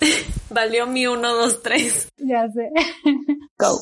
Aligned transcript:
Valió 0.50 0.86
mi 0.86 1.06
1, 1.06 1.28
2, 1.28 1.62
3. 1.62 2.08
Ya 2.18 2.48
sé. 2.50 2.70
Go. 3.58 3.78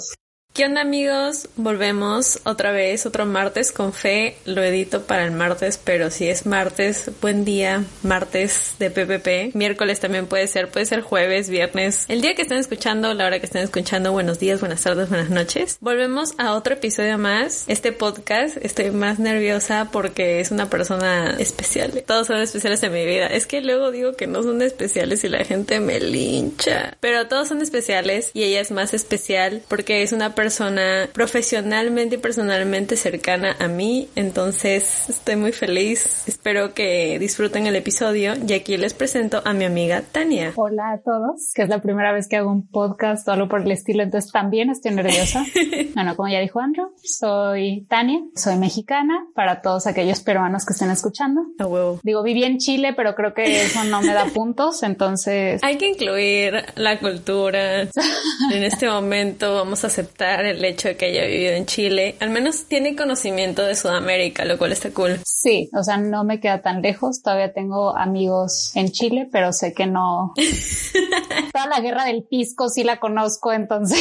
¿Qué 0.56 0.64
onda 0.64 0.80
amigos? 0.80 1.50
Volvemos 1.56 2.40
otra 2.44 2.72
vez, 2.72 3.04
otro 3.04 3.26
martes 3.26 3.72
con 3.72 3.92
fe. 3.92 4.38
Lo 4.46 4.62
edito 4.62 5.02
para 5.02 5.26
el 5.26 5.32
martes, 5.32 5.76
pero 5.76 6.10
si 6.10 6.30
es 6.30 6.46
martes, 6.46 7.10
buen 7.20 7.44
día, 7.44 7.84
martes 8.02 8.72
de 8.78 8.90
PPP. 8.90 9.54
Miércoles 9.54 10.00
también 10.00 10.26
puede 10.26 10.46
ser, 10.46 10.70
puede 10.70 10.86
ser 10.86 11.02
jueves, 11.02 11.50
viernes. 11.50 12.06
El 12.08 12.22
día 12.22 12.34
que 12.34 12.40
estén 12.40 12.56
escuchando, 12.56 13.12
la 13.12 13.26
hora 13.26 13.38
que 13.38 13.44
estén 13.44 13.64
escuchando, 13.64 14.12
buenos 14.12 14.38
días, 14.38 14.60
buenas 14.60 14.80
tardes, 14.80 15.10
buenas 15.10 15.28
noches. 15.28 15.76
Volvemos 15.82 16.32
a 16.38 16.54
otro 16.54 16.72
episodio 16.72 17.18
más. 17.18 17.64
Este 17.66 17.92
podcast, 17.92 18.56
estoy 18.62 18.92
más 18.92 19.18
nerviosa 19.18 19.90
porque 19.92 20.40
es 20.40 20.52
una 20.52 20.70
persona 20.70 21.36
especial. 21.38 22.02
Todos 22.06 22.28
son 22.28 22.38
especiales 22.38 22.82
en 22.82 22.94
mi 22.94 23.04
vida. 23.04 23.26
Es 23.26 23.46
que 23.46 23.60
luego 23.60 23.90
digo 23.90 24.14
que 24.14 24.26
no 24.26 24.42
son 24.42 24.62
especiales 24.62 25.22
y 25.22 25.28
la 25.28 25.44
gente 25.44 25.80
me 25.80 26.00
lincha. 26.00 26.96
Pero 27.00 27.28
todos 27.28 27.48
son 27.48 27.60
especiales 27.60 28.30
y 28.32 28.44
ella 28.44 28.62
es 28.62 28.70
más 28.70 28.94
especial 28.94 29.62
porque 29.68 30.02
es 30.02 30.12
una 30.12 30.34
persona 30.34 30.45
persona 30.46 31.08
profesionalmente 31.12 32.14
y 32.14 32.18
personalmente 32.18 32.96
cercana 32.96 33.56
a 33.58 33.66
mí, 33.66 34.08
entonces 34.14 35.10
estoy 35.10 35.34
muy 35.34 35.50
feliz. 35.50 36.22
Espero 36.28 36.72
que 36.72 37.18
disfruten 37.18 37.66
el 37.66 37.74
episodio 37.74 38.34
y 38.46 38.52
aquí 38.52 38.76
les 38.76 38.94
presento 38.94 39.42
a 39.44 39.52
mi 39.54 39.64
amiga 39.64 40.02
Tania. 40.12 40.52
Hola 40.54 40.92
a 40.92 40.98
todos, 40.98 41.50
que 41.52 41.62
es 41.62 41.68
la 41.68 41.82
primera 41.82 42.12
vez 42.12 42.28
que 42.28 42.36
hago 42.36 42.52
un 42.52 42.68
podcast 42.68 43.26
o 43.26 43.32
algo 43.32 43.48
por 43.48 43.62
el 43.62 43.72
estilo, 43.72 44.04
entonces 44.04 44.30
también 44.30 44.70
estoy 44.70 44.92
nerviosa. 44.92 45.44
bueno, 45.96 46.14
como 46.14 46.28
ya 46.28 46.38
dijo 46.38 46.60
Andrew, 46.60 46.92
soy 47.02 47.84
Tania, 47.90 48.20
soy 48.36 48.54
mexicana 48.54 49.26
para 49.34 49.62
todos 49.62 49.88
aquellos 49.88 50.20
peruanos 50.20 50.64
que 50.64 50.74
estén 50.74 50.92
escuchando. 50.92 51.40
A 51.58 51.66
huevo. 51.66 51.98
Digo, 52.04 52.22
viví 52.22 52.44
en 52.44 52.58
Chile, 52.58 52.94
pero 52.96 53.16
creo 53.16 53.34
que 53.34 53.62
eso 53.62 53.82
no 53.82 54.00
me 54.00 54.14
da 54.14 54.26
puntos, 54.26 54.84
entonces... 54.84 55.60
Hay 55.64 55.76
que 55.76 55.88
incluir 55.88 56.54
la 56.76 57.00
cultura. 57.00 57.80
en 58.52 58.62
este 58.62 58.88
momento 58.88 59.52
vamos 59.52 59.82
a 59.82 59.88
aceptar 59.88 60.35
el 60.44 60.64
hecho 60.64 60.88
de 60.88 60.96
que 60.96 61.06
haya 61.06 61.24
vivido 61.24 61.52
en 61.52 61.66
Chile. 61.66 62.16
Al 62.20 62.30
menos 62.30 62.64
tiene 62.64 62.96
conocimiento 62.96 63.62
de 63.62 63.74
Sudamérica, 63.74 64.44
lo 64.44 64.58
cual 64.58 64.72
está 64.72 64.90
cool. 64.90 65.20
Sí, 65.24 65.70
o 65.72 65.82
sea, 65.82 65.96
no 65.96 66.24
me 66.24 66.40
queda 66.40 66.60
tan 66.62 66.82
lejos. 66.82 67.22
Todavía 67.22 67.52
tengo 67.52 67.96
amigos 67.96 68.72
en 68.74 68.90
Chile, 68.90 69.28
pero 69.30 69.52
sé 69.52 69.72
que 69.72 69.86
no. 69.86 70.34
Toda 71.52 71.66
la 71.66 71.80
guerra 71.80 72.04
del 72.04 72.24
pisco 72.24 72.68
sí 72.68 72.84
la 72.84 72.98
conozco, 72.98 73.52
entonces. 73.52 73.98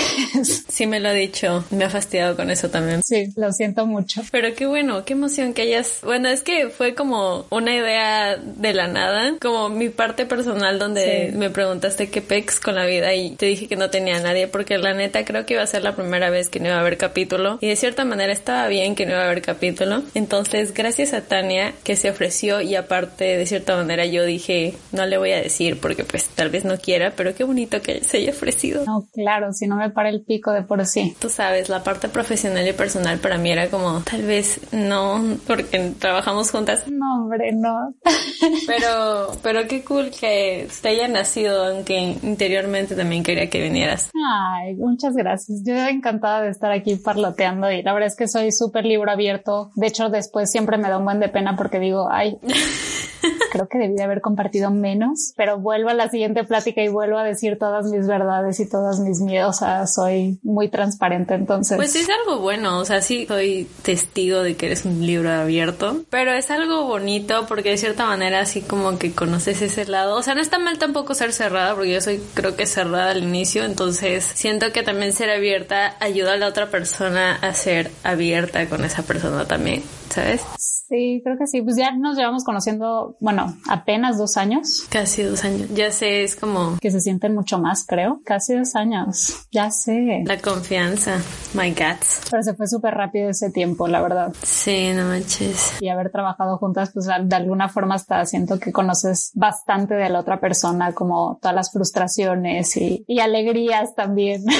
Sí, 0.76 0.88
me 0.88 1.00
lo 1.00 1.10
ha 1.10 1.14
dicho. 1.14 1.64
Me 1.72 1.86
ha 1.86 1.90
fastidiado 1.90 2.36
con 2.36 2.50
eso 2.50 2.70
también. 2.70 3.02
Sí, 3.04 3.32
lo 3.38 3.52
siento 3.54 3.86
mucho. 3.86 4.22
Pero 4.32 4.54
qué 4.56 4.66
bueno, 4.66 5.06
qué 5.06 5.14
emoción 5.14 5.54
que 5.54 5.62
hayas. 5.62 6.00
Bueno, 6.04 6.28
es 6.28 6.42
que 6.42 6.70
fue 6.70 6.96
como 6.96 7.46
una 7.50 7.74
idea 7.74 8.36
de 8.36 8.74
la 8.74 8.88
nada, 8.88 9.36
como 9.40 9.70
mi 9.70 9.90
parte 9.90 10.26
personal 10.26 10.80
donde 10.80 11.32
me 11.36 11.50
preguntaste 11.50 12.10
qué 12.10 12.22
pex 12.22 12.60
con 12.60 12.76
la 12.76 12.86
vida 12.86 13.14
y 13.14 13.36
te 13.36 13.46
dije 13.46 13.68
que 13.68 13.76
no 13.76 13.90
tenía 13.90 14.18
a 14.18 14.22
nadie 14.22 14.48
porque 14.48 14.78
la 14.78 14.94
neta 14.94 15.24
creo 15.26 15.46
que 15.46 15.54
iba 15.54 15.64
a 15.64 15.68
ser 15.68 15.84
la 15.84 15.96
primera 15.96 16.25
vez 16.30 16.50
que 16.50 16.60
no 16.60 16.68
iba 16.68 16.78
a 16.78 16.82
haber 16.82 16.98
capítulo 16.98 17.58
y 17.62 17.68
de 17.68 17.76
cierta 17.76 18.06
manera 18.06 18.32
estaba 18.34 18.68
bien 18.68 18.96
que 18.96 19.06
no 19.06 19.14
iba 19.14 19.22
a 19.22 19.26
haber 19.26 19.42
capítulo. 19.42 20.04
Entonces, 20.14 20.74
gracias 20.74 21.14
a 21.14 21.22
Tania 21.22 21.74
que 21.84 21.96
se 21.96 22.10
ofreció 22.10 22.62
y 22.62 22.76
aparte 22.76 23.38
de 23.38 23.46
cierta 23.46 23.76
manera 23.76 24.06
yo 24.06 24.26
dije, 24.26 24.76
no 24.92 25.06
le 25.06 25.18
voy 25.18 25.32
a 25.32 25.42
decir 25.42 25.80
porque 25.80 26.04
pues 26.04 26.28
tal 26.30 26.50
vez 26.50 26.66
no 26.66 26.78
quiera, 26.78 27.14
pero 27.16 27.34
qué 27.36 27.44
bonito 27.44 27.82
que 27.82 28.04
se 28.04 28.18
haya 28.18 28.32
ofrecido. 28.32 28.86
No, 28.86 29.08
claro, 29.14 29.54
si 29.54 29.68
no 29.68 29.76
me 29.76 29.90
para 29.90 30.10
el 30.10 30.24
pico 30.24 30.52
de 30.52 30.62
por 30.62 30.86
sí. 30.86 31.16
Tú 31.20 31.30
sabes, 31.30 31.70
la 31.70 31.84
parte 31.84 32.10
profesional 32.10 32.68
y 32.68 32.74
personal 32.74 33.20
para 33.20 33.38
mí 33.38 33.52
era 33.52 33.70
como, 33.70 34.02
tal 34.02 34.24
vez 34.24 34.60
no, 34.72 35.38
porque 35.48 35.94
trabajamos 36.00 36.52
juntas. 36.52 36.88
No, 36.88 37.24
hombre, 37.24 37.52
no. 37.54 37.94
pero, 38.68 39.32
pero 39.42 39.68
qué 39.68 39.84
cool 39.84 40.12
que 40.12 40.68
te 40.82 40.90
haya 40.90 41.08
nacido, 41.08 41.66
aunque 41.66 42.18
interiormente 42.24 42.96
también 42.96 43.24
quería 43.24 43.50
que 43.50 43.62
vinieras. 43.62 44.12
Ay, 44.14 44.76
muchas 44.76 45.16
gracias. 45.16 45.62
Yo 45.64 45.76
encantada 45.76 46.15
de 46.22 46.50
estar 46.50 46.72
aquí 46.72 46.96
parloteando 46.96 47.72
y 47.72 47.84
la 47.84 47.94
verdad 47.94 48.08
es 48.08 48.16
que 48.16 48.28
soy 48.28 48.52
súper 48.52 48.86
libro 48.86 49.12
abierto. 49.12 49.72
De 49.76 49.88
hecho, 49.88 50.10
después 50.10 50.52
siempre 50.52 50.78
me 50.78 50.90
da 50.90 50.98
un 50.98 51.06
buen 51.06 51.20
de 51.20 51.30
pena 51.30 51.56
porque 51.56 51.80
digo, 51.80 52.08
ay, 52.10 52.38
creo 53.52 53.68
que 53.68 53.78
debí 53.78 53.96
de 53.96 54.04
haber 54.04 54.22
compartido 54.22 54.72
menos, 54.72 55.34
pero 55.36 55.58
vuelvo 55.58 55.90
a 55.90 55.94
la 55.94 56.10
siguiente 56.10 56.44
plática 56.44 56.82
y 56.82 56.88
vuelvo 56.88 57.18
a 57.18 57.24
decir 57.24 57.58
todas 57.58 57.86
mis 57.86 58.08
verdades 58.08 58.60
y 58.60 58.70
todas 58.70 59.00
mis 59.00 59.20
miedos. 59.22 59.56
O 59.56 59.60
sea, 59.60 59.88
soy 59.88 60.40
muy 60.44 60.70
transparente 60.70 61.34
entonces. 61.34 61.78
Pues 61.78 61.96
es 61.96 62.08
algo 62.10 62.42
bueno, 62.42 62.80
o 62.80 62.86
sea, 62.86 63.02
sí 63.02 63.26
soy 63.28 63.68
testigo 63.82 64.42
de 64.42 64.56
que 64.56 64.68
eres 64.68 64.86
un 64.86 65.06
libro 65.06 65.32
abierto, 65.32 66.04
pero 66.10 66.32
es 66.34 66.52
algo 66.52 66.86
bonito 66.86 67.46
porque 67.48 67.72
de 67.72 67.78
cierta 67.78 68.06
manera 68.06 68.42
así 68.42 68.62
como 68.62 68.98
que 68.98 69.14
conoces 69.14 69.62
ese 69.62 69.86
lado. 69.86 70.18
O 70.18 70.24
sea, 70.24 70.36
no 70.36 70.42
está 70.42 70.60
mal 70.60 70.78
tampoco 70.78 71.14
ser 71.14 71.34
cerrada 71.34 71.76
porque 71.76 71.94
yo 71.94 72.02
soy 72.02 72.22
creo 72.34 72.56
que 72.56 72.66
cerrada 72.66 73.12
al 73.12 73.24
inicio, 73.24 73.64
entonces 73.64 74.24
siento 74.24 74.72
que 74.72 74.84
también 74.84 75.14
ser 75.14 75.30
abierta 75.30 75.96
ayuda 76.06 76.34
a 76.34 76.38
la 76.38 76.48
otra 76.48 76.70
persona 76.70 77.36
a 77.36 77.54
ser 77.54 77.92
abierta 78.04 78.68
con 78.68 78.86
esa 78.86 79.04
persona 79.04 79.46
también, 79.46 79.84
¿sabes? 80.10 80.42
Sí, 80.88 81.22
creo 81.24 81.38
que 81.38 81.48
sí. 81.48 81.62
Pues 81.62 81.76
ya 81.78 81.92
nos 81.92 82.18
llevamos 82.18 82.44
conociendo, 82.44 83.18
bueno, 83.20 83.56
apenas 83.70 84.18
dos 84.18 84.38
años. 84.38 84.86
Casi 84.90 85.24
dos 85.24 85.44
años. 85.44 85.70
Ya 85.74 85.92
sé, 85.92 86.24
es 86.24 86.36
como... 86.36 86.78
Que 86.80 86.92
se 86.92 87.02
sienten 87.02 87.34
mucho 87.34 87.60
más, 87.60 87.86
creo. 87.88 88.22
Casi 88.24 88.56
dos 88.56 88.76
años. 88.76 89.48
Ya 89.52 89.72
sé. 89.72 90.24
La 90.26 90.38
confianza. 90.38 91.20
My 91.54 91.72
guts. 91.72 92.22
Pero 92.30 92.44
se 92.44 92.54
fue 92.54 92.68
súper 92.68 92.94
rápido 92.94 93.30
ese 93.30 93.50
tiempo, 93.52 93.88
la 93.88 94.02
verdad. 94.02 94.34
Sí, 94.44 94.92
no 94.94 95.06
manches. 95.06 95.82
Y 95.82 95.90
haber 95.90 96.12
trabajado 96.12 96.58
juntas, 96.58 96.92
pues 96.94 97.06
de 97.06 97.36
alguna 97.36 97.70
forma 97.70 97.96
hasta 97.96 98.26
siento 98.26 98.60
que 98.60 98.72
conoces 98.72 99.32
bastante 99.34 99.96
de 99.96 100.10
la 100.10 100.20
otra 100.20 100.40
persona, 100.40 100.94
como 100.94 101.40
todas 101.42 101.56
las 101.56 101.72
frustraciones 101.72 102.78
y, 102.78 103.04
y 103.08 103.20
alegrías 103.20 103.96
también. 103.96 104.44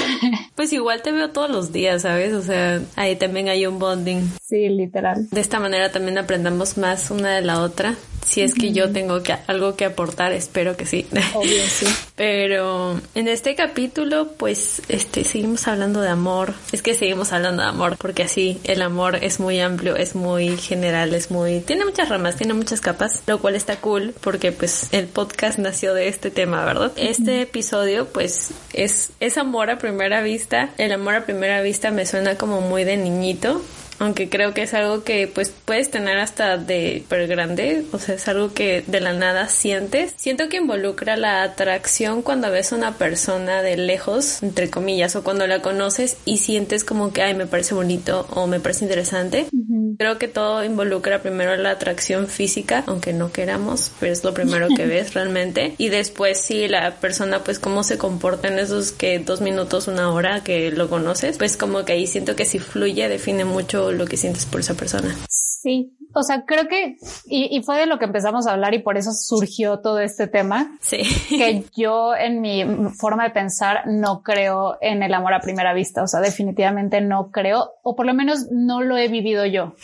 Pues 0.56 0.72
igual 0.72 1.02
te 1.02 1.12
veo 1.12 1.32
todos 1.32 1.50
los 1.50 1.70
días, 1.70 2.02
¿sabes? 2.02 2.32
O 2.32 2.40
sea, 2.40 2.80
ahí 2.96 3.16
también 3.16 3.48
hay 3.48 3.66
un 3.66 3.78
bonding. 3.78 4.22
Sí, 4.42 4.70
literal. 4.70 5.28
De 5.30 5.40
esta 5.42 5.60
manera 5.60 5.92
también 5.92 6.15
aprendamos 6.18 6.78
más 6.78 7.10
una 7.10 7.34
de 7.36 7.42
la 7.42 7.60
otra. 7.60 7.94
Si 8.26 8.40
es 8.40 8.54
que 8.54 8.72
yo 8.72 8.90
tengo 8.90 9.22
que, 9.22 9.36
algo 9.46 9.76
que 9.76 9.84
aportar, 9.84 10.32
espero 10.32 10.76
que 10.76 10.84
sí. 10.84 11.06
Obvio, 11.34 11.62
sí. 11.68 11.86
Pero 12.16 13.00
en 13.14 13.28
este 13.28 13.54
capítulo, 13.54 14.32
pues, 14.36 14.82
este, 14.88 15.22
seguimos 15.22 15.68
hablando 15.68 16.00
de 16.00 16.08
amor. 16.08 16.54
Es 16.72 16.82
que 16.82 16.94
seguimos 16.94 17.32
hablando 17.32 17.62
de 17.62 17.68
amor, 17.68 17.96
porque 17.98 18.24
así 18.24 18.58
el 18.64 18.82
amor 18.82 19.22
es 19.22 19.38
muy 19.38 19.60
amplio, 19.60 19.94
es 19.94 20.16
muy 20.16 20.56
general, 20.56 21.14
es 21.14 21.30
muy, 21.30 21.60
tiene 21.60 21.84
muchas 21.84 22.08
ramas, 22.08 22.36
tiene 22.36 22.54
muchas 22.54 22.80
capas, 22.80 23.22
lo 23.28 23.38
cual 23.38 23.54
está 23.54 23.76
cool, 23.76 24.12
porque 24.20 24.50
pues 24.50 24.88
el 24.90 25.06
podcast 25.06 25.60
nació 25.60 25.94
de 25.94 26.08
este 26.08 26.32
tema, 26.32 26.64
¿verdad? 26.64 26.92
Este 26.96 27.42
episodio, 27.42 28.06
pues, 28.06 28.50
es, 28.72 29.10
es 29.20 29.38
amor 29.38 29.70
a 29.70 29.78
primera 29.78 30.20
vista. 30.22 30.70
El 30.78 30.90
amor 30.90 31.14
a 31.14 31.24
primera 31.24 31.62
vista 31.62 31.92
me 31.92 32.04
suena 32.06 32.36
como 32.36 32.60
muy 32.60 32.82
de 32.82 32.96
niñito, 32.96 33.62
aunque 33.98 34.28
creo 34.28 34.54
que 34.54 34.62
es 34.62 34.74
algo 34.74 35.04
que 35.04 35.28
pues 35.28 35.52
puedes 35.64 35.90
tener 35.90 36.18
hasta 36.18 36.56
de 36.56 37.04
per 37.08 37.26
grande, 37.26 37.84
o 37.92 37.98
sea, 37.98 38.14
es 38.14 38.28
algo 38.28 38.52
que 38.52 38.82
de 38.86 39.00
la 39.00 39.12
nada 39.12 39.48
sientes. 39.48 40.14
Siento 40.16 40.48
que 40.48 40.58
involucra 40.58 41.16
la 41.16 41.42
atracción 41.42 42.22
cuando 42.22 42.50
ves 42.50 42.72
a 42.72 42.76
una 42.76 42.98
persona 42.98 43.62
de 43.62 43.76
lejos, 43.76 44.42
entre 44.42 44.70
comillas, 44.70 45.16
o 45.16 45.24
cuando 45.24 45.46
la 45.46 45.62
conoces 45.62 46.16
y 46.24 46.38
sientes 46.38 46.84
como 46.84 47.12
que, 47.12 47.22
ay, 47.22 47.34
me 47.34 47.46
parece 47.46 47.74
bonito 47.74 48.26
o 48.30 48.46
me 48.46 48.60
parece 48.60 48.84
interesante. 48.84 49.46
Creo 49.98 50.18
que 50.18 50.28
todo 50.28 50.62
involucra 50.62 51.22
primero 51.22 51.56
la 51.56 51.70
atracción 51.70 52.26
física, 52.26 52.84
aunque 52.86 53.12
no 53.12 53.32
queramos, 53.32 53.92
pero 53.98 54.12
es 54.12 54.24
lo 54.24 54.34
primero 54.34 54.68
que 54.76 54.86
ves 54.86 55.14
realmente. 55.14 55.74
Y 55.78 55.88
después 55.88 56.40
sí, 56.40 56.68
la 56.68 56.96
persona 56.96 57.42
pues 57.44 57.58
cómo 57.58 57.82
se 57.82 57.98
comporta 57.98 58.48
en 58.48 58.58
esos 58.58 58.92
que 58.92 59.18
dos 59.18 59.40
minutos, 59.40 59.88
una 59.88 60.12
hora 60.12 60.42
que 60.42 60.70
lo 60.70 60.88
conoces, 60.88 61.38
pues 61.38 61.56
como 61.56 61.84
que 61.84 61.92
ahí 61.92 62.06
siento 62.06 62.36
que 62.36 62.44
si 62.44 62.58
fluye 62.58 63.08
define 63.08 63.44
mucho 63.44 63.85
lo 63.92 64.06
que 64.06 64.16
sientes 64.16 64.46
por 64.46 64.60
esa 64.60 64.74
persona. 64.74 65.16
Sí, 65.28 65.96
o 66.16 66.22
sea, 66.22 66.44
creo 66.46 66.66
que, 66.66 66.96
y, 67.26 67.54
y, 67.54 67.62
fue 67.62 67.78
de 67.78 67.86
lo 67.86 67.98
que 67.98 68.06
empezamos 68.06 68.46
a 68.46 68.52
hablar 68.52 68.72
y 68.72 68.78
por 68.78 68.96
eso 68.96 69.12
surgió 69.12 69.80
todo 69.80 70.00
este 70.00 70.26
tema. 70.26 70.76
Sí. 70.80 71.02
Que 71.28 71.64
yo 71.76 72.14
en 72.16 72.40
mi 72.40 72.64
forma 72.98 73.24
de 73.24 73.30
pensar 73.30 73.86
no 73.86 74.22
creo 74.22 74.78
en 74.80 75.02
el 75.02 75.12
amor 75.12 75.34
a 75.34 75.40
primera 75.40 75.74
vista, 75.74 76.02
o 76.02 76.06
sea, 76.06 76.20
definitivamente 76.20 77.02
no 77.02 77.30
creo, 77.30 77.72
o 77.82 77.94
por 77.94 78.06
lo 78.06 78.14
menos 78.14 78.46
no 78.50 78.80
lo 78.80 78.96
he 78.96 79.08
vivido 79.08 79.44
yo. 79.44 79.74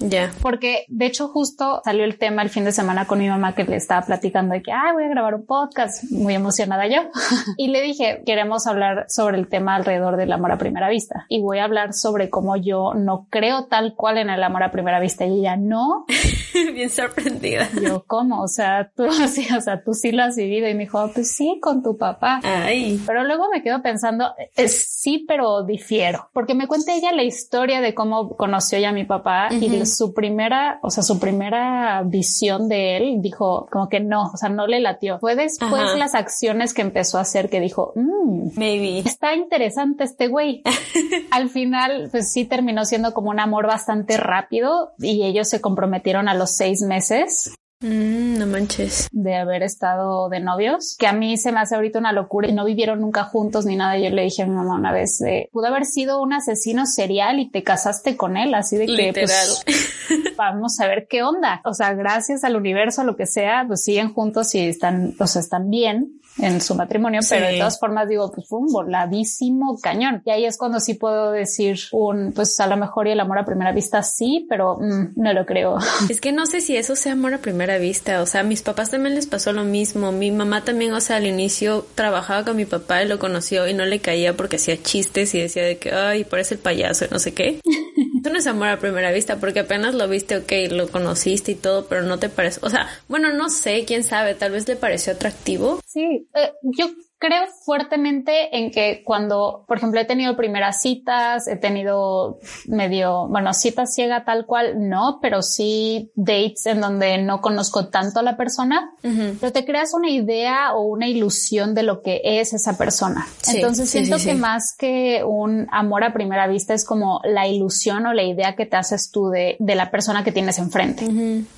Ya. 0.00 0.30
Porque 0.42 0.84
de 0.88 1.06
hecho 1.06 1.28
justo 1.28 1.80
salió 1.82 2.04
el 2.04 2.18
tema 2.18 2.42
el 2.42 2.50
fin 2.50 2.64
de 2.64 2.72
semana 2.72 3.06
con 3.06 3.18
mi 3.18 3.28
mamá 3.28 3.54
que 3.54 3.64
le 3.64 3.76
estaba 3.76 4.04
platicando 4.04 4.54
de 4.54 4.62
que, 4.62 4.72
ay, 4.72 4.92
voy 4.92 5.04
a 5.04 5.08
grabar 5.08 5.34
un 5.34 5.46
podcast, 5.46 6.04
muy 6.10 6.34
emocionada 6.34 6.86
yo. 6.86 7.10
y 7.56 7.68
le 7.68 7.80
dije, 7.80 8.22
queremos 8.26 8.66
hablar 8.66 9.06
sobre 9.08 9.38
el 9.38 9.48
tema 9.48 9.76
alrededor 9.76 10.18
del 10.18 10.32
amor 10.32 10.52
a 10.52 10.58
primera 10.58 10.90
vista 10.90 11.24
y 11.30 11.40
voy 11.40 11.58
a 11.58 11.64
hablar 11.64 11.94
sobre 11.94 12.28
cómo 12.28 12.56
yo 12.56 12.92
no 12.94 13.26
creo 13.30 13.64
tal 13.64 13.94
cual 13.94 14.18
en 14.18 14.28
el 14.28 14.42
amor 14.42 14.62
a 14.62 14.70
primera 14.70 15.00
vista 15.00 15.24
y 15.24 15.40
ella 15.40 15.53
no. 15.56 16.06
Bien 16.74 16.90
sorprendida. 16.90 17.68
Yo, 17.82 18.04
¿cómo? 18.06 18.42
O 18.42 18.48
sea, 18.48 18.90
tú 18.94 19.04
sí, 19.28 19.46
o 19.56 19.60
sea, 19.60 19.82
tú 19.82 19.94
sí 19.94 20.12
lo 20.12 20.22
has 20.22 20.36
vivido 20.36 20.68
y 20.68 20.74
me 20.74 20.84
dijo, 20.84 21.10
pues 21.12 21.34
sí, 21.34 21.58
con 21.60 21.82
tu 21.82 21.96
papá. 21.96 22.40
Ay. 22.42 23.00
Pero 23.06 23.24
luego 23.24 23.48
me 23.52 23.62
quedo 23.62 23.82
pensando, 23.82 24.32
eh, 24.56 24.68
sí, 24.68 25.24
pero 25.26 25.64
difiero, 25.64 26.30
porque 26.32 26.54
me 26.54 26.66
cuenta 26.66 26.94
ella 26.94 27.12
la 27.12 27.22
historia 27.22 27.80
de 27.80 27.94
cómo 27.94 28.36
conoció 28.36 28.78
ya 28.78 28.90
a 28.90 28.92
mi 28.92 29.04
papá 29.04 29.48
y 29.52 29.84
su 29.86 30.14
primera, 30.14 30.78
o 30.82 30.90
sea, 30.90 31.02
su 31.02 31.18
primera 31.18 32.02
visión 32.04 32.68
de 32.68 32.96
él 32.96 33.20
dijo 33.20 33.66
como 33.70 33.88
que 33.88 34.00
no, 34.00 34.30
o 34.32 34.36
sea, 34.36 34.48
no 34.48 34.66
le 34.66 34.80
latió. 34.80 35.18
Fue 35.18 35.36
después 35.36 35.96
las 35.96 36.14
acciones 36.14 36.74
que 36.74 36.82
empezó 36.82 37.18
a 37.18 37.22
hacer 37.22 37.50
que 37.50 37.60
dijo, 37.60 37.92
mmm, 37.96 38.50
maybe 38.56 39.00
está 39.00 39.34
interesante 39.34 40.04
este 40.04 40.28
güey. 40.28 40.62
Al 41.30 41.48
final, 41.48 42.08
pues 42.10 42.32
sí 42.32 42.44
terminó 42.44 42.84
siendo 42.84 43.12
como 43.12 43.30
un 43.30 43.40
amor 43.40 43.66
bastante 43.66 44.16
rápido 44.16 44.92
y 44.98 45.22
ellos 45.34 45.48
se 45.48 45.60
comprometieron 45.60 46.28
a 46.28 46.34
los 46.34 46.56
seis 46.56 46.80
meses. 46.82 47.54
Mm, 47.84 48.38
no 48.38 48.46
manches. 48.46 49.08
De 49.12 49.36
haber 49.36 49.62
estado 49.62 50.30
de 50.30 50.40
novios, 50.40 50.96
que 50.98 51.06
a 51.06 51.12
mí 51.12 51.36
se 51.36 51.52
me 51.52 51.60
hace 51.60 51.74
ahorita 51.74 51.98
una 51.98 52.12
locura 52.12 52.48
y 52.48 52.52
no 52.54 52.64
vivieron 52.64 53.00
nunca 53.00 53.24
juntos 53.24 53.66
ni 53.66 53.76
nada. 53.76 53.98
Yo 53.98 54.08
le 54.08 54.22
dije 54.22 54.42
a 54.42 54.46
mi 54.46 54.54
mamá 54.54 54.74
una 54.74 54.90
vez, 54.90 55.20
eh, 55.20 55.50
pudo 55.52 55.66
haber 55.66 55.84
sido 55.84 56.22
un 56.22 56.32
asesino 56.32 56.86
serial 56.86 57.40
y 57.40 57.50
te 57.50 57.62
casaste 57.62 58.16
con 58.16 58.38
él, 58.38 58.54
así 58.54 58.78
de 58.78 58.86
que 58.86 59.12
pues, 59.12 59.64
vamos 60.36 60.80
a 60.80 60.86
ver 60.86 61.06
qué 61.08 61.22
onda. 61.22 61.60
O 61.66 61.74
sea, 61.74 61.92
gracias 61.92 62.42
al 62.42 62.56
universo, 62.56 63.02
a 63.02 63.04
lo 63.04 63.16
que 63.16 63.26
sea, 63.26 63.64
pues 63.66 63.84
siguen 63.84 64.14
juntos 64.14 64.54
y 64.54 64.60
están, 64.60 65.14
o 65.18 65.26
sea, 65.26 65.42
están 65.42 65.68
bien 65.68 66.20
en 66.38 66.60
su 66.60 66.74
matrimonio, 66.74 67.20
pero 67.28 67.46
de 67.46 67.58
todas 67.58 67.78
formas 67.78 68.08
digo, 68.08 68.30
pues 68.32 68.48
fue 68.48 68.58
un 68.58 68.66
voladísimo 68.66 69.78
cañón. 69.80 70.22
Y 70.24 70.30
ahí 70.30 70.44
es 70.44 70.58
cuando 70.58 70.80
sí 70.80 70.94
puedo 70.94 71.30
decir 71.30 71.78
un, 71.92 72.32
pues 72.32 72.58
a 72.60 72.66
lo 72.66 72.76
mejor 72.76 73.06
y 73.06 73.12
el 73.12 73.20
amor 73.20 73.38
a 73.38 73.44
primera 73.44 73.72
vista 73.72 74.02
sí, 74.02 74.46
pero 74.48 74.76
mm, 74.80 75.12
no 75.16 75.32
lo 75.32 75.46
creo. 75.46 75.78
Es 76.08 76.20
que 76.20 76.32
no 76.32 76.46
sé 76.46 76.60
si 76.60 76.76
eso 76.76 76.96
sea 76.96 77.12
amor 77.12 77.34
a 77.34 77.38
primera 77.38 77.73
vista. 77.78 78.22
O 78.22 78.26
sea, 78.26 78.40
a 78.40 78.44
mis 78.44 78.62
papás 78.62 78.90
también 78.90 79.14
les 79.14 79.26
pasó 79.26 79.52
lo 79.52 79.64
mismo. 79.64 80.12
Mi 80.12 80.30
mamá 80.30 80.64
también, 80.64 80.92
o 80.92 81.00
sea, 81.00 81.16
al 81.16 81.26
inicio 81.26 81.86
trabajaba 81.94 82.44
con 82.44 82.56
mi 82.56 82.64
papá 82.64 83.02
y 83.02 83.08
lo 83.08 83.18
conoció 83.18 83.68
y 83.68 83.74
no 83.74 83.84
le 83.84 84.00
caía 84.00 84.36
porque 84.36 84.56
hacía 84.56 84.82
chistes 84.82 85.34
y 85.34 85.40
decía 85.40 85.64
de 85.64 85.78
que, 85.78 85.92
ay, 85.92 86.24
parece 86.24 86.54
el 86.54 86.60
payaso 86.60 87.04
y 87.04 87.08
no 87.10 87.18
sé 87.18 87.34
qué. 87.34 87.60
Eso 88.20 88.32
no 88.32 88.38
es 88.38 88.46
amor 88.46 88.68
a 88.68 88.78
primera 88.78 89.12
vista 89.12 89.36
porque 89.36 89.60
apenas 89.60 89.94
lo 89.94 90.08
viste, 90.08 90.38
ok, 90.38 90.52
lo 90.70 90.88
conociste 90.88 91.52
y 91.52 91.56
todo, 91.56 91.86
pero 91.86 92.02
no 92.02 92.18
te 92.18 92.30
parece, 92.30 92.58
o 92.62 92.70
sea, 92.70 92.88
bueno, 93.06 93.32
no 93.34 93.50
sé, 93.50 93.84
quién 93.84 94.02
sabe, 94.02 94.34
tal 94.34 94.52
vez 94.52 94.66
le 94.66 94.76
pareció 94.76 95.12
atractivo. 95.12 95.80
Sí, 95.84 96.26
eh, 96.34 96.52
yo 96.62 96.90
creo 97.18 97.44
fuertemente 97.64 98.56
en 98.58 98.70
que 98.70 99.02
cuando, 99.04 99.64
por 99.66 99.78
ejemplo, 99.78 100.00
he 100.00 100.04
tenido 100.04 100.36
primeras 100.36 100.82
citas, 100.82 101.48
he 101.48 101.56
tenido 101.56 102.38
medio, 102.66 103.28
bueno, 103.28 103.54
citas 103.54 103.94
ciega 103.94 104.24
tal 104.24 104.46
cual, 104.46 104.88
no, 104.88 105.18
pero 105.22 105.42
sí 105.42 106.12
dates 106.14 106.66
en 106.66 106.80
donde 106.80 107.18
no 107.18 107.40
conozco 107.40 107.88
tanto 107.88 108.20
a 108.20 108.22
la 108.22 108.36
persona, 108.36 108.92
pero 109.02 109.52
te 109.52 109.64
creas 109.64 109.94
una 109.94 110.10
idea 110.10 110.74
o 110.74 110.82
una 110.82 111.08
ilusión 111.08 111.74
de 111.74 111.82
lo 111.82 112.02
que 112.02 112.20
es 112.22 112.52
esa 112.52 112.76
persona. 112.76 113.26
Entonces 113.48 113.88
siento 113.88 114.16
que 114.18 114.34
más 114.34 114.74
que 114.76 115.22
un 115.24 115.66
amor 115.70 116.04
a 116.04 116.12
primera 116.12 116.46
vista 116.46 116.74
es 116.74 116.84
como 116.84 117.20
la 117.24 117.46
ilusión 117.46 118.06
o 118.06 118.12
la 118.12 118.24
idea 118.24 118.54
que 118.56 118.66
te 118.66 118.76
haces 118.76 119.10
tú 119.10 119.28
de, 119.28 119.56
de 119.58 119.74
la 119.74 119.90
persona 119.90 120.24
que 120.24 120.32
tienes 120.32 120.58
enfrente. 120.58 121.06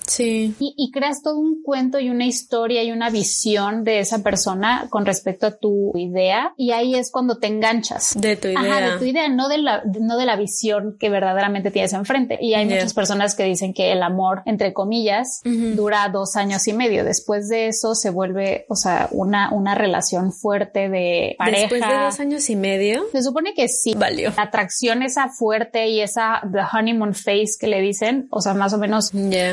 Sí. 0.06 0.54
Y, 0.60 0.74
y 0.76 0.90
creas 0.92 1.22
todo 1.22 1.38
un 1.38 1.62
cuento 1.62 1.98
y 1.98 2.10
una 2.10 2.26
historia 2.26 2.82
y 2.84 2.92
una 2.92 3.10
visión 3.10 3.84
de 3.84 4.00
esa 4.00 4.22
persona 4.22 4.86
con 4.90 5.06
respecto 5.06 5.45
a 5.48 5.58
tu 5.58 5.92
idea 5.96 6.52
y 6.56 6.72
ahí 6.72 6.94
es 6.94 7.10
cuando 7.10 7.38
te 7.38 7.46
enganchas. 7.46 8.14
De 8.18 8.36
tu 8.36 8.48
idea. 8.48 8.60
Ajá, 8.60 8.92
de 8.92 8.98
tu 8.98 9.04
idea, 9.04 9.28
no 9.28 9.48
de 9.48 9.58
la, 9.58 9.82
no 10.00 10.16
de 10.16 10.26
la 10.26 10.36
visión 10.36 10.96
que 10.98 11.10
verdaderamente 11.10 11.70
tienes 11.70 11.92
enfrente. 11.92 12.38
Y 12.40 12.54
hay 12.54 12.64
muchas 12.66 12.94
personas 12.94 13.34
que 13.34 13.44
dicen 13.44 13.74
que 13.74 13.92
el 13.92 14.02
amor, 14.02 14.42
entre 14.46 14.72
comillas, 14.72 15.40
dura 15.44 16.08
dos 16.12 16.36
años 16.36 16.66
y 16.68 16.72
medio. 16.72 17.04
Después 17.04 17.48
de 17.48 17.68
eso 17.68 17.94
se 17.94 18.10
vuelve, 18.10 18.66
o 18.68 18.76
sea, 18.76 19.08
una, 19.12 19.52
una 19.52 19.74
relación 19.74 20.32
fuerte 20.32 20.88
de 20.88 21.34
pareja. 21.38 21.60
Después 21.62 21.80
de 21.80 22.04
dos 22.04 22.20
años 22.20 22.50
y 22.50 22.56
medio. 22.56 23.04
Se 23.12 23.22
supone 23.22 23.54
que 23.54 23.68
sí. 23.68 23.94
Valió. 23.96 24.32
La 24.36 24.44
atracción 24.44 25.02
esa 25.02 25.28
fuerte 25.28 25.88
y 25.88 26.00
esa 26.00 26.42
the 26.52 26.60
honeymoon 26.72 27.14
phase 27.14 27.56
que 27.58 27.66
le 27.66 27.80
dicen, 27.80 28.28
o 28.30 28.40
sea, 28.40 28.54
más 28.54 28.72
o 28.72 28.78
menos 28.78 29.10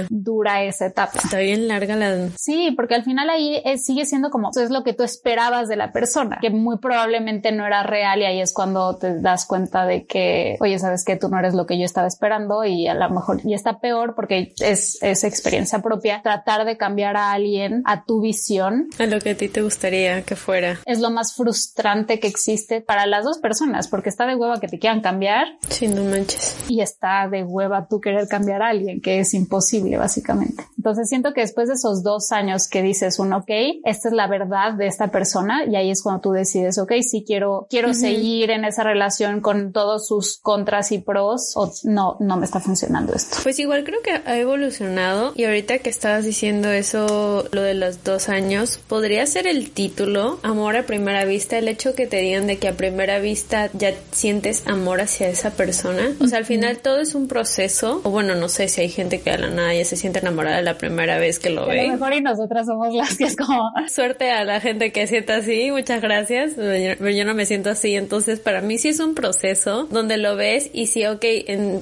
dura 0.10 0.64
esa 0.64 0.88
etapa. 0.88 1.20
Está 1.24 1.40
bien 1.40 1.68
larga 1.68 1.96
la. 1.96 2.30
Sí, 2.38 2.72
porque 2.76 2.96
al 2.96 3.04
final 3.04 3.30
ahí 3.30 3.62
sigue 3.78 4.06
siendo 4.06 4.30
como, 4.30 4.52
es 4.52 4.70
lo 4.70 4.84
que 4.84 4.94
tú 4.94 5.04
esperabas 5.04 5.68
de 5.68 5.76
la 5.76 5.83
persona, 5.92 6.40
que 6.42 6.50
muy 6.50 6.78
probablemente 6.78 7.52
no 7.52 7.66
era 7.66 7.84
real 7.84 8.22
y 8.22 8.26
ahí 8.26 8.42
es 8.42 8.54
cuando 8.54 8.96
te 8.98 9.20
das 9.20 9.46
cuenta 9.46 9.86
de 9.86 10.06
que, 10.06 10.58
oye, 10.60 10.80
sabes 10.80 11.04
que 11.04 11.16
tú 11.16 11.30
no 11.30 11.40
eres 11.40 11.54
lo 11.54 11.66
que 11.66 11.78
yo 11.78 11.86
estaba 11.86 12.08
esperando 12.08 12.64
y 12.64 12.88
a 12.88 12.94
lo 12.94 13.10
mejor 13.10 13.42
y 13.44 13.54
está 13.54 13.80
peor 13.80 14.16
porque 14.16 14.54
es, 14.60 15.02
es 15.02 15.24
experiencia 15.24 15.80
propia. 15.80 16.22
Tratar 16.22 16.66
de 16.66 16.78
cambiar 16.78 17.18
a 17.18 17.32
alguien 17.32 17.82
a 17.86 18.06
tu 18.06 18.22
visión. 18.22 18.88
A 19.00 19.06
lo 19.06 19.20
que 19.20 19.32
a 19.32 19.38
ti 19.38 19.50
te 19.50 19.62
gustaría 19.62 20.22
que 20.24 20.36
fuera. 20.36 20.80
Es 20.86 21.00
lo 21.00 21.10
más 21.10 21.36
frustrante 21.36 22.20
que 22.20 22.28
existe 22.28 22.82
para 22.82 23.06
las 23.06 23.26
dos 23.26 23.40
personas 23.40 23.88
porque 23.88 24.10
está 24.10 24.26
de 24.26 24.36
hueva 24.36 24.60
que 24.60 24.68
te 24.68 24.80
quieran 24.80 25.02
cambiar. 25.02 25.48
Sí, 25.70 25.88
no 25.88 26.04
manches. 26.04 26.56
Y 26.68 26.82
está 26.82 27.28
de 27.28 27.44
hueva 27.44 27.88
tú 27.88 28.00
querer 28.00 28.28
cambiar 28.28 28.62
a 28.62 28.70
alguien 28.70 29.02
que 29.02 29.20
es 29.20 29.34
imposible 29.34 29.98
básicamente. 29.98 30.64
Entonces 30.78 31.08
siento 31.08 31.34
que 31.34 31.42
después 31.42 31.68
de 31.68 31.76
esos 31.76 32.04
dos 32.04 32.32
años 32.32 32.68
que 32.68 32.82
dices 32.82 33.20
un 33.20 33.34
ok, 33.34 33.50
esta 33.84 34.10
es 34.10 34.14
la 34.14 34.28
verdad 34.28 34.74
de 34.74 34.88
esta 34.88 35.10
persona 35.10 35.66
y 35.74 35.76
ahí 35.76 35.90
es 35.90 36.04
cuando 36.04 36.22
tú 36.22 36.32
decides, 36.32 36.78
ok, 36.78 36.94
si 37.02 37.24
quiero, 37.24 37.66
quiero 37.68 37.96
seguir 37.96 38.52
en 38.52 38.64
esa 38.64 38.84
relación 38.84 39.42
con 39.42 39.72
todos 39.72 40.06
sus 40.06 40.38
contras 40.38 40.92
y 40.92 41.00
pros 41.00 41.54
o 41.56 41.74
no, 41.86 42.16
no 42.20 42.38
me 42.38 42.46
está 42.46 42.60
funcionando 42.60 43.16
esto. 43.16 43.38
Pues 43.42 43.58
igual 43.58 43.84
creo 43.84 44.02
que 44.04 44.12
ha 44.12 44.38
evolucionado 44.38 45.34
y 45.36 45.46
ahorita 45.46 45.80
que 45.80 45.90
estabas 45.90 46.26
diciendo 46.26 46.70
eso, 46.70 47.46
lo 47.52 47.64
de 47.64 47.74
los 47.74 48.04
dos 48.04 48.30
años, 48.30 48.80
podría 48.88 49.26
ser 49.26 49.48
el 49.48 49.72
título, 49.72 50.38
amor 50.44 50.78
a 50.78 50.84
primera 50.84 51.26
vista, 51.26 51.58
el 51.58 51.68
hecho 51.68 51.96
que 51.96 52.06
te 52.06 52.18
digan 52.18 52.46
de 52.46 52.58
que 52.58 52.68
a 52.68 52.74
primera 52.74 53.18
vista 53.18 53.72
ya 53.74 53.94
sientes 54.12 54.68
amor 54.68 55.02
hacia 55.02 55.28
esa 55.28 55.50
persona. 55.50 56.04
O 56.20 56.28
sea, 56.28 56.38
al 56.38 56.46
final 56.46 56.78
todo 56.78 57.00
es 57.00 57.16
un 57.16 57.28
proceso, 57.28 58.00
o 58.04 58.12
bueno, 58.12 58.36
no 58.36 58.48
sé 58.48 58.68
si 58.68 58.82
hay 58.82 58.90
gente 58.90 59.22
que 59.22 59.32
a 59.32 59.40
la 59.40 59.50
nada 59.50 59.74
ya 59.74 59.86
se 59.86 59.96
siente 59.96 60.20
enamorada 60.20 60.62
la 60.62 60.78
primera 60.78 61.18
vez 61.18 61.40
que 61.40 61.50
lo 61.50 61.66
ve. 61.66 61.82
A 61.82 61.84
lo 61.86 61.94
mejor 61.94 62.14
y 62.14 62.22
nosotras 62.22 62.68
somos 62.68 62.94
las 62.94 63.18
que 63.18 63.24
es 63.24 63.36
como... 63.36 63.72
Suerte 63.90 64.30
a 64.30 64.44
la 64.44 64.60
gente 64.60 64.92
que 64.92 65.08
sienta 65.08 65.38
así, 65.38 65.63
muchas 65.72 66.02
gracias, 66.02 66.54
pero 66.56 67.10
yo 67.10 67.26
no 67.26 67.34
me 67.34 67.46
siento 67.46 67.70
así, 67.70 67.96
entonces 67.96 68.40
para 68.40 68.62
mí 68.62 68.78
sí 68.78 68.90
es 68.90 69.00
un 69.00 69.16
proceso 69.16 69.88
donde 69.92 70.18
lo 70.18 70.36
ves 70.36 70.70
y 70.74 70.88
sí, 70.88 71.06
ok, 71.06 71.24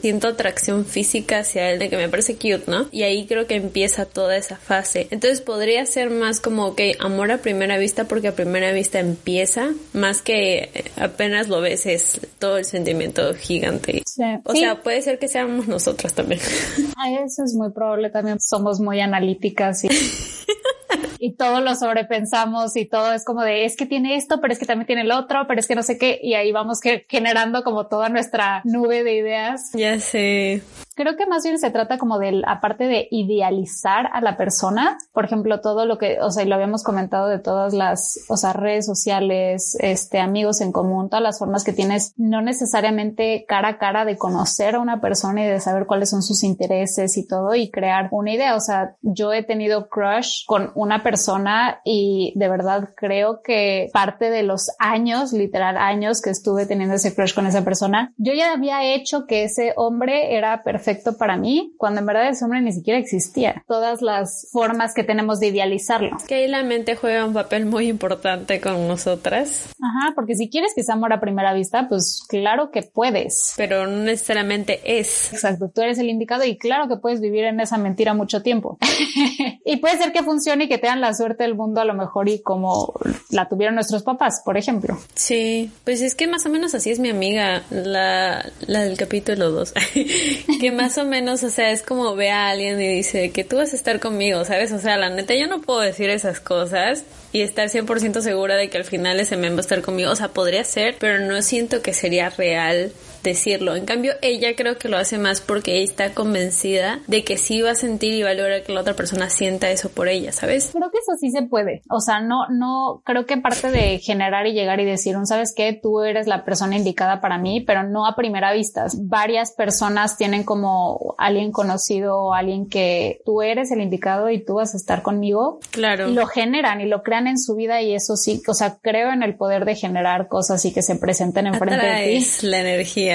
siento 0.01 0.27
atracción 0.27 0.85
física 0.85 1.39
hacia 1.39 1.69
él 1.71 1.79
de 1.79 1.89
que 1.89 1.97
me 1.97 2.09
parece 2.09 2.35
cute, 2.35 2.63
¿no? 2.67 2.87
Y 2.91 3.03
ahí 3.03 3.25
creo 3.27 3.47
que 3.47 3.55
empieza 3.55 4.05
toda 4.05 4.35
esa 4.37 4.57
fase. 4.57 5.07
Entonces 5.11 5.41
podría 5.41 5.85
ser 5.85 6.09
más 6.09 6.39
como, 6.39 6.67
ok, 6.67 6.81
amor 6.99 7.31
a 7.31 7.37
primera 7.39 7.77
vista 7.77 8.05
porque 8.05 8.27
a 8.27 8.35
primera 8.35 8.71
vista 8.71 8.99
empieza, 8.99 9.71
más 9.93 10.21
que 10.21 10.69
apenas 10.97 11.47
lo 11.47 11.61
ves 11.61 11.85
es 11.85 12.19
todo 12.39 12.57
el 12.57 12.65
sentimiento 12.65 13.33
gigante. 13.35 14.03
O 14.43 14.55
sea, 14.55 14.81
puede 14.81 15.01
ser 15.01 15.19
que 15.19 15.27
seamos 15.27 15.67
nosotras 15.67 16.13
también. 16.13 16.39
eso 16.39 17.43
es 17.43 17.53
muy 17.55 17.71
probable 17.71 18.09
también. 18.09 18.39
Somos 18.39 18.79
muy 18.79 18.99
analíticas 18.99 19.83
y 19.83 19.89
y 21.19 21.33
todo 21.35 21.61
lo 21.61 21.75
sobrepensamos 21.75 22.75
y 22.75 22.85
todo 22.85 23.13
es 23.13 23.25
como 23.25 23.43
de 23.43 23.65
es 23.65 23.75
que 23.75 23.85
tiene 23.85 24.15
esto, 24.15 24.41
pero 24.41 24.53
es 24.53 24.59
que 24.59 24.65
también 24.65 24.87
tiene 24.87 25.01
el 25.03 25.11
otro, 25.11 25.45
pero 25.47 25.59
es 25.59 25.67
que 25.67 25.75
no 25.75 25.83
sé 25.83 25.97
qué. 25.97 26.19
Y 26.21 26.33
ahí 26.33 26.51
vamos 26.51 26.79
generando 27.07 27.63
como 27.63 27.87
toda 27.87 28.09
nuestra 28.09 28.61
nube 28.63 29.03
de 29.03 29.15
ideas. 29.15 29.71
Ya 29.73 29.99
sé. 29.99 30.61
Creo 30.93 31.15
que 31.15 31.25
más 31.25 31.43
bien 31.43 31.57
se 31.57 31.71
trata 31.71 31.97
como 31.97 32.19
de, 32.19 32.41
aparte 32.45 32.85
de 32.85 33.07
idealizar 33.11 34.09
a 34.11 34.19
la 34.19 34.35
persona, 34.35 34.97
por 35.13 35.23
ejemplo, 35.23 35.61
todo 35.61 35.85
lo 35.85 35.97
que, 35.97 36.19
o 36.19 36.31
sea, 36.31 36.43
y 36.43 36.47
lo 36.47 36.55
habíamos 36.55 36.83
comentado 36.83 37.29
de 37.29 37.39
todas 37.39 37.73
las, 37.73 38.19
o 38.27 38.35
sea, 38.35 38.51
redes 38.51 38.85
sociales, 38.85 39.77
este, 39.79 40.19
amigos 40.19 40.59
en 40.59 40.73
común, 40.73 41.09
todas 41.09 41.23
las 41.23 41.39
formas 41.39 41.63
que 41.63 41.71
tienes, 41.71 42.13
no 42.17 42.41
necesariamente 42.41 43.45
cara 43.47 43.69
a 43.69 43.77
cara 43.77 44.03
de 44.03 44.17
conocer 44.17 44.75
a 44.75 44.79
una 44.79 44.99
persona 44.99 45.45
y 45.45 45.47
de 45.47 45.61
saber 45.61 45.85
cuáles 45.85 46.09
son 46.09 46.23
sus 46.23 46.43
intereses 46.43 47.17
y 47.17 47.25
todo 47.25 47.55
y 47.55 47.71
crear 47.71 48.09
una 48.11 48.33
idea. 48.33 48.55
O 48.55 48.59
sea, 48.59 48.95
yo 49.01 49.31
he 49.31 49.43
tenido 49.43 49.87
crush 49.87 50.45
con 50.45 50.71
una 50.75 51.03
persona 51.03 51.79
y 51.85 52.33
de 52.35 52.49
verdad 52.49 52.89
creo 52.97 53.41
que 53.41 53.89
parte 53.93 54.29
de 54.29 54.43
los 54.43 54.71
años, 54.77 55.31
literal 55.31 55.77
años 55.77 56.21
que 56.21 56.31
estuve 56.31 56.65
teniendo 56.65 56.95
ese 56.95 57.15
crush 57.15 57.33
con 57.33 57.47
esa 57.47 57.63
persona, 57.63 58.13
yo 58.17 58.33
ya 58.33 58.51
había 58.51 58.93
hecho 58.93 59.25
que 59.25 59.45
ese 59.45 59.73
hombre 59.77 60.35
era 60.35 60.63
perfecto 60.63 60.80
perfecto 60.81 61.15
para 61.15 61.37
mí, 61.37 61.75
cuando 61.77 61.99
en 61.99 62.07
verdad 62.07 62.29
ese 62.29 62.43
hombre 62.43 62.59
ni 62.59 62.73
siquiera 62.73 62.99
existía. 62.99 63.63
Todas 63.67 64.01
las 64.01 64.47
formas 64.51 64.95
que 64.95 65.03
tenemos 65.03 65.39
de 65.39 65.47
idealizarlo. 65.47 66.17
Que 66.27 66.35
ahí 66.35 66.47
la 66.47 66.63
mente 66.63 66.95
juega 66.95 67.23
un 67.23 67.33
papel 67.33 67.67
muy 67.67 67.87
importante 67.87 68.59
con 68.59 68.87
nosotras. 68.87 69.69
Ajá, 69.79 70.13
porque 70.15 70.33
si 70.33 70.49
quieres 70.49 70.71
que 70.75 70.83
sea 70.83 70.95
amor 70.95 71.13
a 71.13 71.19
primera 71.19 71.53
vista, 71.53 71.87
pues 71.87 72.23
claro 72.27 72.71
que 72.71 72.81
puedes. 72.81 73.53
Pero 73.57 73.85
no 73.85 73.97
necesariamente 73.97 74.81
es. 74.83 75.31
Exacto, 75.33 75.69
tú 75.73 75.81
eres 75.81 75.99
el 75.99 76.09
indicado 76.09 76.45
y 76.45 76.57
claro 76.57 76.87
que 76.87 76.97
puedes 76.97 77.21
vivir 77.21 77.43
en 77.43 77.59
esa 77.59 77.77
mentira 77.77 78.15
mucho 78.15 78.41
tiempo. 78.41 78.79
y 79.65 79.77
puede 79.77 79.99
ser 79.99 80.11
que 80.11 80.23
funcione 80.23 80.63
y 80.63 80.67
que 80.67 80.79
te 80.79 80.87
dan 80.87 80.99
la 80.99 81.13
suerte 81.13 81.43
del 81.43 81.53
mundo 81.53 81.79
a 81.81 81.85
lo 81.85 81.93
mejor 81.93 82.27
y 82.27 82.41
como 82.41 82.93
la 83.29 83.47
tuvieron 83.47 83.75
nuestros 83.75 84.01
papás, 84.01 84.41
por 84.43 84.57
ejemplo. 84.57 84.97
Sí, 85.13 85.69
pues 85.83 86.01
es 86.01 86.15
que 86.15 86.27
más 86.27 86.43
o 86.47 86.49
menos 86.49 86.73
así 86.73 86.89
es 86.89 86.97
mi 86.97 87.11
amiga, 87.11 87.61
la, 87.69 88.51
la 88.65 88.81
del 88.81 88.97
capítulo 88.97 89.51
2, 89.51 89.73
que 90.59 90.70
más 90.71 90.97
o 90.97 91.05
menos, 91.05 91.43
o 91.43 91.49
sea, 91.49 91.71
es 91.71 91.81
como 91.83 92.15
ve 92.15 92.29
a 92.29 92.49
alguien 92.49 92.81
y 92.81 92.87
dice 92.87 93.31
que 93.31 93.43
tú 93.43 93.57
vas 93.57 93.73
a 93.73 93.75
estar 93.75 93.99
conmigo, 93.99 94.43
¿sabes? 94.45 94.71
O 94.71 94.79
sea, 94.79 94.97
la 94.97 95.09
neta, 95.09 95.35
yo 95.35 95.47
no 95.47 95.61
puedo 95.61 95.79
decir 95.79 96.09
esas 96.09 96.39
cosas 96.39 97.03
y 97.31 97.41
estar 97.41 97.69
100% 97.69 98.21
segura 98.21 98.55
de 98.55 98.69
que 98.69 98.77
al 98.77 98.85
final 98.85 99.19
ese 99.19 99.37
men 99.37 99.53
va 99.53 99.57
a 99.57 99.61
estar 99.61 99.81
conmigo. 99.81 100.11
O 100.11 100.15
sea, 100.15 100.29
podría 100.29 100.63
ser, 100.63 100.95
pero 100.99 101.19
no 101.19 101.41
siento 101.41 101.81
que 101.81 101.93
sería 101.93 102.29
real 102.29 102.91
decirlo. 103.23 103.75
En 103.75 103.85
cambio, 103.85 104.13
ella 104.21 104.55
creo 104.55 104.77
que 104.77 104.89
lo 104.89 104.97
hace 104.97 105.17
más 105.17 105.41
porque 105.41 105.75
ella 105.75 105.83
está 105.83 106.13
convencida 106.13 106.99
de 107.07 107.23
que 107.23 107.37
sí 107.37 107.61
va 107.61 107.71
a 107.71 107.75
sentir 107.75 108.13
y 108.13 108.23
va 108.23 108.31
a 108.31 108.33
lograr 108.33 108.63
que 108.63 108.73
la 108.73 108.81
otra 108.81 108.95
persona 108.95 109.29
sienta 109.29 109.69
eso 109.71 109.89
por 109.89 110.07
ella, 110.07 110.31
¿sabes? 110.31 110.71
Creo 110.73 110.91
que 110.91 110.97
eso 110.99 111.17
sí 111.19 111.31
se 111.31 111.43
puede. 111.43 111.81
O 111.89 111.99
sea, 111.99 112.21
no, 112.21 112.47
no, 112.49 113.01
creo 113.05 113.25
que 113.25 113.37
parte 113.37 113.71
de 113.71 113.99
generar 113.99 114.47
y 114.47 114.53
llegar 114.53 114.79
y 114.79 114.85
decir, 114.85 115.17
un 115.17 115.25
sabes 115.25 115.53
qué, 115.55 115.77
tú 115.81 116.01
eres 116.01 116.27
la 116.27 116.43
persona 116.45 116.77
indicada 116.77 117.21
para 117.21 117.37
mí, 117.37 117.61
pero 117.61 117.83
no 117.83 118.05
a 118.05 118.15
primera 118.15 118.53
vista. 118.53 118.87
Varias 118.97 119.51
personas 119.51 120.17
tienen 120.17 120.43
como 120.43 121.15
alguien 121.17 121.51
conocido 121.51 122.17
o 122.17 122.33
alguien 122.33 122.67
que 122.67 123.21
tú 123.25 123.41
eres 123.41 123.71
el 123.71 123.81
indicado 123.81 124.29
y 124.29 124.43
tú 124.43 124.55
vas 124.55 124.73
a 124.73 124.77
estar 124.77 125.01
conmigo. 125.01 125.59
Claro. 125.71 126.09
Y 126.09 126.13
lo 126.13 126.25
generan 126.25 126.81
y 126.81 126.85
lo 126.85 127.03
crean 127.03 127.27
en 127.27 127.37
su 127.37 127.55
vida 127.55 127.81
y 127.81 127.93
eso 127.93 128.15
sí, 128.15 128.41
o 128.47 128.53
sea, 128.53 128.77
creo 128.81 129.11
en 129.11 129.23
el 129.23 129.35
poder 129.35 129.65
de 129.65 129.75
generar 129.75 130.27
cosas 130.27 130.63
y 130.65 130.73
que 130.73 130.81
se 130.81 130.95
presenten 130.95 131.47
enfrente 131.47 131.85
de 131.85 132.19
ti. 132.19 132.47
la 132.47 132.59
energía 132.59 133.10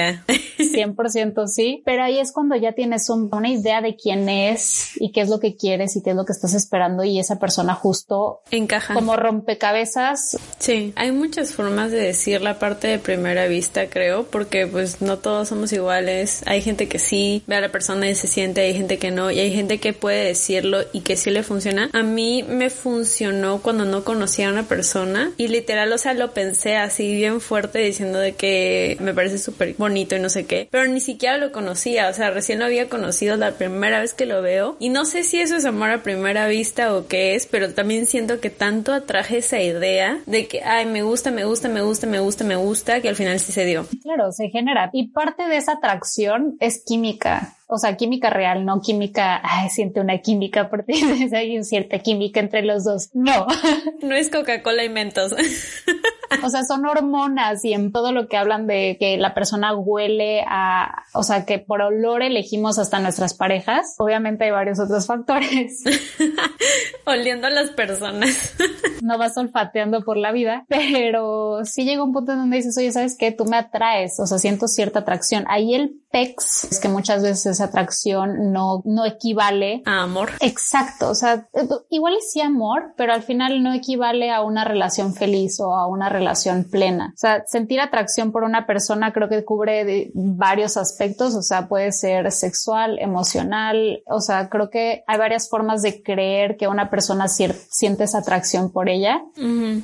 100% 0.57 1.47
sí, 1.47 1.81
pero 1.85 2.03
ahí 2.03 2.19
es 2.19 2.31
cuando 2.31 2.55
ya 2.55 2.73
tienes 2.73 3.09
una 3.09 3.49
idea 3.49 3.81
de 3.81 3.95
quién 3.95 4.29
es 4.29 4.91
y 4.99 5.11
qué 5.11 5.21
es 5.21 5.29
lo 5.29 5.39
que 5.39 5.55
quieres 5.55 5.95
y 5.95 6.03
qué 6.03 6.11
es 6.11 6.15
lo 6.15 6.25
que 6.25 6.33
estás 6.33 6.53
esperando 6.53 7.03
y 7.03 7.19
esa 7.19 7.39
persona 7.39 7.73
justo 7.73 8.41
encaja 8.51 8.93
como 8.93 9.15
rompecabezas. 9.15 10.37
Sí, 10.59 10.93
hay 10.95 11.11
muchas 11.11 11.53
formas 11.53 11.91
de 11.91 12.01
decir 12.01 12.41
la 12.41 12.59
parte 12.59 12.87
de 12.87 12.99
primera 12.99 13.47
vista, 13.47 13.87
creo, 13.87 14.25
porque 14.25 14.67
pues 14.67 15.01
no 15.01 15.17
todos 15.17 15.49
somos 15.49 15.71
iguales. 15.73 16.43
Hay 16.45 16.61
gente 16.61 16.87
que 16.87 16.99
sí 16.99 17.43
ve 17.47 17.55
a 17.55 17.61
la 17.61 17.71
persona 17.71 18.09
y 18.09 18.15
se 18.15 18.27
siente, 18.27 18.61
hay 18.61 18.73
gente 18.73 18.97
que 18.97 19.11
no 19.11 19.31
y 19.31 19.39
hay 19.39 19.53
gente 19.53 19.79
que 19.79 19.93
puede 19.93 20.25
decirlo 20.25 20.79
y 20.93 21.01
que 21.01 21.15
sí 21.17 21.29
le 21.29 21.43
funciona. 21.43 21.89
A 21.93 22.03
mí 22.03 22.43
me 22.47 22.69
funcionó 22.69 23.61
cuando 23.61 23.85
no 23.85 24.03
conocía 24.03 24.49
a 24.49 24.51
una 24.51 24.63
persona 24.63 25.31
y 25.37 25.47
literal, 25.47 25.91
o 25.91 25.97
sea, 25.97 26.13
lo 26.13 26.33
pensé 26.33 26.75
así 26.75 27.13
bien 27.15 27.41
fuerte 27.41 27.79
diciendo 27.79 28.19
de 28.19 28.33
que 28.33 28.97
me 28.99 29.13
parece 29.13 29.37
súper 29.37 29.75
bonito 29.87 30.15
y 30.15 30.19
no 30.19 30.29
sé 30.29 30.45
qué, 30.45 30.67
pero 30.69 30.85
ni 30.87 30.99
siquiera 30.99 31.37
lo 31.37 31.51
conocía, 31.51 32.09
o 32.09 32.13
sea, 32.13 32.29
recién 32.29 32.59
lo 32.59 32.65
había 32.65 32.89
conocido 32.89 33.37
la 33.37 33.51
primera 33.51 33.99
vez 33.99 34.13
que 34.13 34.25
lo 34.25 34.41
veo 34.41 34.75
y 34.79 34.89
no 34.89 35.05
sé 35.05 35.23
si 35.23 35.39
eso 35.39 35.55
es 35.55 35.65
amor 35.65 35.89
a 35.89 36.03
primera 36.03 36.47
vista 36.47 36.93
o 36.95 37.07
qué 37.07 37.35
es, 37.35 37.45
pero 37.47 37.73
también 37.73 38.05
siento 38.05 38.39
que 38.39 38.49
tanto 38.49 38.93
atraje 38.93 39.37
esa 39.37 39.61
idea 39.61 40.19
de 40.25 40.47
que, 40.47 40.61
ay, 40.63 40.85
me 40.85 41.03
gusta, 41.03 41.31
me 41.31 41.45
gusta, 41.45 41.69
me 41.69 41.81
gusta, 41.81 42.07
me 42.07 42.19
gusta, 42.19 42.43
me 42.43 42.55
gusta, 42.55 43.01
que 43.01 43.09
al 43.09 43.15
final 43.15 43.39
sí 43.39 43.51
se 43.51 43.65
dio. 43.65 43.87
Claro, 44.03 44.31
se 44.31 44.49
genera. 44.49 44.89
Y 44.93 45.09
parte 45.09 45.47
de 45.47 45.57
esa 45.57 45.73
atracción 45.73 46.57
es 46.59 46.83
química 46.85 47.56
o 47.67 47.77
sea, 47.77 47.97
química 47.97 48.29
real, 48.29 48.65
no 48.65 48.81
química, 48.81 49.41
ay, 49.43 49.69
siente 49.69 49.99
una 49.99 50.17
química 50.19 50.69
porque 50.69 50.93
hay 51.33 51.63
cierta 51.63 51.99
química 51.99 52.39
entre 52.39 52.63
los 52.63 52.83
dos. 52.83 53.09
No. 53.13 53.45
No 54.01 54.15
es 54.15 54.29
Coca-Cola 54.29 54.83
y 54.83 54.89
Mentos. 54.89 55.33
O 56.43 56.49
sea, 56.49 56.63
son 56.63 56.85
hormonas 56.85 57.63
y 57.63 57.73
en 57.73 57.91
todo 57.91 58.11
lo 58.11 58.27
que 58.27 58.37
hablan 58.37 58.67
de 58.67 58.97
que 58.99 59.17
la 59.17 59.33
persona 59.33 59.73
huele 59.73 60.43
a, 60.47 61.03
o 61.13 61.23
sea, 61.23 61.45
que 61.45 61.57
por 61.57 61.81
olor 61.81 62.21
elegimos 62.21 62.77
hasta 62.79 62.99
nuestras 62.99 63.33
parejas. 63.33 63.95
Obviamente 63.97 64.43
hay 64.43 64.51
varios 64.51 64.79
otros 64.79 65.07
factores. 65.07 65.83
Oliendo 67.05 67.47
a 67.47 67.49
las 67.49 67.69
personas. 67.71 68.55
No 69.01 69.17
vas 69.17 69.37
olfateando 69.37 70.03
por 70.03 70.17
la 70.17 70.31
vida, 70.31 70.65
pero 70.67 71.63
sí 71.63 71.85
llega 71.85 72.03
un 72.03 72.13
punto 72.13 72.33
en 72.33 72.39
donde 72.39 72.57
dices, 72.57 72.77
oye, 72.77 72.91
¿sabes 72.91 73.15
qué? 73.17 73.31
Tú 73.31 73.45
me 73.45 73.57
atraes, 73.57 74.19
o 74.19 74.27
sea, 74.27 74.37
siento 74.37 74.67
cierta 74.67 74.99
atracción. 74.99 75.45
Ahí 75.47 75.75
el 75.75 76.01
PEX 76.11 76.65
es 76.65 76.79
que 76.79 76.89
muchas 76.89 77.23
veces 77.23 77.45
esa 77.45 77.65
atracción 77.65 78.51
no, 78.51 78.81
no 78.85 79.05
equivale 79.05 79.81
a 79.85 80.03
amor. 80.03 80.31
Exacto. 80.39 81.09
O 81.09 81.15
sea, 81.15 81.47
igual 81.89 82.15
es 82.17 82.31
sí 82.31 82.41
amor, 82.41 82.93
pero 82.95 83.13
al 83.13 83.23
final 83.23 83.63
no 83.63 83.73
equivale 83.73 84.31
a 84.31 84.41
una 84.41 84.63
relación 84.63 85.13
feliz 85.13 85.59
o 85.59 85.73
a 85.73 85.87
una 85.87 86.09
relación 86.09 86.65
plena. 86.65 87.11
O 87.13 87.17
sea, 87.17 87.43
sentir 87.47 87.79
atracción 87.79 88.31
por 88.31 88.43
una 88.43 88.65
persona 88.65 89.13
creo 89.13 89.29
que 89.29 89.43
cubre 89.43 90.11
varios 90.13 90.77
aspectos, 90.77 91.35
o 91.35 91.41
sea, 91.41 91.67
puede 91.67 91.91
ser 91.91 92.31
sexual, 92.31 92.99
emocional, 92.99 94.03
o 94.07 94.21
sea, 94.21 94.49
creo 94.49 94.69
que 94.69 95.03
hay 95.07 95.17
varias 95.17 95.49
formas 95.49 95.81
de 95.81 96.01
creer 96.01 96.57
que 96.57 96.67
una 96.67 96.89
persona 96.89 97.27
siente 97.27 98.03
esa 98.03 98.19
atracción 98.19 98.71
por 98.71 98.89
ella 98.89 99.23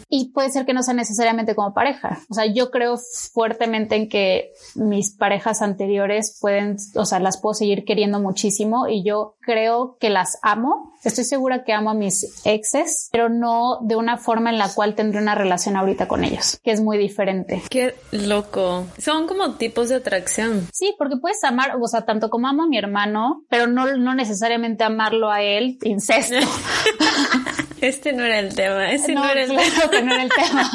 y 0.09 0.31
puede 0.31 0.49
ser 0.49 0.65
que 0.65 0.73
no 0.73 0.83
sea 0.83 0.93
necesariamente 0.93 1.55
como 1.55 1.73
pareja. 1.73 2.19
O 2.29 2.33
sea, 2.33 2.45
yo 2.45 2.71
creo 2.71 2.97
fuertemente 3.33 3.95
en 3.95 4.09
que 4.09 4.51
mis 4.75 5.11
parejas 5.15 5.61
anteriores 5.61 6.22
pueden, 6.39 6.77
o 6.95 7.05
sea, 7.05 7.19
las 7.19 7.39
puedo 7.39 7.53
seguir 7.53 7.85
queriendo 7.85 8.19
muchísimo 8.19 8.87
y 8.87 9.03
yo 9.03 9.35
creo 9.41 9.97
que 9.99 10.09
las 10.09 10.39
amo. 10.41 10.93
Estoy 11.03 11.25
segura 11.25 11.63
que 11.63 11.73
amo 11.73 11.89
a 11.89 11.93
mis 11.93 12.41
exes, 12.45 13.09
pero 13.11 13.29
no 13.29 13.79
de 13.81 13.95
una 13.95 14.17
forma 14.17 14.49
en 14.49 14.57
la 14.57 14.69
cual 14.69 14.95
tendré 14.95 15.21
una 15.21 15.35
relación 15.35 15.75
ahorita 15.75 16.07
con 16.07 16.23
ellos, 16.23 16.59
que 16.63 16.71
es 16.71 16.81
muy 16.81 16.97
diferente. 16.97 17.61
Qué 17.69 17.95
loco. 18.11 18.85
Son 18.97 19.27
como 19.27 19.55
tipos 19.55 19.89
de 19.89 19.95
atracción. 19.95 20.67
Sí, 20.71 20.95
porque 20.97 21.17
puedes 21.17 21.43
amar, 21.43 21.77
o 21.81 21.87
sea, 21.87 22.05
tanto 22.05 22.29
como 22.29 22.47
amo 22.47 22.63
a 22.63 22.67
mi 22.67 22.77
hermano, 22.77 23.43
pero 23.49 23.67
no, 23.67 23.97
no 23.97 24.15
necesariamente 24.15 24.83
amarlo 24.83 25.29
a 25.29 25.41
él, 25.41 25.77
incesto. 25.83 26.35
este 27.87 28.13
no 28.13 28.23
era 28.23 28.39
el 28.39 28.55
tema, 28.55 28.91
ese 28.91 29.13
no, 29.13 29.27
era 29.27 29.43
el 29.43 29.49
claro 29.49 29.91
que 29.91 30.01
no 30.01 30.13
era 30.13 30.23
el 30.23 30.29
tema. 30.35 30.71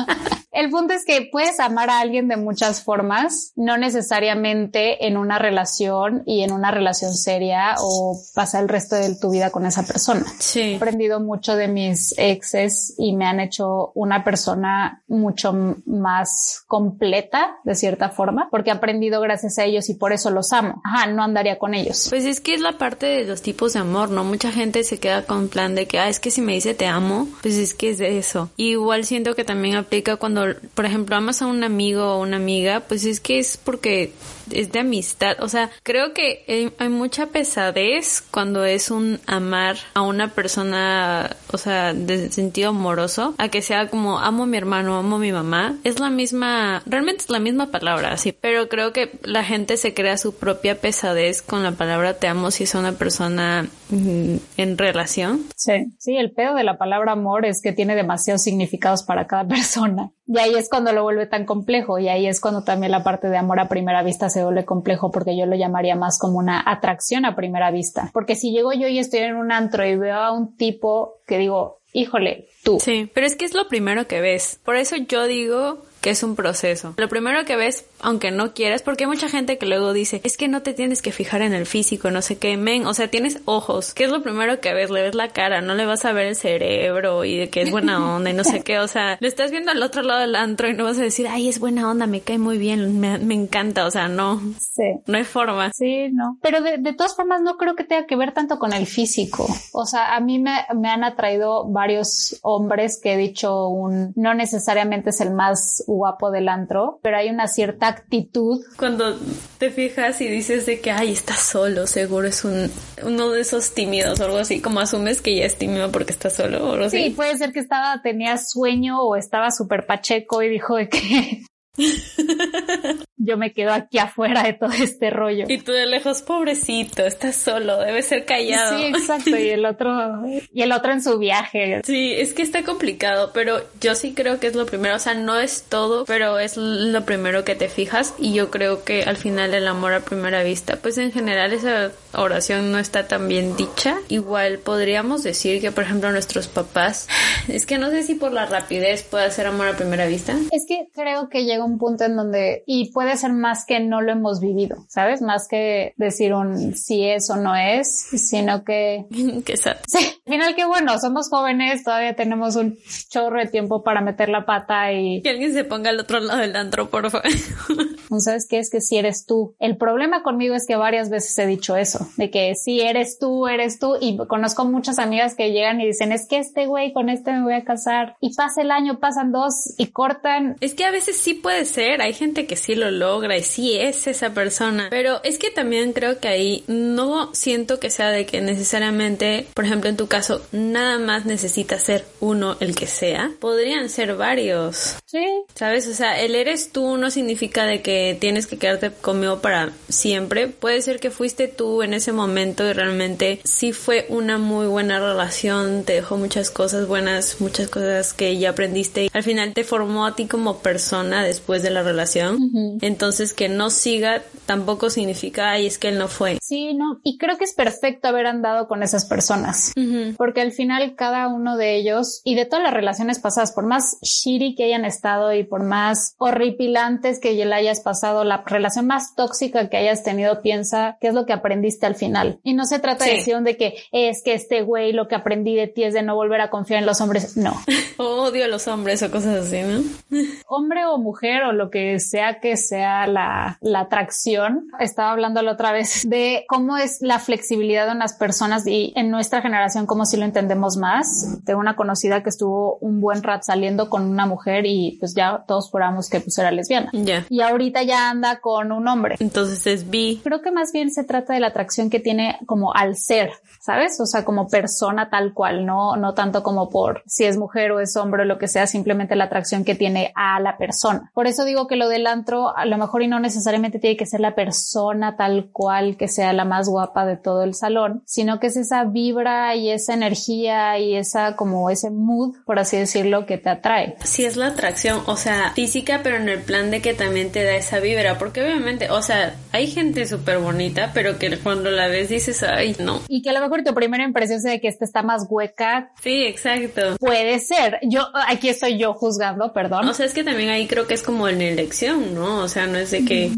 El 0.50 0.70
punto 0.70 0.92
es 0.92 1.04
que 1.04 1.28
puedes 1.30 1.60
amar 1.60 1.88
a 1.88 2.00
alguien 2.00 2.26
de 2.26 2.36
muchas 2.36 2.82
formas, 2.82 3.52
no 3.54 3.76
necesariamente 3.76 5.06
en 5.06 5.16
una 5.16 5.38
relación 5.38 6.24
y 6.26 6.42
en 6.42 6.52
una 6.52 6.72
relación 6.72 7.14
seria 7.14 7.76
o 7.80 8.18
pasar 8.34 8.64
el 8.64 8.68
resto 8.68 8.96
de 8.96 9.14
tu 9.14 9.30
vida 9.30 9.50
con 9.50 9.66
esa 9.66 9.84
persona. 9.86 10.24
Sí. 10.40 10.72
He 10.72 10.76
aprendido 10.76 11.20
mucho 11.20 11.54
de 11.54 11.68
mis 11.68 12.12
exes 12.18 12.92
y 12.98 13.14
me 13.14 13.26
han 13.26 13.38
hecho 13.38 13.92
una 13.94 14.24
persona 14.24 15.04
mucho 15.06 15.52
más 15.86 16.64
completa 16.66 17.58
de 17.62 17.76
cierta 17.76 18.08
forma 18.08 18.48
porque 18.50 18.70
he 18.70 18.72
aprendido 18.72 19.20
gracias 19.20 19.58
a 19.58 19.64
ellos 19.64 19.88
y 19.90 19.94
por 19.94 20.12
eso 20.12 20.30
los 20.30 20.52
amo. 20.52 20.82
Ajá, 20.84 21.06
no 21.06 21.22
andaría 21.22 21.58
con 21.58 21.74
ellos. 21.74 22.08
Pues 22.08 22.24
es 22.24 22.40
que 22.40 22.54
es 22.54 22.60
la 22.60 22.78
parte 22.78 23.06
de 23.06 23.24
los 23.24 23.42
tipos 23.42 23.74
de 23.74 23.78
amor, 23.78 24.10
¿no? 24.10 24.24
Mucha 24.24 24.50
gente 24.50 24.82
se 24.82 24.98
queda 24.98 25.22
con 25.24 25.48
plan 25.48 25.76
de 25.76 25.86
que, 25.86 26.00
ah, 26.00 26.08
es 26.08 26.18
que 26.18 26.32
si 26.32 26.40
me 26.40 26.54
dice 26.54 26.74
te 26.74 26.86
amo, 26.86 26.97
pues 27.42 27.56
es 27.56 27.74
que 27.74 27.90
es 27.90 28.00
eso. 28.00 28.50
igual 28.56 29.04
siento 29.04 29.34
que 29.34 29.44
también 29.44 29.76
aplica 29.76 30.16
cuando 30.16 30.46
por 30.74 30.84
ejemplo, 30.84 31.16
amas 31.16 31.42
a 31.42 31.46
un 31.46 31.64
amigo 31.64 32.14
o 32.14 32.22
una 32.22 32.36
amiga, 32.36 32.80
pues 32.80 33.04
es 33.04 33.20
que 33.20 33.38
es 33.38 33.56
porque 33.56 34.12
es 34.52 34.72
de 34.72 34.80
amistad. 34.80 35.36
O 35.40 35.48
sea, 35.48 35.70
creo 35.82 36.12
que 36.12 36.72
hay, 36.78 36.88
mucha 36.88 37.26
pesadez 37.26 38.22
cuando 38.30 38.64
es 38.64 38.90
un 38.90 39.20
amar 39.26 39.76
a 39.94 40.02
una 40.02 40.28
persona, 40.34 41.36
o 41.52 41.58
sea, 41.58 41.92
de 41.94 42.30
sentido 42.32 42.70
amoroso, 42.70 43.34
a 43.38 43.48
que 43.48 43.62
sea 43.62 43.88
como 43.88 44.18
amo 44.18 44.44
a 44.44 44.46
mi 44.46 44.56
hermano, 44.56 44.96
amo 44.96 45.16
a 45.16 45.18
mi 45.20 45.32
mamá. 45.32 45.76
Es 45.84 46.00
la 46.00 46.10
misma, 46.10 46.82
realmente 46.86 47.24
es 47.24 47.30
la 47.30 47.38
misma 47.38 47.70
palabra, 47.70 48.16
sí, 48.16 48.32
pero 48.32 48.68
creo 48.68 48.92
que 48.92 49.18
la 49.22 49.44
gente 49.44 49.76
se 49.76 49.94
crea 49.94 50.16
su 50.16 50.34
propia 50.34 50.80
pesadez 50.80 51.42
con 51.42 51.62
la 51.62 51.72
palabra 51.72 52.14
te 52.14 52.26
amo 52.26 52.50
si 52.50 52.64
es 52.64 52.74
una 52.74 52.92
persona 52.92 53.66
mm, 53.90 54.36
en 54.56 54.78
relación. 54.78 55.44
Sí, 55.56 55.92
sí, 55.98 56.16
el 56.16 56.32
pedo 56.32 56.54
de 56.54 56.64
la 56.64 56.78
palabra 56.78 57.12
amor 57.12 57.44
es 57.44 57.60
que 57.62 57.72
tiene 57.72 57.94
demasiados 57.94 58.42
significados 58.42 59.02
para 59.02 59.26
cada 59.26 59.44
persona. 59.48 60.10
Y 60.26 60.38
ahí 60.38 60.54
es 60.54 60.68
cuando 60.68 60.92
lo 60.92 61.02
vuelve 61.02 61.26
tan 61.26 61.46
complejo 61.46 61.98
y 61.98 62.08
ahí 62.08 62.26
es 62.26 62.40
cuando 62.40 62.62
también 62.62 62.92
la 62.92 63.02
parte 63.02 63.28
de 63.28 63.38
amor 63.38 63.60
a 63.60 63.68
primera 63.68 64.02
vista 64.02 64.28
se 64.28 64.37
vuelve 64.44 64.64
complejo 64.64 65.10
porque 65.10 65.36
yo 65.36 65.46
lo 65.46 65.56
llamaría 65.56 65.96
más 65.96 66.18
como 66.18 66.38
una 66.38 66.62
atracción 66.64 67.24
a 67.24 67.36
primera 67.36 67.70
vista. 67.70 68.10
Porque 68.12 68.34
si 68.34 68.52
llego 68.52 68.72
yo 68.72 68.88
y 68.88 68.98
estoy 68.98 69.20
en 69.20 69.36
un 69.36 69.52
antro 69.52 69.86
y 69.86 69.96
veo 69.96 70.16
a 70.16 70.32
un 70.32 70.56
tipo 70.56 71.20
que 71.26 71.38
digo, 71.38 71.78
híjole, 71.92 72.48
tú. 72.62 72.78
Sí, 72.80 73.10
pero 73.12 73.26
es 73.26 73.36
que 73.36 73.44
es 73.44 73.54
lo 73.54 73.68
primero 73.68 74.06
que 74.06 74.20
ves. 74.20 74.60
Por 74.64 74.76
eso 74.76 74.96
yo 74.96 75.26
digo 75.26 75.78
que 76.00 76.10
es 76.10 76.22
un 76.22 76.36
proceso. 76.36 76.94
Lo 76.96 77.08
primero 77.08 77.44
que 77.44 77.56
ves, 77.56 77.84
aunque 78.00 78.30
no 78.30 78.52
quieras, 78.52 78.82
porque 78.82 79.04
hay 79.04 79.10
mucha 79.10 79.28
gente 79.28 79.58
que 79.58 79.66
luego 79.66 79.92
dice, 79.92 80.20
es 80.24 80.36
que 80.36 80.48
no 80.48 80.62
te 80.62 80.72
tienes 80.72 81.02
que 81.02 81.12
fijar 81.12 81.42
en 81.42 81.52
el 81.52 81.66
físico, 81.66 82.10
no 82.10 82.22
sé 82.22 82.38
qué, 82.38 82.56
men, 82.56 82.86
o 82.86 82.94
sea, 82.94 83.08
tienes 83.08 83.40
ojos, 83.44 83.94
¿qué 83.94 84.04
es 84.04 84.10
lo 84.10 84.22
primero 84.22 84.60
que 84.60 84.74
ves? 84.74 84.90
Le 84.90 85.02
ves 85.02 85.14
la 85.14 85.28
cara, 85.28 85.60
no 85.60 85.74
le 85.74 85.86
vas 85.86 86.04
a 86.04 86.12
ver 86.12 86.26
el 86.26 86.36
cerebro 86.36 87.24
y 87.24 87.36
de 87.36 87.50
que 87.50 87.62
es 87.62 87.70
buena 87.70 87.98
onda 88.16 88.30
y 88.30 88.34
no 88.34 88.44
sé 88.44 88.62
qué, 88.62 88.78
o 88.78 88.88
sea, 88.88 89.16
le 89.20 89.28
estás 89.28 89.50
viendo 89.50 89.70
al 89.70 89.82
otro 89.82 90.02
lado 90.02 90.20
del 90.20 90.36
antro 90.36 90.68
y 90.68 90.74
no 90.74 90.84
vas 90.84 90.98
a 90.98 91.02
decir, 91.02 91.26
ay, 91.28 91.48
es 91.48 91.58
buena 91.58 91.90
onda, 91.90 92.06
me 92.06 92.20
cae 92.20 92.38
muy 92.38 92.58
bien, 92.58 93.00
me, 93.00 93.18
me 93.18 93.34
encanta, 93.34 93.86
o 93.86 93.90
sea, 93.90 94.08
no. 94.08 94.40
Sí. 94.58 94.84
No 95.06 95.18
hay 95.18 95.24
forma. 95.24 95.72
Sí, 95.72 96.08
no. 96.12 96.38
Pero 96.40 96.60
de, 96.60 96.78
de, 96.78 96.92
todas 96.92 97.16
formas 97.16 97.40
no 97.42 97.56
creo 97.56 97.74
que 97.74 97.84
tenga 97.84 98.06
que 98.06 98.16
ver 98.16 98.32
tanto 98.32 98.58
con 98.58 98.72
el 98.72 98.86
físico. 98.86 99.46
O 99.72 99.86
sea, 99.86 100.14
a 100.14 100.20
mí 100.20 100.38
me, 100.38 100.66
me 100.76 100.88
han 100.88 101.04
atraído 101.04 101.68
varios 101.68 102.38
hombres 102.42 103.00
que 103.02 103.14
he 103.14 103.16
dicho 103.16 103.68
un, 103.68 104.12
no 104.14 104.34
necesariamente 104.34 105.10
es 105.10 105.20
el 105.20 105.32
más 105.32 105.82
guapo 105.86 106.30
del 106.30 106.48
antro, 106.48 107.00
pero 107.02 107.16
hay 107.16 107.28
una 107.28 107.48
cierta 107.48 107.87
actitud. 107.88 108.60
Cuando 108.76 109.18
te 109.58 109.70
fijas 109.70 110.20
y 110.20 110.28
dices 110.28 110.66
de 110.66 110.80
que, 110.80 110.90
ay, 110.90 111.12
está 111.12 111.34
solo, 111.34 111.86
seguro 111.86 112.28
es 112.28 112.44
un, 112.44 112.70
uno 113.02 113.30
de 113.30 113.40
esos 113.40 113.74
tímidos 113.74 114.20
o 114.20 114.24
algo 114.24 114.38
así, 114.38 114.60
como 114.60 114.80
asumes 114.80 115.20
que 115.20 115.36
ya 115.36 115.44
es 115.44 115.56
tímido 115.56 115.90
porque 115.90 116.12
está 116.12 116.30
solo 116.30 116.68
o 116.68 116.72
algo 116.72 116.84
así. 116.86 117.02
Sí, 117.02 117.10
puede 117.10 117.36
ser 117.36 117.52
que 117.52 117.60
estaba, 117.60 118.00
tenía 118.02 118.36
sueño 118.38 119.02
o 119.02 119.16
estaba 119.16 119.50
súper 119.50 119.86
pacheco 119.86 120.42
y 120.42 120.48
dijo 120.48 120.76
de 120.76 120.88
que 120.88 121.42
yo 123.16 123.36
me 123.36 123.52
quedo 123.52 123.72
aquí 123.72 123.98
afuera 123.98 124.42
de 124.42 124.54
todo 124.54 124.70
este 124.72 125.10
rollo. 125.10 125.44
Y 125.48 125.58
tú 125.58 125.72
de 125.72 125.86
lejos, 125.86 126.22
pobrecito, 126.22 127.04
estás 127.04 127.36
solo, 127.36 127.78
debe 127.78 128.02
ser 128.02 128.24
callado. 128.24 128.78
Sí, 128.78 128.84
exacto. 128.86 129.30
Y 129.30 129.50
el 129.50 129.64
otro, 129.64 130.22
y 130.52 130.62
el 130.62 130.72
otro 130.72 130.92
en 130.92 131.02
su 131.02 131.18
viaje. 131.18 131.82
Sí, 131.84 132.14
es 132.14 132.32
que 132.32 132.42
está 132.42 132.64
complicado, 132.64 133.30
pero 133.32 133.60
yo 133.80 133.94
sí 133.94 134.14
creo 134.14 134.40
que 134.40 134.46
es 134.46 134.54
lo 134.54 134.66
primero. 134.66 134.96
O 134.96 134.98
sea, 134.98 135.14
no 135.14 135.38
es 135.38 135.64
todo, 135.68 136.04
pero 136.04 136.38
es 136.38 136.56
lo 136.56 137.04
primero 137.04 137.44
que 137.44 137.54
te 137.54 137.68
fijas. 137.68 138.14
Y 138.18 138.32
yo 138.32 138.50
creo 138.50 138.84
que 138.84 139.02
al 139.02 139.16
final 139.16 139.54
el 139.54 139.68
amor 139.68 139.92
a 139.92 140.00
primera 140.00 140.42
vista, 140.42 140.76
pues 140.76 140.98
en 140.98 141.12
general 141.12 141.52
esa 141.52 141.92
oración 142.14 142.72
no 142.72 142.78
está 142.78 143.06
tan 143.06 143.28
bien 143.28 143.56
dicha. 143.56 143.98
Igual 144.08 144.58
podríamos 144.58 145.22
decir 145.22 145.60
que, 145.60 145.70
por 145.70 145.84
ejemplo, 145.84 146.10
nuestros 146.10 146.48
papás, 146.48 147.08
es 147.48 147.66
que 147.66 147.78
no 147.78 147.90
sé 147.90 148.02
si 148.02 148.14
por 148.14 148.32
la 148.32 148.46
rapidez 148.46 149.02
puede 149.02 149.30
ser 149.30 149.46
amor 149.46 149.68
a 149.68 149.76
primera 149.76 150.06
vista. 150.06 150.34
Es 150.50 150.64
que 150.66 150.88
creo 150.94 151.28
que 151.28 151.44
llega 151.44 151.64
un 151.64 151.67
punto 151.76 152.04
en 152.04 152.16
donde, 152.16 152.62
y 152.66 152.90
puede 152.92 153.16
ser 153.18 153.32
más 153.32 153.66
que 153.66 153.80
no 153.80 154.00
lo 154.00 154.12
hemos 154.12 154.40
vivido, 154.40 154.86
¿sabes? 154.88 155.20
Más 155.20 155.48
que 155.48 155.92
decir 155.96 156.32
un 156.32 156.74
si 156.74 157.04
es 157.04 157.28
o 157.28 157.36
no 157.36 157.54
es, 157.54 158.06
sino 158.16 158.64
que... 158.64 159.04
que 159.44 159.56
sí, 159.56 159.68
al 159.68 160.32
final 160.32 160.54
que 160.54 160.64
bueno, 160.64 160.98
somos 160.98 161.28
jóvenes, 161.28 161.84
todavía 161.84 162.14
tenemos 162.14 162.56
un 162.56 162.78
chorro 163.10 163.40
de 163.40 163.46
tiempo 163.46 163.82
para 163.82 164.00
meter 164.00 164.28
la 164.28 164.46
pata 164.46 164.92
y... 164.92 165.20
Que 165.20 165.30
alguien 165.30 165.52
se 165.52 165.64
ponga 165.64 165.90
al 165.90 166.00
otro 166.00 166.20
lado 166.20 166.40
del 166.40 166.56
antro, 166.56 166.88
por 166.88 167.10
favor. 167.10 167.28
¿Sabes 168.18 168.46
qué? 168.48 168.58
Es 168.58 168.70
que 168.70 168.80
si 168.80 168.96
eres 168.96 169.26
tú. 169.26 169.54
El 169.58 169.76
problema 169.76 170.22
conmigo 170.22 170.54
es 170.54 170.66
que 170.66 170.76
varias 170.76 171.10
veces 171.10 171.38
he 171.38 171.46
dicho 171.46 171.76
eso, 171.76 172.08
de 172.16 172.30
que 172.30 172.54
si 172.54 172.80
eres 172.80 173.18
tú, 173.18 173.46
eres 173.48 173.78
tú, 173.78 173.96
y 174.00 174.16
conozco 174.16 174.64
muchas 174.64 174.98
amigas 174.98 175.34
que 175.34 175.52
llegan 175.52 175.80
y 175.80 175.86
dicen, 175.86 176.12
es 176.12 176.26
que 176.26 176.38
este 176.38 176.66
güey 176.66 176.92
con 176.92 177.08
este 177.08 177.32
me 177.32 177.42
voy 177.42 177.54
a 177.54 177.64
casar, 177.64 178.16
y 178.20 178.34
pasa 178.34 178.62
el 178.62 178.70
año, 178.70 178.98
pasan 179.00 179.32
dos 179.32 179.74
y 179.76 179.88
cortan. 179.88 180.56
Es 180.60 180.74
que 180.74 180.84
a 180.84 180.90
veces 180.90 181.16
sí 181.16 181.34
puede 181.34 181.57
ser, 181.64 182.02
hay 182.02 182.12
gente 182.12 182.46
que 182.46 182.56
sí 182.56 182.74
lo 182.74 182.90
logra 182.90 183.36
y 183.36 183.42
sí 183.42 183.78
es 183.78 184.06
esa 184.06 184.34
persona, 184.34 184.88
pero 184.90 185.20
es 185.24 185.38
que 185.38 185.50
también 185.50 185.92
creo 185.92 186.20
que 186.20 186.28
ahí 186.28 186.64
no 186.66 187.34
siento 187.34 187.80
que 187.80 187.90
sea 187.90 188.10
de 188.10 188.26
que 188.26 188.40
necesariamente, 188.40 189.46
por 189.54 189.64
ejemplo 189.64 189.90
en 189.90 189.96
tu 189.96 190.06
caso, 190.06 190.44
nada 190.52 190.98
más 190.98 191.24
necesita 191.24 191.78
ser 191.78 192.04
uno 192.20 192.56
el 192.60 192.74
que 192.74 192.86
sea, 192.86 193.30
podrían 193.40 193.88
ser 193.88 194.14
varios. 194.16 194.96
Sí. 195.06 195.24
¿Sabes? 195.54 195.88
O 195.88 195.94
sea, 195.94 196.20
el 196.20 196.34
eres 196.34 196.70
tú 196.72 196.96
no 196.96 197.10
significa 197.10 197.64
de 197.64 197.82
que 197.82 198.16
tienes 198.20 198.46
que 198.46 198.58
quedarte 198.58 198.90
conmigo 198.90 199.40
para 199.40 199.72
siempre, 199.88 200.48
puede 200.48 200.82
ser 200.82 201.00
que 201.00 201.10
fuiste 201.10 201.48
tú 201.48 201.82
en 201.82 201.94
ese 201.94 202.12
momento 202.12 202.66
y 202.68 202.72
realmente 202.72 203.40
sí 203.44 203.72
fue 203.72 204.06
una 204.08 204.38
muy 204.38 204.66
buena 204.66 205.00
relación, 205.00 205.84
te 205.84 205.94
dejó 205.94 206.16
muchas 206.16 206.50
cosas 206.50 206.86
buenas, 206.86 207.40
muchas 207.40 207.68
cosas 207.68 208.12
que 208.12 208.38
ya 208.38 208.50
aprendiste 208.50 209.04
y 209.04 209.10
al 209.12 209.22
final 209.22 209.52
te 209.54 209.64
formó 209.64 210.06
a 210.06 210.14
ti 210.14 210.26
como 210.26 210.58
persona 210.58 211.24
después 211.24 211.47
de 211.62 211.70
la 211.70 211.82
relación. 211.82 212.38
Entonces 212.80 213.32
que 213.32 213.48
no 213.48 213.70
siga 213.70 214.22
tampoco 214.46 214.90
significa, 214.90 215.50
ay, 215.50 215.66
es 215.66 215.78
que 215.78 215.88
él 215.88 215.98
no 215.98 216.08
fue. 216.08 216.38
Sí, 216.42 216.74
no. 216.74 217.00
Y 217.02 217.18
creo 217.18 217.36
que 217.36 217.44
es 217.44 217.54
perfecto 217.54 218.08
haber 218.08 218.26
andado 218.26 218.68
con 218.68 218.82
esas 218.82 219.04
personas. 219.06 219.72
Porque 220.16 220.40
al 220.40 220.52
final 220.52 220.94
cada 220.96 221.28
uno 221.28 221.56
de 221.56 221.76
ellos 221.76 222.20
y 222.24 222.34
de 222.34 222.44
todas 222.44 222.62
las 222.62 222.74
relaciones 222.74 223.18
pasadas, 223.18 223.52
por 223.52 223.66
más 223.66 223.98
shitty 224.02 224.54
que 224.54 224.64
hayan 224.64 224.84
estado 224.84 225.32
y 225.34 225.44
por 225.44 225.62
más 225.62 226.14
horripilantes 226.18 227.20
que 227.20 227.34
le 227.34 227.54
hayas 227.54 227.80
pasado, 227.80 228.24
la 228.24 228.42
relación 228.46 228.86
más 228.86 229.14
tóxica 229.14 229.68
que 229.68 229.76
hayas 229.76 230.02
tenido, 230.02 230.40
piensa 230.42 230.96
qué 231.00 231.08
es 231.08 231.14
lo 231.14 231.26
que 231.26 231.32
aprendiste 231.32 231.86
al 231.86 231.94
final. 231.94 232.40
Y 232.42 232.54
no 232.54 232.64
se 232.64 232.78
trata 232.78 233.04
de 233.04 233.12
decir 233.12 233.28
de 233.38 233.56
que 233.56 233.74
es 233.92 234.22
que 234.22 234.34
este 234.34 234.62
güey 234.62 234.92
lo 234.92 235.08
que 235.08 235.14
aprendí 235.14 235.54
de 235.54 235.68
ti 235.68 235.84
es 235.84 235.94
de 235.94 236.02
no 236.02 236.14
volver 236.14 236.40
a 236.40 236.50
confiar 236.50 236.80
en 236.80 236.86
los 236.86 237.00
hombres. 237.00 237.36
No. 237.36 237.54
Odio 237.98 238.44
a 238.44 238.48
los 238.48 238.66
hombres 238.68 239.02
o 239.02 239.10
cosas 239.10 239.46
así, 239.46 239.60
¿no? 239.62 239.82
Hombre 240.46 240.84
o 240.86 240.98
mujer 240.98 241.27
o 241.44 241.52
lo 241.52 241.70
que 241.70 241.98
sea 242.00 242.40
que 242.40 242.56
sea 242.56 243.06
la, 243.06 243.58
la 243.60 243.80
atracción. 243.80 244.68
Estaba 244.78 245.12
hablando 245.12 245.42
la 245.42 245.52
otra 245.52 245.72
vez 245.72 246.08
de 246.08 246.44
cómo 246.48 246.76
es 246.76 246.98
la 247.00 247.18
flexibilidad 247.18 247.86
de 247.86 247.92
unas 247.92 248.14
personas 248.14 248.66
y 248.66 248.92
en 248.96 249.10
nuestra 249.10 249.42
generación 249.42 249.86
cómo 249.86 250.04
si 250.04 250.16
lo 250.16 250.24
entendemos 250.24 250.76
más. 250.76 251.38
Tengo 251.44 251.60
una 251.60 251.76
conocida 251.76 252.22
que 252.22 252.30
estuvo 252.30 252.76
un 252.80 253.00
buen 253.00 253.22
rato 253.22 253.42
saliendo 253.44 253.88
con 253.88 254.02
una 254.02 254.26
mujer 254.26 254.66
y 254.66 254.96
pues 254.98 255.14
ya 255.14 255.44
todos 255.46 255.70
juramos 255.70 256.08
que 256.08 256.20
pues 256.20 256.38
era 256.38 256.50
lesbiana. 256.50 256.90
Ya. 256.92 257.26
Y 257.28 257.40
ahorita 257.40 257.82
ya 257.82 258.10
anda 258.10 258.40
con 258.40 258.72
un 258.72 258.88
hombre. 258.88 259.16
Entonces 259.20 259.66
es 259.66 259.90
bi. 259.90 260.20
Creo 260.22 260.42
que 260.42 260.50
más 260.50 260.72
bien 260.72 260.90
se 260.90 261.04
trata 261.04 261.34
de 261.34 261.40
la 261.40 261.48
atracción 261.48 261.90
que 261.90 262.00
tiene 262.00 262.38
como 262.46 262.74
al 262.74 262.96
ser, 262.96 263.30
¿sabes? 263.60 264.00
O 264.00 264.06
sea, 264.06 264.24
como 264.24 264.48
persona 264.48 265.10
tal 265.10 265.32
cual, 265.34 265.66
no, 265.66 265.96
no 265.96 266.14
tanto 266.14 266.42
como 266.42 266.68
por 266.70 267.02
si 267.06 267.24
es 267.24 267.36
mujer 267.36 267.72
o 267.72 267.80
es 267.80 267.96
hombre 267.96 268.22
o 268.22 268.26
lo 268.26 268.38
que 268.38 268.48
sea, 268.48 268.66
simplemente 268.66 269.16
la 269.16 269.24
atracción 269.24 269.64
que 269.64 269.74
tiene 269.74 270.12
a 270.14 270.40
la 270.40 270.56
persona. 270.56 271.10
Por 271.18 271.26
eso 271.26 271.44
digo 271.44 271.66
que 271.66 271.74
lo 271.74 271.88
del 271.88 272.06
antro 272.06 272.56
a 272.56 272.64
lo 272.64 272.78
mejor 272.78 273.02
y 273.02 273.08
no 273.08 273.18
necesariamente 273.18 273.80
tiene 273.80 273.96
que 273.96 274.06
ser 274.06 274.20
la 274.20 274.36
persona 274.36 275.16
tal 275.16 275.50
cual 275.50 275.96
que 275.96 276.06
sea 276.06 276.32
la 276.32 276.44
más 276.44 276.68
guapa 276.68 277.06
de 277.06 277.16
todo 277.16 277.42
el 277.42 277.54
salón, 277.54 278.04
sino 278.06 278.38
que 278.38 278.46
es 278.46 278.56
esa 278.56 278.84
vibra 278.84 279.56
y 279.56 279.68
esa 279.70 279.94
energía 279.94 280.78
y 280.78 280.94
esa 280.94 281.34
como 281.34 281.70
ese 281.70 281.90
mood, 281.90 282.36
por 282.46 282.60
así 282.60 282.76
decirlo, 282.76 283.26
que 283.26 283.36
te 283.36 283.50
atrae. 283.50 283.96
Sí, 284.04 284.24
es 284.24 284.36
la 284.36 284.46
atracción, 284.46 285.02
o 285.06 285.16
sea, 285.16 285.50
física, 285.56 286.02
pero 286.04 286.18
en 286.18 286.28
el 286.28 286.40
plan 286.40 286.70
de 286.70 286.80
que 286.80 286.94
también 286.94 287.32
te 287.32 287.42
da 287.42 287.56
esa 287.56 287.80
vibra, 287.80 288.16
porque 288.16 288.40
obviamente, 288.40 288.88
o 288.88 289.02
sea, 289.02 289.34
hay 289.50 289.66
gente 289.66 290.06
súper 290.06 290.38
bonita, 290.38 290.92
pero 290.94 291.18
que 291.18 291.36
cuando 291.38 291.72
la 291.72 291.88
ves 291.88 292.10
dices, 292.10 292.44
ay, 292.44 292.76
no. 292.78 293.00
Y 293.08 293.22
que 293.22 293.30
a 293.30 293.32
lo 293.32 293.40
mejor 293.40 293.64
tu 293.64 293.74
primera 293.74 294.04
impresión 294.04 294.36
es 294.36 294.44
de 294.44 294.60
que 294.60 294.68
esta 294.68 294.84
está 294.84 295.02
más 295.02 295.26
hueca. 295.28 295.90
Sí, 296.00 296.22
exacto. 296.22 296.96
Puede 297.00 297.40
ser. 297.40 297.80
Yo, 297.82 298.06
aquí 298.28 298.50
estoy 298.50 298.78
yo 298.78 298.94
juzgando, 298.94 299.52
perdón. 299.52 299.88
O 299.88 299.94
sea, 299.94 300.06
es 300.06 300.14
que 300.14 300.22
también 300.22 300.50
ahí 300.50 300.68
creo 300.68 300.86
que 300.86 300.94
es 300.94 301.07
como 301.08 301.26
en 301.26 301.40
elección, 301.40 302.14
¿no? 302.14 302.42
O 302.42 302.48
sea, 302.48 302.66
no 302.66 302.76
es 302.76 302.90
de 302.90 303.02
que 303.06 303.32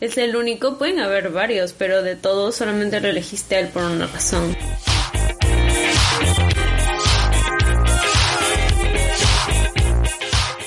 es 0.00 0.16
el 0.16 0.36
único, 0.36 0.78
pueden 0.78 1.00
haber 1.00 1.28
varios, 1.28 1.74
pero 1.74 2.02
de 2.02 2.16
todos 2.16 2.56
solamente 2.56 2.98
lo 2.98 3.08
elegiste 3.08 3.56
a 3.56 3.60
él 3.60 3.68
por 3.68 3.82
una 3.82 4.06
razón. 4.06 4.56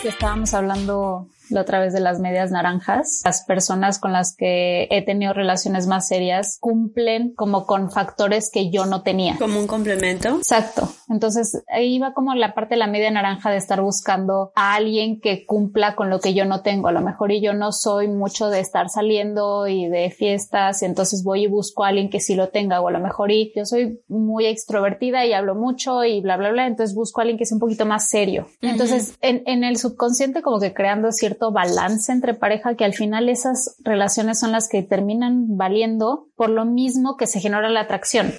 Estábamos 0.04 0.54
hablando 0.54 1.28
la 1.50 1.62
otra 1.62 1.80
vez 1.80 1.94
de 1.94 2.00
las 2.00 2.20
medias 2.20 2.52
naranjas. 2.52 3.22
Las 3.26 3.44
personas 3.44 4.00
con 4.00 4.14
las 4.14 4.36
que 4.36 4.88
he 4.92 5.04
tenido 5.04 5.34
relaciones 5.34 5.88
más 5.88 6.08
serias 6.08 6.58
cumplen 6.60 7.34
como 7.36 7.66
con 7.66 7.92
factores 7.92 8.50
que 8.52 8.70
yo 8.70 8.86
no 8.86 9.02
tenía. 9.04 9.38
Como 9.38 9.60
un 9.60 9.68
complemento. 9.68 10.30
Exacto. 10.30 10.90
Entonces 11.10 11.64
ahí 11.68 12.00
va 12.00 12.14
como 12.14 12.34
la 12.36 12.54
parte 12.54 12.76
de 12.76 12.80
la 12.80 12.88
media 12.88 13.12
naranja 13.12 13.52
de 13.52 13.58
estar 13.58 13.82
buscando 13.82 14.52
a 14.56 14.76
alguien 14.76 15.20
que 15.20 15.46
cumpla 15.46 15.96
con 15.96 16.10
lo 16.10 16.20
que 16.20 16.34
yo 16.34 16.46
no 16.46 16.62
tengo. 16.62 16.88
A 16.88 16.92
lo 16.92 17.02
mejor 17.02 17.32
y 17.32 17.42
yo 17.42 17.54
no 17.54 17.72
soy 17.72 18.08
mucho 18.08 18.50
de 18.50 18.60
estar 18.60 18.90
saliendo 18.90 19.68
y 19.68 19.88
de 19.88 20.10
fiestas 20.12 20.82
y 20.82 20.86
entonces 20.86 21.24
voy 21.24 21.44
y 21.44 21.48
busco 21.48 21.84
a 21.84 21.90
alguien 21.90 22.10
que 22.10 22.20
sí 22.20 22.36
lo 22.36 22.50
tenga 22.50 22.82
o 22.82 22.88
a 22.88 22.92
lo 22.92 23.00
mejor 23.00 23.32
y 23.32 23.52
yo 23.56 23.66
soy 23.66 24.00
muy 24.08 24.46
extrovertida 24.46 25.26
y 25.26 25.34
hablo 25.34 25.56
mucho 25.56 26.04
y 26.04 26.22
bla, 26.22 26.38
bla, 26.38 26.52
bla. 26.52 26.68
Entonces 26.68 26.96
busco 26.96 27.20
a 27.20 27.24
alguien 27.24 27.38
que 27.38 27.46
sea 27.46 27.56
un 27.56 27.62
poquito 27.62 27.86
más 27.86 28.10
serio. 28.10 28.48
Entonces 28.62 29.18
en, 29.22 29.44
en 29.46 29.64
el 29.64 29.78
subconsciente 29.78 30.42
como 30.42 30.60
que 30.60 30.74
creando 30.74 31.12
cierto 31.12 31.33
balance 31.52 32.12
entre 32.12 32.34
pareja 32.34 32.76
que 32.76 32.86
al 32.86 32.94
final 32.94 33.30
esas 33.30 33.76
relaciones 33.84 34.40
son 34.40 34.52
las 34.52 34.70
que 34.70 34.84
terminan 34.84 35.58
valiendo 35.58 36.28
por 36.36 36.50
lo 36.50 36.66
mismo 36.66 37.18
que 37.18 37.28
se 37.28 37.40
genera 37.40 37.70
la 37.70 37.82
atracción. 37.82 38.34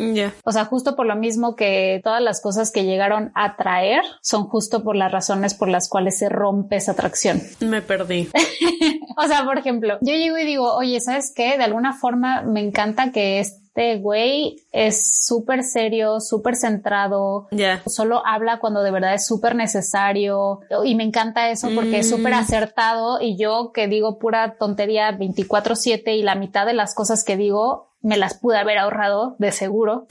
O 0.44 0.52
sea, 0.52 0.64
justo 0.64 0.96
por 0.96 1.06
lo 1.06 1.16
mismo 1.16 1.56
que 1.56 2.00
todas 2.02 2.22
las 2.22 2.40
cosas 2.40 2.70
que 2.70 2.84
llegaron 2.84 3.32
a 3.34 3.56
traer 3.56 4.02
son 4.22 4.44
justo 4.44 4.82
por 4.82 4.96
las 4.96 5.12
razones 5.12 5.54
por 5.54 5.68
las 5.68 5.88
cuales 5.88 6.18
se 6.18 6.28
rompe 6.28 6.76
esa 6.76 6.92
atracción. 6.92 7.42
Me 7.60 7.82
perdí. 7.82 8.28
o 9.16 9.26
sea, 9.26 9.44
por 9.44 9.58
ejemplo, 9.58 9.98
yo 10.00 10.14
llego 10.14 10.38
y 10.38 10.44
digo, 10.44 10.74
oye, 10.74 11.00
¿sabes 11.00 11.32
qué? 11.34 11.56
De 11.56 11.64
alguna 11.64 11.92
forma 11.92 12.42
me 12.42 12.60
encanta 12.60 13.12
que 13.12 13.40
es 13.40 13.63
este 13.76 13.96
güey 13.98 14.56
es 14.70 15.26
súper 15.26 15.64
serio, 15.64 16.20
súper 16.20 16.54
centrado, 16.54 17.48
Ya. 17.50 17.82
solo 17.86 18.24
habla 18.24 18.60
cuando 18.60 18.82
de 18.84 18.92
verdad 18.92 19.14
es 19.14 19.26
súper 19.26 19.56
necesario 19.56 20.60
y 20.84 20.94
me 20.94 21.02
encanta 21.02 21.50
eso 21.50 21.70
porque 21.74 21.98
es 21.98 22.08
súper 22.08 22.34
Mm. 22.34 22.38
acertado 22.38 23.20
y 23.20 23.36
yo 23.36 23.72
que 23.74 23.88
digo 23.88 24.18
pura 24.20 24.56
tontería 24.58 25.10
24/7 25.10 26.14
y 26.16 26.22
la 26.22 26.36
mitad 26.36 26.66
de 26.66 26.74
las 26.74 26.94
cosas 26.94 27.24
que 27.24 27.36
digo 27.36 27.88
me 28.04 28.16
las 28.16 28.34
pude 28.38 28.58
haber 28.58 28.78
ahorrado 28.78 29.34
de 29.38 29.50
seguro. 29.50 30.06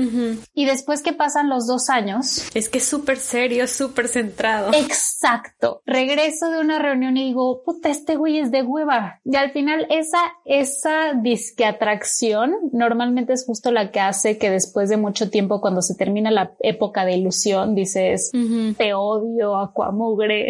Y 0.53 0.65
después 0.65 1.01
que 1.01 1.13
pasan 1.13 1.47
los 1.49 1.67
dos 1.67 1.89
años, 1.89 2.49
Es 2.55 2.67
que 2.67 2.79
es 2.79 2.85
súper 2.85 3.17
serio, 3.17 3.67
súper 3.67 4.07
centrado. 4.07 4.71
Exacto. 4.73 5.81
Regreso 5.85 6.49
de 6.49 6.59
una 6.59 6.79
reunión 6.79 7.15
y 7.17 7.25
digo, 7.25 7.61
puta, 7.63 7.89
este 7.89 8.15
güey 8.15 8.39
es 8.39 8.51
de 8.51 8.63
hueva. 8.63 9.21
Y 9.23 9.35
al 9.37 9.51
final 9.51 9.85
esa, 9.89 10.19
esa 10.45 11.13
disque 11.21 11.65
atracción 11.65 12.53
normalmente 12.71 13.33
es 13.33 13.45
justo 13.45 13.71
la 13.71 13.91
que 13.91 13.99
hace 13.99 14.37
que 14.37 14.49
después 14.49 14.89
de 14.89 14.97
mucho 14.97 15.29
tiempo, 15.29 15.61
cuando 15.61 15.81
se 15.81 15.95
termina 15.95 16.31
la 16.31 16.53
época 16.59 17.05
de 17.05 17.13
ilusión, 17.15 17.75
dices, 17.75 18.31
te 18.77 18.93
odio, 18.93 19.55
aquamugre. 19.57 20.49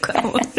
Como- 0.00 0.38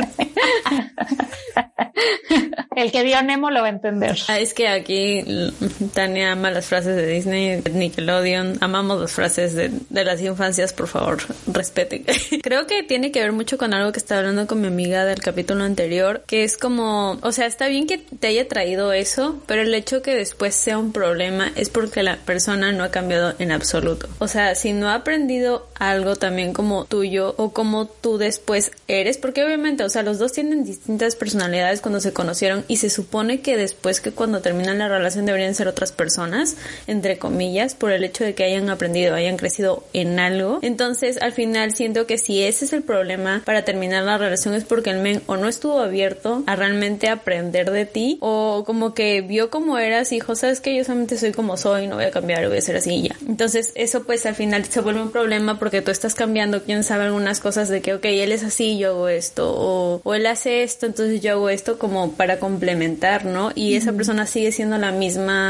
El 2.75 2.91
que 2.91 3.03
vio 3.03 3.21
Nemo 3.21 3.51
lo 3.51 3.61
va 3.61 3.67
a 3.67 3.71
entender. 3.71 4.17
Ah, 4.27 4.39
es 4.39 4.53
que 4.53 4.67
aquí 4.67 5.23
Tania 5.93 6.33
ama 6.33 6.51
las 6.51 6.65
frases 6.65 6.95
de 6.95 7.07
Disney, 7.07 7.61
Nickelodeon, 7.71 8.57
amamos 8.61 8.99
las 8.99 9.11
frases 9.11 9.53
de, 9.53 9.71
las 9.89 10.21
infancias, 10.21 10.73
por 10.73 10.87
favor, 10.87 11.19
respeten. 11.47 12.05
Creo 12.41 12.67
que 12.67 12.83
tiene 12.83 13.11
que 13.11 13.21
ver 13.21 13.31
mucho 13.31 13.57
con 13.57 13.73
algo 13.73 13.91
que 13.91 13.99
estaba 13.99 14.19
hablando 14.19 14.47
con 14.47 14.61
mi 14.61 14.67
amiga 14.67 15.05
del 15.05 15.19
capítulo 15.19 15.63
anterior, 15.63 16.23
que 16.27 16.43
es 16.43 16.57
como, 16.57 17.19
o 17.21 17.31
sea, 17.31 17.45
está 17.45 17.67
bien 17.67 17.87
que 17.87 17.97
te 17.97 18.27
haya 18.27 18.47
traído 18.47 18.93
eso, 18.93 19.41
pero 19.45 19.61
el 19.61 19.73
hecho 19.73 20.01
que 20.01 20.15
después 20.15 20.55
sea 20.55 20.77
un 20.77 20.91
problema 20.91 21.51
es 21.55 21.69
porque 21.69 22.03
la 22.03 22.17
persona 22.17 22.71
no 22.71 22.83
ha 22.83 22.91
cambiado 22.91 23.33
en 23.39 23.51
absoluto. 23.51 24.07
O 24.19 24.27
sea, 24.27 24.55
si 24.55 24.73
no 24.73 24.89
ha 24.89 24.95
aprendido 24.95 25.67
algo 25.75 26.15
también 26.15 26.53
como 26.53 26.85
tuyo 26.85 27.33
o 27.37 27.53
como 27.53 27.87
tú 27.87 28.17
después 28.17 28.71
eres, 28.87 29.17
porque 29.17 29.43
obviamente, 29.43 29.83
o 29.83 29.89
sea, 29.89 30.03
los 30.03 30.19
dos 30.19 30.31
tienen 30.31 30.63
distintas 30.63 31.15
personalidades 31.15 31.81
cuando 31.81 31.99
se 31.99 32.13
conocieron 32.13 32.63
y 32.67 32.77
se 32.77 32.89
supone 32.89 33.41
que 33.41 33.57
después 33.57 34.01
que 34.01 34.11
cuando 34.11 34.41
terminan 34.41 34.79
la 34.79 34.87
relación 34.87 35.25
deberían 35.25 35.50
ser 35.55 35.67
otras 35.67 35.91
personas, 35.91 36.55
entre 36.87 37.17
comillas, 37.17 37.75
por 37.75 37.91
el 37.91 38.03
hecho 38.03 38.23
de 38.23 38.33
que 38.33 38.43
hayan 38.43 38.69
aprendido, 38.69 39.15
hayan 39.15 39.37
crecido 39.37 39.83
en 39.93 40.19
algo. 40.19 40.59
Entonces, 40.61 41.21
al 41.21 41.31
final 41.31 41.73
siento 41.73 42.05
que 42.07 42.17
si 42.17 42.43
ese 42.43 42.65
es 42.65 42.73
el 42.73 42.83
problema 42.83 43.41
para 43.45 43.63
terminar 43.63 44.03
la 44.03 44.17
relación 44.17 44.53
es 44.53 44.63
porque 44.63 44.89
el 44.89 44.99
men 44.99 45.21
o 45.25 45.37
no 45.37 45.47
estuvo 45.47 45.79
abierto 45.79 46.43
a 46.47 46.55
realmente 46.55 47.09
aprender 47.09 47.71
de 47.71 47.85
ti 47.85 48.17
o 48.21 48.63
como 48.65 48.93
que 48.93 49.21
vio 49.21 49.49
cómo 49.49 49.77
eras 49.77 50.11
y 50.11 50.15
dijo, 50.15 50.35
sabes 50.35 50.61
que 50.61 50.75
yo 50.75 50.83
solamente 50.83 51.17
soy 51.17 51.31
como 51.31 51.57
soy, 51.57 51.87
no 51.87 51.95
voy 51.95 52.05
a 52.05 52.11
cambiar, 52.11 52.47
voy 52.47 52.57
a 52.57 52.61
ser 52.61 52.77
así 52.77 52.95
y 52.95 53.09
ya. 53.09 53.15
Entonces, 53.27 53.71
eso 53.75 54.03
pues 54.03 54.25
al 54.25 54.35
final 54.35 54.65
se 54.65 54.81
vuelve 54.81 55.01
un 55.01 55.11
problema 55.11 55.59
porque 55.59 55.81
tú 55.81 55.91
estás 55.91 56.15
cambiando, 56.15 56.63
quién 56.63 56.83
sabe 56.83 57.05
algunas 57.05 57.39
cosas 57.39 57.69
de 57.69 57.81
que, 57.81 57.93
ok, 57.93 58.05
él 58.05 58.31
es 58.31 58.43
así, 58.43 58.77
yo 58.77 58.89
hago 58.89 59.07
esto, 59.07 59.51
o, 59.53 60.01
o 60.03 60.13
él 60.13 60.25
hace 60.25 60.63
esto, 60.63 60.85
entonces 60.85 61.21
yo 61.21 61.31
hago 61.31 61.49
esto 61.49 61.79
como 61.79 62.13
para 62.13 62.39
complementar, 62.39 63.25
¿no? 63.25 63.51
Y 63.55 63.75
esa 63.75 63.93
persona 63.93 64.25
sigue 64.27 64.51
siendo 64.51 64.77
la 64.77 64.91
misma 64.91 65.40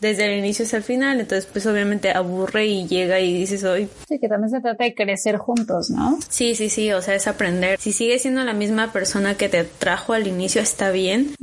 desde 0.00 0.26
el 0.26 0.38
inicio 0.38 0.64
hasta 0.64 0.76
el 0.76 0.82
final, 0.82 1.20
entonces 1.20 1.48
pues 1.50 1.66
obviamente 1.66 2.10
aburre 2.10 2.66
y 2.66 2.86
llega 2.86 3.20
y 3.20 3.34
dices, 3.34 3.64
hoy 3.64 3.88
Sí, 4.08 4.18
que 4.18 4.28
también 4.28 4.50
se 4.50 4.60
trata 4.60 4.84
de 4.84 4.94
crecer 4.94 5.36
juntos, 5.36 5.90
¿no? 5.90 6.18
Sí, 6.28 6.54
sí, 6.54 6.68
sí, 6.68 6.92
o 6.92 7.02
sea, 7.02 7.14
es 7.14 7.26
aprender. 7.26 7.78
Si 7.78 7.92
sigue 7.92 8.18
siendo 8.18 8.42
la 8.44 8.52
misma 8.52 8.92
persona 8.92 9.34
que 9.34 9.48
te 9.48 9.64
trajo 9.64 10.12
al 10.12 10.26
inicio, 10.26 10.60
está 10.60 10.90
bien, 10.90 11.34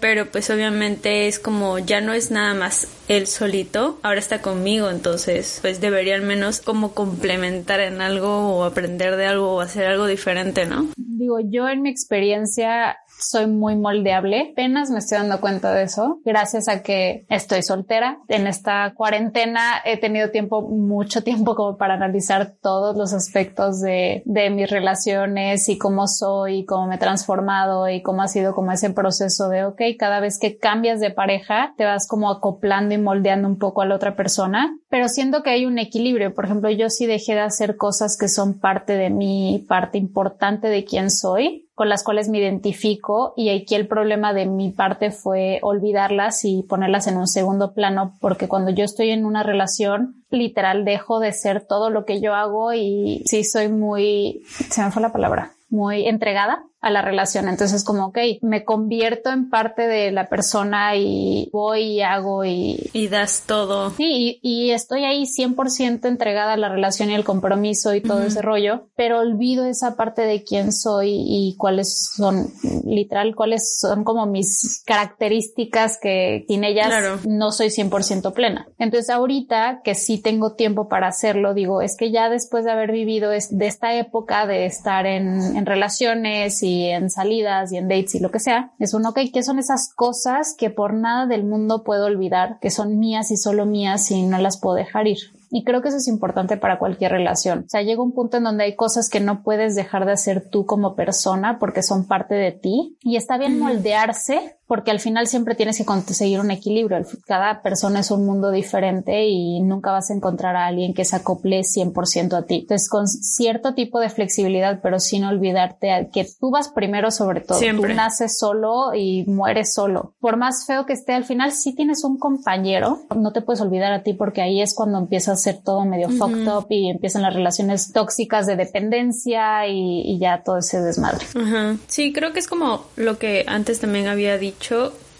pero 0.00 0.30
pues 0.30 0.50
obviamente 0.50 1.28
es 1.28 1.38
como 1.38 1.78
ya 1.78 2.00
no 2.00 2.12
es 2.12 2.30
nada 2.30 2.54
más 2.54 2.88
él 3.08 3.26
solito, 3.26 3.98
ahora 4.02 4.18
está 4.18 4.40
conmigo, 4.40 4.90
entonces 4.90 5.58
pues 5.62 5.80
debería 5.80 6.14
al 6.14 6.22
menos 6.22 6.60
como 6.60 6.94
complementar 6.94 7.80
en 7.80 8.00
algo 8.00 8.56
o 8.56 8.64
aprender 8.64 9.16
de 9.16 9.26
algo 9.26 9.54
o 9.54 9.60
hacer 9.60 9.86
algo 9.86 10.06
diferente, 10.06 10.66
¿no? 10.66 10.88
Digo, 10.96 11.38
yo 11.40 11.68
en 11.68 11.82
mi 11.82 11.90
experiencia 11.90 12.96
soy 13.22 13.46
muy 13.46 13.76
moldeable. 13.76 14.50
Apenas 14.52 14.90
me 14.90 14.98
estoy 14.98 15.18
dando 15.18 15.40
cuenta 15.40 15.72
de 15.72 15.84
eso, 15.84 16.20
gracias 16.24 16.68
a 16.68 16.82
que 16.82 17.26
estoy 17.28 17.62
soltera. 17.62 18.18
En 18.28 18.46
esta 18.46 18.92
cuarentena 18.94 19.82
he 19.84 19.96
tenido 19.98 20.30
tiempo, 20.30 20.62
mucho 20.62 21.22
tiempo 21.22 21.54
como 21.54 21.76
para 21.76 21.94
analizar 21.94 22.54
todos 22.60 22.96
los 22.96 23.12
aspectos 23.12 23.80
de, 23.80 24.22
de 24.24 24.50
mis 24.50 24.70
relaciones 24.70 25.68
y 25.68 25.78
cómo 25.78 26.06
soy, 26.06 26.60
y 26.60 26.64
cómo 26.64 26.86
me 26.86 26.96
he 26.96 26.98
transformado 26.98 27.88
y 27.88 28.02
cómo 28.02 28.22
ha 28.22 28.28
sido 28.28 28.54
como 28.54 28.72
ese 28.72 28.90
proceso 28.90 29.48
de, 29.48 29.64
ok, 29.64 29.80
cada 29.98 30.20
vez 30.20 30.38
que 30.38 30.58
cambias 30.58 31.00
de 31.00 31.10
pareja, 31.10 31.74
te 31.76 31.84
vas 31.84 32.06
como 32.06 32.30
acoplando 32.30 32.94
y 32.94 32.98
moldeando 32.98 33.48
un 33.48 33.58
poco 33.58 33.82
a 33.82 33.86
la 33.86 33.94
otra 33.94 34.16
persona, 34.16 34.76
pero 34.92 35.08
siento 35.08 35.42
que 35.42 35.48
hay 35.48 35.64
un 35.64 35.78
equilibrio. 35.78 36.34
Por 36.34 36.44
ejemplo, 36.44 36.68
yo 36.68 36.90
sí 36.90 37.06
dejé 37.06 37.32
de 37.32 37.40
hacer 37.40 37.78
cosas 37.78 38.18
que 38.20 38.28
son 38.28 38.60
parte 38.60 38.92
de 38.92 39.08
mí, 39.08 39.64
parte 39.66 39.96
importante 39.96 40.68
de 40.68 40.84
quién 40.84 41.10
soy 41.10 41.70
con 41.74 41.88
las 41.88 42.04
cuales 42.04 42.28
me 42.28 42.40
identifico 42.40 43.32
y 43.34 43.48
aquí 43.48 43.74
el 43.74 43.88
problema 43.88 44.34
de 44.34 44.44
mi 44.44 44.70
parte 44.70 45.10
fue 45.10 45.60
olvidarlas 45.62 46.44
y 46.44 46.62
ponerlas 46.64 47.06
en 47.06 47.16
un 47.16 47.26
segundo 47.26 47.72
plano 47.72 48.18
porque 48.20 48.48
cuando 48.48 48.70
yo 48.70 48.84
estoy 48.84 49.08
en 49.08 49.24
una 49.24 49.42
relación 49.42 50.22
literal 50.28 50.84
dejo 50.84 51.20
de 51.20 51.32
ser 51.32 51.66
todo 51.66 51.88
lo 51.88 52.04
que 52.04 52.20
yo 52.20 52.34
hago 52.34 52.74
y 52.74 53.22
sí 53.24 53.44
soy 53.44 53.68
muy, 53.68 54.42
se 54.68 54.84
me 54.84 54.90
fue 54.90 55.00
la 55.00 55.10
palabra, 55.10 55.52
muy 55.70 56.06
entregada 56.06 56.66
a 56.82 56.90
la 56.90 57.00
relación. 57.00 57.48
Entonces 57.48 57.84
como, 57.84 58.06
ok, 58.08 58.18
me 58.42 58.64
convierto 58.64 59.30
en 59.30 59.48
parte 59.48 59.86
de 59.86 60.10
la 60.12 60.28
persona 60.28 60.96
y 60.96 61.48
voy 61.52 61.80
y 61.82 62.02
hago 62.02 62.44
y... 62.44 62.90
Y 62.92 63.08
das 63.08 63.44
todo. 63.46 63.90
Sí, 63.90 64.40
y, 64.42 64.66
y 64.66 64.70
estoy 64.72 65.04
ahí 65.04 65.24
100% 65.24 66.06
entregada 66.08 66.52
a 66.54 66.56
la 66.56 66.68
relación 66.68 67.08
y 67.10 67.14
el 67.14 67.24
compromiso 67.24 67.94
y 67.94 68.00
todo 68.02 68.24
ese 68.24 68.42
rollo, 68.42 68.88
pero 68.96 69.20
olvido 69.20 69.64
esa 69.64 69.94
parte 69.96 70.22
de 70.22 70.42
quién 70.42 70.72
soy 70.72 71.10
y 71.14 71.56
cuáles 71.56 72.10
son, 72.16 72.48
literal, 72.84 73.34
cuáles 73.36 73.78
son 73.78 74.02
como 74.04 74.26
mis 74.26 74.82
características 74.84 75.98
que 76.02 76.44
sin 76.48 76.64
ellas 76.64 76.88
Claro. 76.88 77.18
no 77.28 77.52
soy 77.52 77.68
100% 77.70 78.32
plena. 78.32 78.66
Entonces 78.78 79.08
ahorita 79.08 79.82
que 79.84 79.94
sí 79.94 80.20
tengo 80.20 80.54
tiempo 80.54 80.88
para 80.88 81.06
hacerlo, 81.08 81.54
digo, 81.54 81.80
es 81.80 81.96
que 81.96 82.10
ya 82.10 82.28
después 82.28 82.64
de 82.64 82.72
haber 82.72 82.90
vivido 82.90 83.30
es- 83.32 83.56
de 83.56 83.66
esta 83.68 83.94
época 83.94 84.46
de 84.46 84.66
estar 84.66 85.06
en, 85.06 85.56
en 85.56 85.64
relaciones 85.64 86.62
y 86.62 86.71
en 86.80 87.10
salidas 87.10 87.72
y 87.72 87.76
en 87.76 87.88
dates 87.88 88.14
y 88.14 88.20
lo 88.20 88.30
que 88.30 88.40
sea, 88.40 88.72
es 88.78 88.94
un 88.94 89.06
ok, 89.06 89.18
¿qué 89.32 89.42
son 89.42 89.58
esas 89.58 89.92
cosas 89.94 90.54
que 90.56 90.70
por 90.70 90.94
nada 90.94 91.26
del 91.26 91.44
mundo 91.44 91.84
puedo 91.84 92.06
olvidar, 92.06 92.58
que 92.60 92.70
son 92.70 92.98
mías 92.98 93.30
y 93.30 93.36
solo 93.36 93.66
mías 93.66 94.10
y 94.10 94.22
no 94.22 94.38
las 94.38 94.60
puedo 94.60 94.76
dejar 94.76 95.06
ir? 95.06 95.18
Y 95.54 95.64
creo 95.64 95.82
que 95.82 95.88
eso 95.88 95.98
es 95.98 96.08
importante 96.08 96.56
para 96.56 96.78
cualquier 96.78 97.12
relación. 97.12 97.64
O 97.66 97.68
sea, 97.68 97.82
llega 97.82 98.02
un 98.02 98.12
punto 98.12 98.38
en 98.38 98.44
donde 98.44 98.64
hay 98.64 98.74
cosas 98.74 99.10
que 99.10 99.20
no 99.20 99.42
puedes 99.42 99.74
dejar 99.74 100.06
de 100.06 100.12
hacer 100.12 100.48
tú 100.48 100.64
como 100.64 100.96
persona 100.96 101.58
porque 101.58 101.82
son 101.82 102.06
parte 102.06 102.34
de 102.34 102.52
ti. 102.52 102.96
Y 103.02 103.16
está 103.16 103.36
bien 103.36 103.58
moldearse 103.58 104.56
porque 104.72 104.90
al 104.90 105.00
final 105.00 105.26
siempre 105.26 105.54
tienes 105.54 105.76
que 105.76 105.84
conseguir 105.84 106.40
un 106.40 106.50
equilibrio. 106.50 107.04
Cada 107.26 107.60
persona 107.60 108.00
es 108.00 108.10
un 108.10 108.24
mundo 108.24 108.50
diferente 108.50 109.26
y 109.26 109.60
nunca 109.60 109.92
vas 109.92 110.10
a 110.10 110.14
encontrar 110.14 110.56
a 110.56 110.64
alguien 110.64 110.94
que 110.94 111.04
se 111.04 111.14
acople 111.14 111.60
100% 111.60 112.32
a 112.32 112.46
ti. 112.46 112.60
Entonces, 112.62 112.88
con 112.88 113.06
cierto 113.06 113.74
tipo 113.74 114.00
de 114.00 114.08
flexibilidad, 114.08 114.80
pero 114.82 114.98
sin 114.98 115.24
olvidarte 115.24 115.92
a 115.92 116.08
que 116.08 116.26
tú 116.40 116.50
vas 116.50 116.70
primero 116.70 117.10
sobre 117.10 117.42
todo. 117.42 117.58
Siempre. 117.58 117.90
Tú 117.90 117.96
naces 117.96 118.38
solo 118.38 118.94
y 118.94 119.26
mueres 119.26 119.74
solo. 119.74 120.14
Por 120.20 120.38
más 120.38 120.64
feo 120.66 120.86
que 120.86 120.94
esté, 120.94 121.12
al 121.12 121.24
final 121.24 121.52
si 121.52 121.74
tienes 121.74 122.02
un 122.02 122.16
compañero, 122.16 123.00
no 123.14 123.34
te 123.34 123.42
puedes 123.42 123.60
olvidar 123.60 123.92
a 123.92 124.02
ti 124.02 124.14
porque 124.14 124.40
ahí 124.40 124.62
es 124.62 124.74
cuando 124.74 124.96
empieza 124.96 125.32
a 125.32 125.36
ser 125.36 125.58
todo 125.62 125.84
medio 125.84 126.08
fucked 126.08 126.48
up 126.48 126.68
y 126.70 126.88
empiezan 126.88 127.20
las 127.20 127.34
relaciones 127.34 127.92
tóxicas 127.92 128.46
de 128.46 128.56
dependencia 128.56 129.68
y, 129.68 130.00
y 130.00 130.18
ya 130.18 130.42
todo 130.42 130.56
ese 130.56 130.80
desmadre. 130.80 131.26
Ajá. 131.34 131.76
Sí, 131.88 132.14
creo 132.14 132.32
que 132.32 132.38
es 132.38 132.48
como 132.48 132.86
lo 132.96 133.18
que 133.18 133.44
antes 133.46 133.78
también 133.78 134.08
había 134.08 134.38
dicho, 134.38 134.61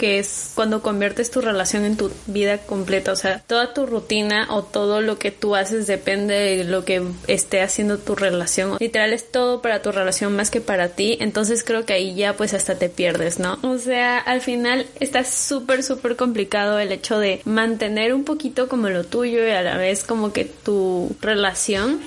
que 0.03 0.19
es 0.19 0.51
cuando 0.57 0.83
conviertes 0.83 1.31
tu 1.31 1.41
relación 1.41 1.85
en 1.85 1.97
tu 1.97 2.11
vida 2.27 2.59
completa, 2.59 3.13
o 3.13 3.17
sea, 3.17 3.39
toda 3.47 3.73
tu 3.73 3.87
rutina 3.87 4.49
o 4.51 4.65
todo 4.65 5.01
lo 5.01 5.17
que 5.17 5.31
tú 5.31 5.55
haces 5.55 5.87
depende 5.87 6.35
de 6.35 6.65
lo 6.65 6.85
que 6.85 7.03
esté 7.29 7.61
haciendo 7.61 7.99
tu 7.99 8.17
relación. 8.17 8.79
Literal 8.81 9.13
es 9.13 9.31
todo 9.31 9.63
para 9.63 9.81
tu 9.81 9.93
relación 9.93 10.35
más 10.35 10.51
que 10.51 10.61
para 10.61 10.89
ti, 10.89 11.19
entonces 11.21 11.63
creo 11.63 11.87
que 11.87 11.93
ahí 11.93 12.17
ya 12.17 12.37
pues 12.37 12.53
hasta 12.53 12.77
te 12.77 12.89
pierdes, 12.89 13.39
¿no? 13.39 13.59
O 13.63 13.79
sea, 13.79 14.19
al 14.19 14.41
final 14.41 14.87
está 14.99 15.25
súper, 15.25 15.85
súper 15.85 16.17
complicado 16.17 16.81
el 16.81 16.91
hecho 16.91 17.21
de 17.21 17.41
mantener 17.45 18.13
un 18.13 18.25
poquito 18.25 18.69
como 18.69 18.89
lo 18.89 19.05
tuyo 19.05 19.47
y 19.47 19.51
a 19.51 19.63
la 19.63 19.77
vez 19.77 20.03
como 20.03 20.33
que 20.33 20.45
tu 20.45 21.15
relación 21.21 22.01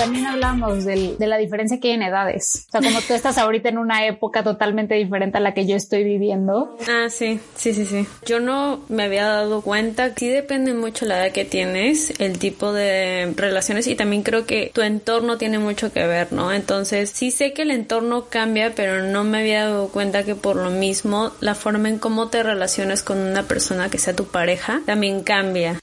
También 0.00 0.26
hablábamos 0.26 0.86
de 0.86 1.16
la 1.18 1.36
diferencia 1.36 1.78
que 1.78 1.88
hay 1.88 1.94
en 1.94 2.02
edades. 2.02 2.66
O 2.68 2.70
sea, 2.70 2.80
como 2.80 3.00
tú 3.02 3.12
estás 3.12 3.36
ahorita 3.36 3.68
en 3.68 3.76
una 3.76 4.06
época 4.06 4.42
totalmente 4.42 4.94
diferente 4.94 5.36
a 5.36 5.40
la 5.40 5.52
que 5.52 5.66
yo 5.66 5.76
estoy 5.76 6.04
viviendo. 6.04 6.74
Ah, 6.88 7.08
sí, 7.10 7.38
sí, 7.54 7.74
sí, 7.74 7.84
sí. 7.84 8.06
Yo 8.24 8.40
no 8.40 8.80
me 8.88 9.02
había 9.02 9.26
dado 9.26 9.60
cuenta. 9.60 10.14
Sí 10.16 10.28
depende 10.28 10.72
mucho 10.72 11.04
la 11.04 11.18
edad 11.18 11.32
que 11.32 11.44
tienes, 11.44 12.18
el 12.18 12.38
tipo 12.38 12.72
de 12.72 13.34
relaciones 13.36 13.86
y 13.88 13.94
también 13.94 14.22
creo 14.22 14.46
que 14.46 14.70
tu 14.74 14.80
entorno 14.80 15.36
tiene 15.36 15.58
mucho 15.58 15.92
que 15.92 16.06
ver, 16.06 16.32
¿no? 16.32 16.50
Entonces, 16.50 17.10
sí 17.10 17.30
sé 17.30 17.52
que 17.52 17.62
el 17.62 17.70
entorno 17.70 18.24
cambia, 18.30 18.72
pero 18.74 19.02
no 19.02 19.24
me 19.24 19.40
había 19.40 19.64
dado 19.64 19.88
cuenta 19.88 20.24
que 20.24 20.34
por 20.34 20.56
lo 20.56 20.70
mismo 20.70 21.32
la 21.40 21.54
forma 21.54 21.90
en 21.90 21.98
cómo 21.98 22.28
te 22.28 22.42
relacionas 22.42 23.02
con 23.02 23.18
una 23.18 23.42
persona 23.42 23.90
que 23.90 23.98
sea 23.98 24.16
tu 24.16 24.24
pareja 24.24 24.80
también 24.86 25.22
cambia. 25.22 25.78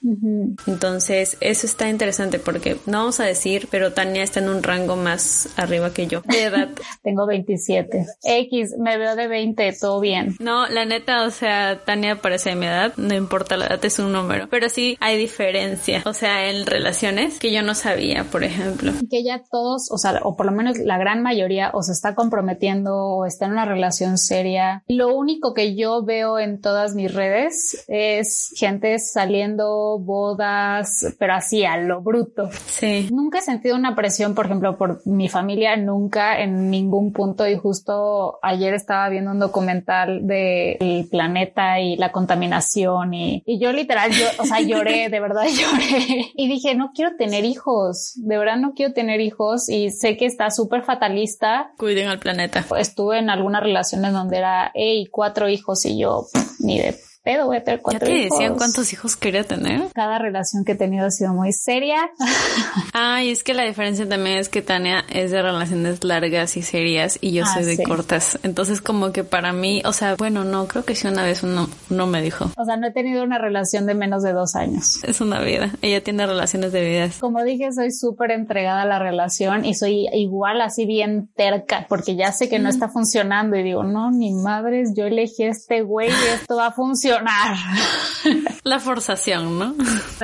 Entonces, 0.65 1.37
eso 1.39 1.67
está 1.67 1.87
interesante 1.87 2.39
porque 2.39 2.77
no 2.87 2.99
vamos 2.99 3.19
a 3.19 3.25
decir, 3.25 3.67
pero 3.69 3.93
Tania 4.07 4.23
está 4.23 4.39
en 4.39 4.47
un 4.47 4.63
rango 4.63 4.95
más 4.95 5.49
arriba 5.57 5.93
que 5.93 6.07
yo 6.07 6.21
de 6.21 6.43
edad. 6.43 6.69
Tengo 7.03 7.27
27. 7.27 8.05
X, 8.23 8.75
me 8.79 8.97
veo 8.97 9.17
de 9.17 9.27
20, 9.27 9.75
todo 9.81 9.99
bien. 9.99 10.37
No, 10.39 10.65
la 10.69 10.85
neta, 10.85 11.25
o 11.25 11.29
sea, 11.29 11.81
Tania 11.83 12.21
parece 12.21 12.51
de 12.51 12.55
mi 12.55 12.67
edad, 12.67 12.93
no 12.95 13.13
importa 13.13 13.57
la 13.57 13.65
edad, 13.65 13.83
es 13.83 13.99
un 13.99 14.13
número, 14.13 14.47
pero 14.49 14.69
sí 14.69 14.97
hay 15.01 15.17
diferencia, 15.17 16.03
o 16.05 16.13
sea, 16.13 16.49
en 16.49 16.65
relaciones 16.65 17.37
que 17.37 17.51
yo 17.51 17.63
no 17.63 17.75
sabía, 17.75 18.23
por 18.23 18.45
ejemplo. 18.45 18.93
Que 19.09 19.25
ya 19.25 19.43
todos, 19.51 19.91
o 19.91 19.97
sea, 19.97 20.21
o 20.23 20.37
por 20.37 20.45
lo 20.45 20.53
menos 20.53 20.77
la 20.77 20.97
gran 20.97 21.21
mayoría, 21.21 21.71
o 21.73 21.83
se 21.83 21.91
está 21.91 22.15
comprometiendo 22.15 22.95
o 22.95 23.25
está 23.25 23.47
en 23.47 23.51
una 23.51 23.65
relación 23.65 24.17
seria. 24.17 24.83
Lo 24.87 25.13
único 25.13 25.53
que 25.53 25.75
yo 25.75 26.05
veo 26.05 26.39
en 26.39 26.61
todas 26.61 26.95
mis 26.95 27.13
redes 27.13 27.83
es 27.89 28.53
gente 28.55 28.99
saliendo, 28.99 29.99
bodas, 29.99 31.13
pero 31.19 31.33
así 31.33 31.65
a 31.65 31.75
lo 31.75 32.01
bruto. 32.01 32.49
Sí. 32.67 33.09
Nunca 33.11 33.39
he 33.39 33.41
sentido 33.41 33.75
una 33.75 33.96
presión, 33.97 34.35
por 34.35 34.45
ejemplo, 34.45 34.77
por 34.77 35.05
mi 35.05 35.27
familia, 35.27 35.75
nunca 35.75 36.39
en 36.39 36.69
ningún 36.69 37.11
punto. 37.11 37.45
Y 37.45 37.57
justo 37.57 38.39
ayer 38.41 38.73
estaba 38.73 39.09
viendo 39.09 39.31
un 39.31 39.39
documental 39.39 40.25
del 40.25 41.09
planeta 41.11 41.81
y 41.81 41.97
la 41.97 42.13
contaminación 42.13 43.13
y, 43.13 43.43
y 43.45 43.59
yo 43.59 43.73
literal, 43.73 44.11
yo, 44.11 44.25
o 44.39 44.45
sea, 44.45 44.61
lloré, 44.61 45.09
de 45.11 45.19
verdad 45.19 45.43
lloré. 45.43 46.31
Y 46.35 46.47
dije, 46.47 46.75
no 46.75 46.91
quiero 46.93 47.17
tener 47.17 47.43
hijos, 47.43 48.13
de 48.15 48.37
verdad 48.37 48.57
no 48.57 48.73
quiero 48.73 48.93
tener 48.93 49.19
hijos 49.19 49.67
y 49.67 49.89
sé 49.89 50.15
que 50.15 50.25
está 50.25 50.51
súper 50.51 50.83
fatalista. 50.83 51.71
Cuiden 51.77 52.07
al 52.07 52.19
planeta. 52.19 52.63
Estuve 52.77 53.19
en 53.19 53.29
algunas 53.29 53.63
relaciones 53.63 54.13
donde 54.13 54.37
era, 54.37 54.71
hey, 54.75 55.07
cuatro 55.11 55.49
hijos 55.49 55.83
y 55.85 55.97
yo, 55.99 56.27
ni 56.59 56.79
de 56.79 56.95
pedo, 57.27 57.47
voy 57.47 57.57
a 57.57 57.63
tener 57.65 57.81
cuatro 57.81 58.07
¿Ya 58.07 58.13
te 58.15 58.21
decían 58.21 58.55
cuántos 58.55 58.93
hijos 58.93 59.17
quería 59.17 59.43
tener? 59.43 59.89
Cada 59.93 60.17
relación 60.17 60.63
que 60.63 60.71
he 60.71 60.75
tenido 60.75 61.07
ha 61.07 61.11
sido 61.11 61.33
muy 61.33 61.51
seria. 61.51 62.09
Ay, 62.93 63.31
es 63.31 63.43
que 63.43 63.53
la 63.53 63.63
diferencia 63.63 64.07
también 64.07 64.37
es 64.37 64.47
que 64.47 64.61
Tania 64.61 65.03
es 65.09 65.31
de 65.31 65.41
relaciones 65.41 66.05
largas 66.05 66.55
y 66.55 66.61
serias 66.61 67.17
y 67.19 67.33
yo 67.33 67.43
ah, 67.45 67.53
soy 67.53 67.65
de 67.65 67.83
cortas. 67.83 68.39
Entonces 68.43 68.79
como 68.79 69.11
que 69.11 69.25
para 69.25 69.51
mí, 69.51 69.81
o 69.83 69.91
sea, 69.91 70.15
bueno, 70.15 70.45
no, 70.45 70.69
creo 70.69 70.85
que 70.85 70.95
sí 70.95 71.05
una 71.05 71.25
vez 71.25 71.43
uno, 71.43 71.67
no 71.89 72.07
me 72.07 72.21
dijo. 72.21 72.49
O 72.55 72.63
sea, 72.63 72.77
no 72.77 72.87
he 72.87 72.91
tenido 72.91 73.25
una 73.25 73.37
relación 73.37 73.85
de 73.87 73.93
menos 73.93 74.23
de 74.23 74.31
dos 74.31 74.55
años. 74.55 75.03
Es 75.03 75.19
una 75.19 75.41
vida. 75.41 75.71
Ella 75.81 76.01
tiene 76.01 76.25
relaciones 76.25 76.71
de 76.71 76.89
vidas. 76.89 77.17
Como 77.19 77.43
dije, 77.43 77.73
soy 77.73 77.91
súper 77.91 78.31
entregada 78.31 78.83
a 78.83 78.85
la 78.85 78.99
relación 78.99 79.65
y 79.65 79.73
soy 79.73 80.07
igual 80.13 80.61
así 80.61 80.85
bien 80.85 81.27
terca 81.35 81.87
porque 81.89 82.15
ya 82.15 82.31
sé 82.31 82.47
que 82.47 82.57
no 82.57 82.69
mm. 82.69 82.71
está 82.71 82.87
funcionando 82.87 83.57
y 83.57 83.63
digo, 83.63 83.83
no, 83.83 84.11
ni 84.11 84.31
madres, 84.31 84.93
yo 84.95 85.07
elegí 85.07 85.43
este 85.43 85.81
güey 85.81 86.07
y 86.07 86.33
esto 86.33 86.55
va 86.55 86.67
a 86.67 86.71
funcionar 86.71 87.16
La 88.63 88.79
forzación, 88.79 89.57
¿no? 89.57 89.75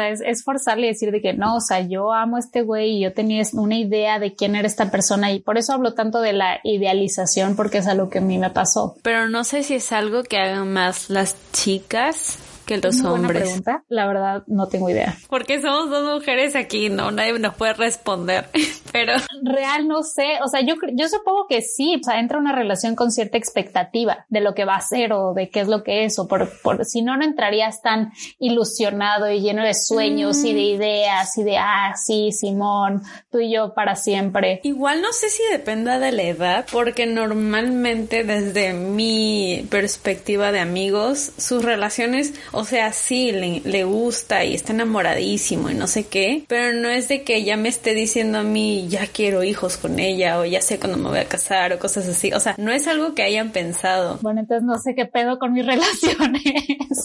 es, 0.01 0.21
es, 0.21 0.43
forzarle 0.43 0.88
y 0.88 0.89
decir 0.89 1.12
de 1.12 1.21
que 1.21 1.34
no, 1.34 1.56
o 1.56 1.62
sea, 1.62 1.82
yo 1.82 2.12
amo 2.12 2.38
a 2.38 2.39
este 2.39 2.62
güey 2.62 2.97
y 2.97 3.01
yo 3.03 3.13
tenía 3.13 3.43
una 3.53 3.77
idea 3.77 4.19
de 4.19 4.36
quién 4.36 4.56
era 4.56 4.67
esta 4.67 4.91
persona 4.91 5.32
y 5.32 5.39
por 5.39 5.58
eso 5.58 5.73
hablo 5.73 5.93
tanto 5.93 6.19
de 6.19 6.34
la 6.34 6.60
idealización 6.63 7.56
porque 7.56 7.79
es 7.79 7.88
algo 7.88 8.10
que 8.10 8.19
a 8.19 8.21
mí 8.21 8.38
me 8.38 8.49
pasó. 8.49 8.95
Pero 9.01 9.29
no 9.29 9.43
sé 9.43 9.63
si 9.63 9.75
es 9.75 9.91
algo 9.91 10.23
que 10.23 10.38
hagan 10.38 10.71
más 10.73 11.10
las 11.10 11.36
chicas 11.51 12.38
que 12.65 12.78
los 12.78 12.95
Muy 12.97 13.12
hombres? 13.12 13.32
Buena 13.32 13.45
pregunta. 13.45 13.84
La 13.89 14.08
verdad, 14.08 14.43
no 14.47 14.67
tengo 14.67 14.89
idea. 14.89 15.17
Porque 15.30 15.62
somos 15.62 15.89
dos 15.89 16.19
mujeres 16.19 16.56
aquí, 16.56 16.89
no, 16.89 17.12
nadie 17.12 17.38
nos 17.39 17.56
puede 17.56 17.73
responder. 17.73 18.47
Pero 18.91 19.13
real 19.41 19.88
no 19.88 20.04
sé. 20.04 20.39
O 20.43 20.47
sea, 20.47 20.62
yo, 20.62 20.76
yo 20.93 21.08
supongo 21.08 21.47
que 21.47 21.62
sí. 21.62 21.99
O 21.99 22.04
sea, 22.04 22.19
entra 22.19 22.38
una 22.38 22.54
relación 22.54 22.95
con 22.95 23.12
cierta 23.12 23.38
expectativa 23.38 24.26
de 24.30 24.41
lo 24.41 24.54
que 24.54 24.65
va 24.65 24.76
a 24.76 24.82
ser 24.82 25.13
o 25.13 25.34
de 25.34 25.49
qué 25.49 25.62
es 25.62 25.67
lo 25.67 25.84
que 25.84 26.06
es. 26.06 26.19
O 26.19 26.28
por, 26.28 26.49
por 26.62 26.86
si 26.86 27.02
no, 27.02 27.17
no 27.17 27.23
entrarías 27.23 27.82
tan 27.82 28.12
ilusionado 28.39 29.30
y 29.32 29.41
lleno 29.41 29.63
de 29.63 29.73
sueños 29.73 30.43
y 30.43 30.54
de 30.54 30.62
mm. 30.62 30.76
ideas 30.76 31.38
y 31.38 31.43
de 31.43 31.58
ah, 31.58 31.93
sí, 31.95 32.32
Simón, 32.32 33.02
tú 33.32 33.39
y 33.39 33.54
yo 33.54 33.73
para 33.73 33.95
siempre. 33.95 34.60
Igual 34.63 35.02
no 35.02 35.12
sé 35.13 35.30
si 35.30 35.43
dependa 35.52 35.99
de 35.99 36.12
la 36.12 36.23
edad, 36.23 36.65
porque 36.71 37.06
normalmente 37.06 38.23
desde 38.23 38.73
mi 38.73 39.65
perspectiva 39.69 40.52
de 40.52 40.60
amigos, 40.60 41.32
sus 41.38 41.63
relaciones 41.63 42.34
o 42.53 42.63
sea, 42.65 42.93
sí, 42.93 43.31
le, 43.31 43.83
gusta 43.83 44.45
y 44.45 44.53
está 44.53 44.73
enamoradísimo 44.73 45.69
y 45.69 45.73
no 45.73 45.87
sé 45.87 46.05
qué, 46.05 46.45
pero 46.47 46.79
no 46.79 46.87
es 46.87 47.07
de 47.07 47.23
que 47.23 47.43
ya 47.43 47.57
me 47.57 47.69
esté 47.69 47.93
diciendo 47.93 48.39
a 48.39 48.43
mí, 48.43 48.87
ya 48.87 49.07
quiero 49.07 49.43
hijos 49.43 49.77
con 49.77 49.99
ella 49.99 50.39
o 50.39 50.45
ya 50.45 50.61
sé 50.61 50.79
cuándo 50.79 50.97
me 50.97 51.09
voy 51.09 51.19
a 51.19 51.27
casar 51.27 51.73
o 51.73 51.79
cosas 51.79 52.07
así. 52.07 52.31
O 52.31 52.39
sea, 52.39 52.55
no 52.57 52.71
es 52.71 52.87
algo 52.87 53.15
que 53.15 53.23
hayan 53.23 53.51
pensado. 53.51 54.19
Bueno, 54.21 54.41
entonces 54.41 54.63
no 54.65 54.79
sé 54.79 54.95
qué 54.95 55.05
pedo 55.05 55.39
con 55.39 55.51
mis 55.53 55.65
relaciones. 55.65 56.43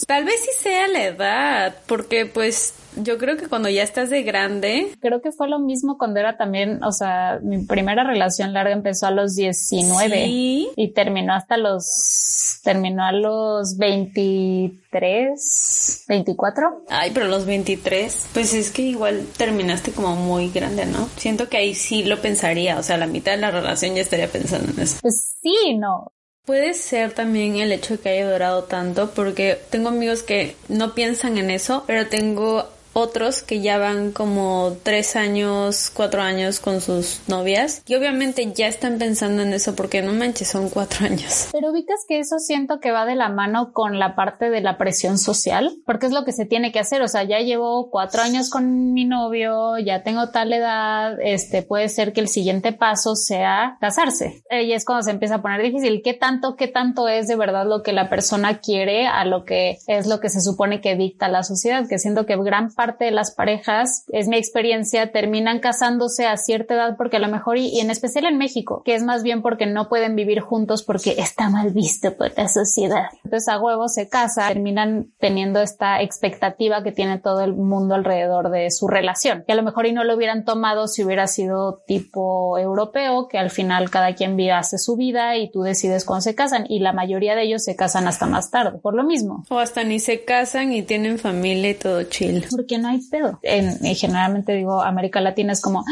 Tal 0.07 0.25
vez 0.25 0.41
sí 0.41 0.51
sea 0.63 0.87
la 0.89 1.05
edad, 1.05 1.77
porque 1.87 2.27
pues 2.27 2.75
yo 3.03 3.19
creo 3.19 3.37
que 3.37 3.49
cuando 3.49 3.69
ya 3.69 3.83
estás 3.83 4.11
de 4.11 4.23
grande. 4.23 4.93
Creo 5.01 5.21
que 5.21 5.33
fue 5.33 5.49
lo 5.49 5.59
mismo 5.59 5.99
cuando 5.99 6.21
era 6.21 6.37
también, 6.37 6.83
o 6.83 6.93
sea, 6.93 7.41
mi 7.43 7.65
primera 7.65 8.05
relación 8.05 8.53
larga 8.53 8.73
empezó 8.73 9.07
a 9.07 9.11
los 9.11 9.35
19 9.35 10.27
y 10.29 10.93
terminó 10.95 11.35
hasta 11.35 11.57
los, 11.57 12.61
terminó 12.63 13.05
a 13.05 13.13
los 13.13 13.77
23, 13.77 16.05
24. 16.09 16.85
Ay, 16.89 17.11
pero 17.13 17.29
los 17.29 17.47
23, 17.47 18.29
pues 18.33 18.55
es 18.55 18.71
que 18.71 18.83
igual 18.83 19.27
terminaste 19.37 19.93
como 19.93 20.17
muy 20.17 20.51
grande, 20.51 20.87
¿no? 20.87 21.09
Siento 21.17 21.49
que 21.49 21.59
ahí 21.59 21.75
sí 21.75 22.05
lo 22.05 22.21
pensaría, 22.21 22.79
o 22.79 22.83
sea, 22.83 22.97
la 22.97 23.07
mitad 23.07 23.33
de 23.33 23.39
la 23.39 23.51
relación 23.51 23.95
ya 23.95 24.03
estaría 24.03 24.29
pensando 24.29 24.73
en 24.73 24.81
eso. 24.81 24.99
Pues 25.03 25.37
sí, 25.41 25.77
no. 25.79 26.13
Puede 26.45 26.73
ser 26.73 27.13
también 27.13 27.57
el 27.57 27.73
hecho 27.73 27.95
de 27.95 28.01
que 28.01 28.09
haya 28.09 28.33
durado 28.33 28.65
tanto, 28.65 29.11
porque 29.11 29.61
tengo 29.69 29.91
amigos 29.91 30.23
que 30.23 30.57
no 30.69 30.95
piensan 30.95 31.37
en 31.37 31.51
eso, 31.51 31.85
pero 31.87 32.07
tengo 32.07 32.67
otros 32.93 33.43
que 33.43 33.61
ya 33.61 33.79
van 33.79 34.13
como 34.13 34.77
tres 34.83 35.17
años, 35.17 35.91
cuatro 35.95 36.23
años 36.23 36.61
con 36.61 36.81
sus 36.81 37.21
novias 37.29 37.83
y 37.87 37.95
obviamente 37.95 38.53
ya 38.53 38.67
están 38.67 38.99
pensando 38.99 39.43
en 39.43 39.53
eso 39.53 39.75
porque 39.75 40.03
no 40.03 40.13
manches, 40.13 40.49
son 40.49 40.69
cuatro 40.69 41.07
años. 41.07 41.49
Pero 41.53 41.71
ubicas 41.71 42.05
que 42.07 42.19
eso 42.19 42.39
siento 42.39 42.81
que 42.81 42.91
va 42.91 43.05
de 43.05 43.15
la 43.15 43.29
mano 43.29 43.73
con 43.73 43.99
la 43.99 44.15
parte 44.15 44.51
de 44.51 44.61
la 44.61 44.79
presión 44.79 45.19
social, 45.19 45.77
porque 45.87 46.07
es 46.07 46.13
lo 46.13 46.25
que 46.25 46.33
se 46.33 46.47
tiene 46.47 46.73
que 46.73 46.81
hacer. 46.81 47.03
O 47.03 47.09
sea, 47.09 47.25
ya 47.25 47.39
llevo 47.41 47.91
cuatro 47.91 48.23
años 48.23 48.51
con 48.51 48.93
mi 48.93 49.05
novio, 49.05 49.79
ya 49.79 50.03
tengo 50.03 50.31
tal 50.31 50.53
edad, 50.53 51.21
este 51.21 51.63
puede 51.63 51.89
ser 51.89 52.13
que 52.13 52.21
el 52.21 52.29
siguiente 52.29 52.73
paso 52.73 53.15
sea 53.15 53.77
casarse. 53.81 54.43
Y 54.51 54.73
es 54.73 54.85
cuando 54.85 55.03
se 55.03 55.11
empieza 55.11 55.37
a 55.37 55.43
poner 55.43 55.63
difícil. 55.63 56.03
¿Qué 56.03 56.15
tanto, 56.15 56.57
qué 56.57 56.69
tanto 56.69 57.09
es 57.09 57.29
de 57.29 57.37
verdad 57.37 57.67
lo 57.67 57.83
que 57.83 57.93
la 57.93 58.09
persona 58.09 58.61
quiere 58.61 59.07
a 59.07 59.25
lo 59.25 59.45
que 59.45 59.79
es 59.87 60.07
lo 60.07 60.21
que 60.21 60.31
se 60.31 60.41
supone 60.41 60.81
que 60.81 60.97
dicta 60.97 61.29
la 61.29 61.43
sociedad? 61.43 61.87
Que 61.89 61.99
siento 61.99 62.27
que 62.27 62.37
gran 62.37 62.71
parte 62.79 63.07
de 63.07 63.11
las 63.11 63.33
parejas, 63.33 64.05
es 64.13 64.29
mi 64.29 64.37
experiencia, 64.37 65.11
terminan 65.11 65.59
casándose 65.59 66.27
a 66.27 66.37
cierta 66.37 66.75
edad 66.75 66.97
porque 66.97 67.17
a 67.17 67.21
lo 67.21 67.27
mejor, 67.27 67.59
y, 67.59 67.81
en 67.81 67.91
especial 67.91 68.25
en 68.25 68.39
México, 68.39 68.83
que 68.85 68.95
es 68.95 69.03
más 69.03 69.25
bien 69.25 69.43
porque 69.43 69.67
no 69.67 69.89
pueden 69.89 70.15
vivir 70.15 70.39
juntos 70.39 70.85
porque 70.85 71.17
está 71.19 71.51
mal 71.51 71.71
visto 71.73 72.17
por 72.17 72.31
la 72.37 72.47
sociedad. 72.47 73.07
Entonces 73.25 73.49
a 73.49 73.59
huevo 73.59 73.89
se 73.89 74.09
casa, 74.09 74.47
terminan 74.47 75.13
teniendo 75.19 75.61
esta 75.61 76.01
expectativa 76.03 76.85
que 76.85 76.93
tiene 76.93 77.19
todo 77.19 77.41
el 77.41 77.53
mundo 77.53 77.97
alrededor 77.97 78.51
de 78.51 78.71
su 78.71 78.87
relación, 78.87 79.43
que 79.45 79.55
a 79.55 79.57
lo 79.57 79.65
mejor 79.65 79.87
y 79.87 79.93
no 79.93 80.05
lo 80.05 80.15
hubieran 80.15 80.45
tomado 80.45 80.87
si 80.87 81.03
hubiera 81.03 81.27
sido 81.27 81.83
tipo 81.85 82.59
europeo, 82.59 83.27
que 83.27 83.39
al 83.39 83.51
final 83.51 83.91
cada 83.91 84.15
quien 84.15 84.37
vive, 84.37 84.53
hace 84.53 84.79
su 84.79 84.95
vida 84.97 85.37
y 85.37 85.51
tú 85.51 85.63
decides 85.63 86.05
cuándo 86.05 86.21
se 86.21 86.37
casan 86.37 86.65
y 86.69 86.79
la 86.79 86.93
mayoría 86.93 87.35
de 87.35 87.43
ellos 87.43 87.65
se 87.65 87.75
casan 87.75 88.07
hasta 88.07 88.27
más 88.27 88.53
tarde, 88.53 88.79
por 88.79 88.95
lo 88.95 89.03
mismo. 89.03 89.43
O 89.49 89.59
hasta 89.59 89.83
ni 89.83 89.99
se 89.99 90.25
casan 90.25 90.73
y 90.73 90.83
tienen 90.83 91.19
familia 91.19 91.71
y 91.71 91.75
todo 91.75 92.05
chill. 92.05 92.47
Porque 92.69 92.83
no 92.83 92.89
hay 92.89 93.01
pedo. 93.01 93.39
En, 93.43 93.79
generalmente 93.95 94.53
digo, 94.53 94.83
América 94.83 95.23
Latina 95.23 95.55
es 95.55 95.63
como, 95.63 95.87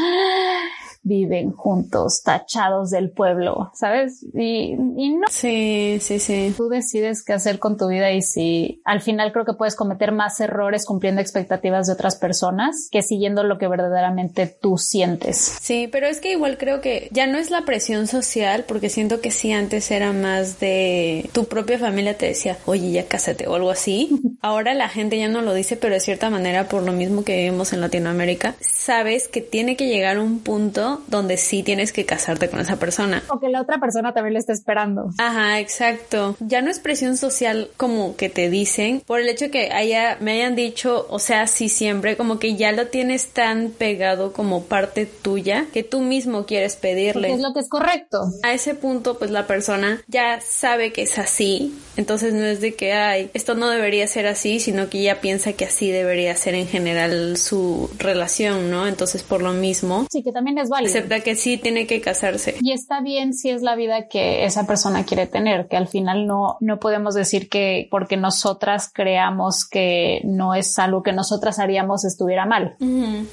viven 1.03 1.51
juntos, 1.51 2.21
tachados 2.23 2.91
del 2.91 3.11
pueblo, 3.11 3.71
¿sabes? 3.73 4.25
Y, 4.33 4.75
no. 4.75 5.27
Sí, 5.29 5.97
sí, 6.01 6.19
sí. 6.19 6.53
Tú 6.55 6.69
decides 6.69 7.23
qué 7.23 7.33
hacer 7.33 7.59
con 7.59 7.77
tu 7.77 7.87
vida 7.87 8.11
y 8.11 8.21
si 8.21 8.81
al 8.85 9.01
final 9.01 9.31
creo 9.31 9.45
que 9.45 9.53
puedes 9.53 9.75
cometer 9.75 10.11
más 10.11 10.39
errores 10.39 10.85
cumpliendo 10.85 11.21
expectativas 11.21 11.87
de 11.87 11.93
otras 11.93 12.15
personas 12.15 12.89
que 12.91 13.01
siguiendo 13.01 13.43
lo 13.43 13.57
que 13.57 13.67
verdaderamente 13.67 14.47
tú 14.47 14.77
sientes. 14.77 15.37
Sí, 15.61 15.87
pero 15.91 16.07
es 16.07 16.19
que 16.19 16.31
igual 16.31 16.57
creo 16.57 16.81
que 16.81 17.09
ya 17.11 17.27
no 17.27 17.37
es 17.37 17.51
la 17.51 17.65
presión 17.65 18.07
social, 18.07 18.65
porque 18.67 18.89
siento 18.89 19.21
que 19.21 19.31
sí 19.31 19.51
antes 19.51 19.91
era 19.91 20.13
más 20.13 20.59
de 20.59 21.29
tu 21.33 21.45
propia 21.45 21.79
familia 21.79 22.17
te 22.17 22.27
decía, 22.27 22.57
oye, 22.65 22.91
ya 22.91 23.07
cásate 23.07 23.47
o 23.47 23.55
algo 23.55 23.71
así. 23.71 24.09
Ahora 24.41 24.73
la 24.73 24.89
gente 24.89 25.17
ya 25.17 25.27
no 25.27 25.41
lo 25.41 25.53
dice, 25.53 25.77
pero 25.77 25.93
de 25.93 25.99
cierta 25.99 26.29
manera, 26.29 26.67
por 26.67 26.83
lo 26.83 26.91
mismo 26.91 27.23
que 27.23 27.37
vivimos 27.37 27.73
en 27.73 27.81
Latinoamérica, 27.81 28.55
sabes 28.59 29.27
que 29.27 29.41
tiene 29.41 29.75
que 29.75 29.87
llegar 29.87 30.19
un 30.19 30.39
punto 30.39 30.86
momento 30.87 31.07
donde 31.07 31.37
sí 31.37 31.63
tienes 31.63 31.91
que 31.91 32.05
casarte 32.05 32.49
con 32.49 32.59
esa 32.59 32.77
persona. 32.77 33.23
O 33.29 33.39
que 33.39 33.49
la 33.49 33.61
otra 33.61 33.79
persona 33.79 34.13
también 34.13 34.33
lo 34.33 34.39
está 34.39 34.53
esperando. 34.53 35.09
Ajá, 35.17 35.59
exacto. 35.59 36.35
Ya 36.39 36.61
no 36.61 36.69
es 36.69 36.79
presión 36.79 37.17
social 37.17 37.69
como 37.77 38.15
que 38.15 38.29
te 38.29 38.49
dicen 38.49 39.01
por 39.05 39.19
el 39.19 39.29
hecho 39.29 39.51
que 39.51 39.71
haya, 39.71 40.17
me 40.19 40.33
hayan 40.33 40.55
dicho, 40.55 41.07
o 41.09 41.19
sea, 41.19 41.47
sí 41.47 41.69
siempre, 41.69 42.17
como 42.17 42.39
que 42.39 42.55
ya 42.55 42.71
lo 42.71 42.87
tienes 42.87 43.29
tan 43.29 43.69
pegado 43.69 44.33
como 44.33 44.63
parte 44.63 45.05
tuya 45.05 45.65
que 45.73 45.83
tú 45.83 46.01
mismo 46.01 46.45
quieres 46.45 46.75
pedirle. 46.75 47.33
es 47.33 47.41
lo 47.41 47.53
que 47.53 47.59
es 47.59 47.69
correcto. 47.69 48.31
A 48.43 48.53
ese 48.53 48.75
punto, 48.75 49.17
pues 49.17 49.31
la 49.31 49.47
persona 49.47 50.01
ya 50.07 50.39
sabe 50.41 50.91
que 50.91 51.03
es 51.03 51.17
así. 51.17 51.77
Entonces 51.95 52.33
no 52.33 52.43
es 52.43 52.61
de 52.61 52.75
que, 52.75 52.93
ay, 52.93 53.31
esto 53.33 53.55
no 53.55 53.69
debería 53.69 54.07
ser 54.07 54.27
así, 54.27 54.59
sino 54.59 54.89
que 54.89 55.01
ya 55.01 55.19
piensa 55.19 55.53
que 55.53 55.65
así 55.65 55.91
debería 55.91 56.35
ser 56.35 56.53
en 56.53 56.67
general 56.67 57.37
su 57.37 57.89
relación, 57.97 58.69
¿no? 58.69 58.87
Entonces 58.87 59.23
por 59.23 59.41
lo 59.41 59.53
mismo. 59.53 60.07
Sí, 60.11 60.23
que 60.23 60.31
también 60.31 60.57
es 60.57 60.69
válido. 60.77 60.97
Acepta 60.97 61.19
que 61.21 61.35
sí 61.35 61.57
tiene 61.57 61.87
que 61.87 62.01
casarse. 62.01 62.55
Y 62.61 62.71
está 62.71 63.01
bien 63.01 63.33
si 63.33 63.49
es 63.49 63.61
la 63.61 63.75
vida 63.75 64.07
que 64.07 64.45
esa 64.45 64.65
persona 64.67 65.05
quiere 65.05 65.27
tener, 65.27 65.67
que 65.67 65.77
al 65.77 65.87
final 65.87 66.27
no, 66.27 66.57
no 66.59 66.79
podemos 66.79 67.15
decir 67.15 67.49
que 67.49 67.87
porque 67.91 68.17
nosotras 68.17 68.89
creamos 68.93 69.67
que 69.67 70.21
no 70.23 70.53
es 70.53 70.77
algo 70.79 71.03
que 71.03 71.13
nosotras 71.13 71.59
haríamos 71.59 72.05
estuviera 72.05 72.45
mal. 72.45 72.75